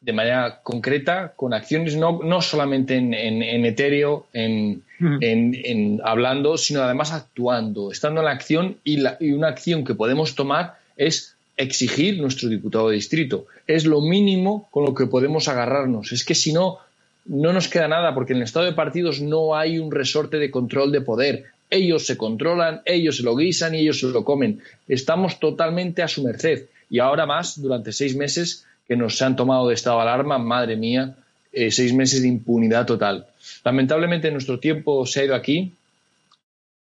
de 0.00 0.12
manera 0.12 0.60
concreta, 0.62 1.32
con 1.34 1.52
acciones 1.52 1.96
no, 1.96 2.20
no 2.22 2.40
solamente 2.40 2.96
en, 2.96 3.14
en, 3.14 3.64
etéreo, 3.64 4.26
en, 4.32 4.82
en, 5.00 6.00
hablando, 6.04 6.56
sino 6.56 6.82
además 6.82 7.12
actuando, 7.12 7.90
estando 7.90 8.20
en 8.20 8.26
la 8.26 8.32
acción 8.32 8.76
y, 8.84 8.98
la, 8.98 9.16
y 9.18 9.32
una 9.32 9.48
acción 9.48 9.84
que 9.84 9.94
podemos 9.94 10.34
tomar 10.34 10.76
es 10.96 11.34
exigir 11.56 12.20
nuestro 12.20 12.48
diputado 12.48 12.88
de 12.88 12.94
distrito. 12.94 13.46
Es 13.66 13.84
lo 13.84 14.00
mínimo 14.00 14.68
con 14.70 14.84
lo 14.84 14.94
que 14.94 15.06
podemos 15.06 15.48
agarrarnos. 15.48 16.12
Es 16.12 16.24
que 16.24 16.36
si 16.36 16.52
no, 16.52 16.78
no 17.26 17.52
nos 17.52 17.68
queda 17.68 17.88
nada, 17.88 18.14
porque 18.14 18.32
en 18.32 18.38
el 18.38 18.44
estado 18.44 18.66
de 18.66 18.72
partidos 18.72 19.20
no 19.20 19.56
hay 19.56 19.78
un 19.78 19.90
resorte 19.90 20.38
de 20.38 20.52
control 20.52 20.92
de 20.92 21.00
poder. 21.00 21.46
Ellos 21.70 22.06
se 22.06 22.16
controlan, 22.16 22.82
ellos 22.84 23.16
se 23.16 23.24
lo 23.24 23.36
guisan 23.36 23.74
y 23.74 23.80
ellos 23.80 23.98
se 23.98 24.06
lo 24.06 24.24
comen. 24.24 24.60
Estamos 24.86 25.40
totalmente 25.40 26.02
a 26.02 26.08
su 26.08 26.22
merced. 26.22 26.66
Y 26.88 27.00
ahora 27.00 27.26
más, 27.26 27.60
durante 27.60 27.92
seis 27.92 28.16
meses, 28.16 28.64
que 28.88 28.96
nos 28.96 29.20
han 29.22 29.36
tomado 29.36 29.68
de 29.68 29.74
estado 29.74 29.98
de 29.98 30.02
alarma, 30.02 30.38
madre 30.38 30.76
mía, 30.76 31.14
eh, 31.52 31.70
seis 31.70 31.92
meses 31.92 32.22
de 32.22 32.28
impunidad 32.28 32.86
total. 32.86 33.26
Lamentablemente 33.64 34.30
nuestro 34.30 34.58
tiempo 34.58 35.04
se 35.06 35.20
ha 35.20 35.24
ido 35.24 35.34
aquí. 35.34 35.74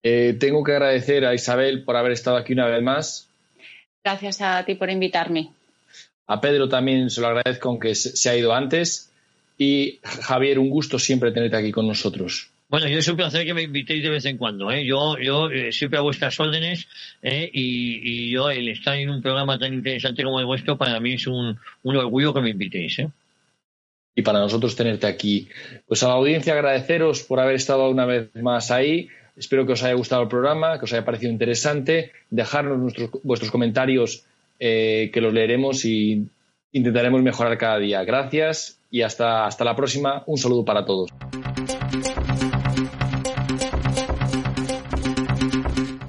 Eh, 0.03 0.37
tengo 0.39 0.63
que 0.63 0.71
agradecer 0.71 1.25
a 1.25 1.33
Isabel 1.33 1.83
por 1.83 1.97
haber 1.97 2.13
estado 2.13 2.37
aquí 2.37 2.53
una 2.53 2.67
vez 2.67 2.81
más. 2.81 3.27
Gracias 4.03 4.41
a 4.41 4.63
ti 4.63 4.75
por 4.75 4.89
invitarme. 4.89 5.51
A 6.27 6.39
Pedro 6.39 6.69
también 6.69 7.09
se 7.09 7.21
lo 7.21 7.27
agradezco, 7.27 7.69
aunque 7.69 7.93
se 7.95 8.29
ha 8.29 8.37
ido 8.37 8.53
antes. 8.53 9.11
Y 9.57 9.99
Javier, 10.03 10.59
un 10.59 10.69
gusto 10.69 10.99
siempre 10.99 11.31
tenerte 11.31 11.57
aquí 11.57 11.71
con 11.71 11.87
nosotros. 11.87 12.51
Bueno, 12.70 12.88
yo 12.89 12.99
es 12.99 13.07
un 13.07 13.15
placer 13.15 13.45
que 13.45 13.53
me 13.53 13.61
invitéis 13.61 14.03
de 14.03 14.09
vez 14.09 14.26
en 14.26 14.38
cuando. 14.38 14.70
¿eh? 14.72 14.86
Yo, 14.86 15.18
yo 15.18 15.49
eh, 15.49 15.72
siempre 15.72 15.99
a 15.99 16.01
vuestras 16.01 16.38
órdenes 16.38 16.88
¿eh? 17.22 17.49
y, 17.53 18.30
yo 18.30 18.49
el 18.49 18.68
estar 18.68 18.97
en 18.97 19.09
un 19.09 19.22
programa 19.22 19.57
tan 19.57 19.74
interesante 19.74 20.24
como 20.24 20.39
el 20.41 20.45
vuestro 20.45 20.78
para 20.78 20.99
mí 20.99 21.13
es 21.13 21.28
un, 21.28 21.57
orgullo 21.84 22.34
que 22.34 22.41
me 22.41 22.49
invitéis. 22.49 22.99
¿eh? 22.99 23.09
Y 24.15 24.22
para 24.22 24.39
nosotros 24.39 24.76
tenerte 24.76 25.07
aquí. 25.07 25.47
Pues 25.88 26.03
a 26.03 26.09
la 26.09 26.15
audiencia 26.15 26.53
agradeceros 26.53 27.24
por 27.24 27.39
haber 27.39 27.55
estado 27.55 27.89
una 27.89 28.05
vez 28.05 28.36
más 28.36 28.70
ahí. 28.70 29.07
Espero 29.38 29.65
que 29.65 29.74
os 29.74 29.84
haya 29.84 29.93
gustado 29.93 30.24
el 30.24 30.28
programa, 30.28 30.78
que 30.78 30.86
os 30.86 30.93
haya 30.93 31.05
parecido 31.05 31.32
interesante. 31.32 32.11
Dejarnos 32.30 32.80
nuestros, 32.80 33.11
vuestros 33.24 33.51
comentarios 33.51 34.26
que 34.59 35.20
los 35.22 35.32
leeremos 35.32 35.86
y 35.86 36.28
intentaremos 36.72 37.22
mejorar 37.22 37.57
cada 37.59 37.78
día. 37.78 38.03
Gracias 38.03 38.80
y 38.89 39.03
hasta, 39.03 39.45
hasta 39.45 39.63
la 39.63 39.76
próxima. 39.76 40.24
Un 40.26 40.38
saludo 40.39 40.65
para 40.65 40.84
todos. 40.84 41.11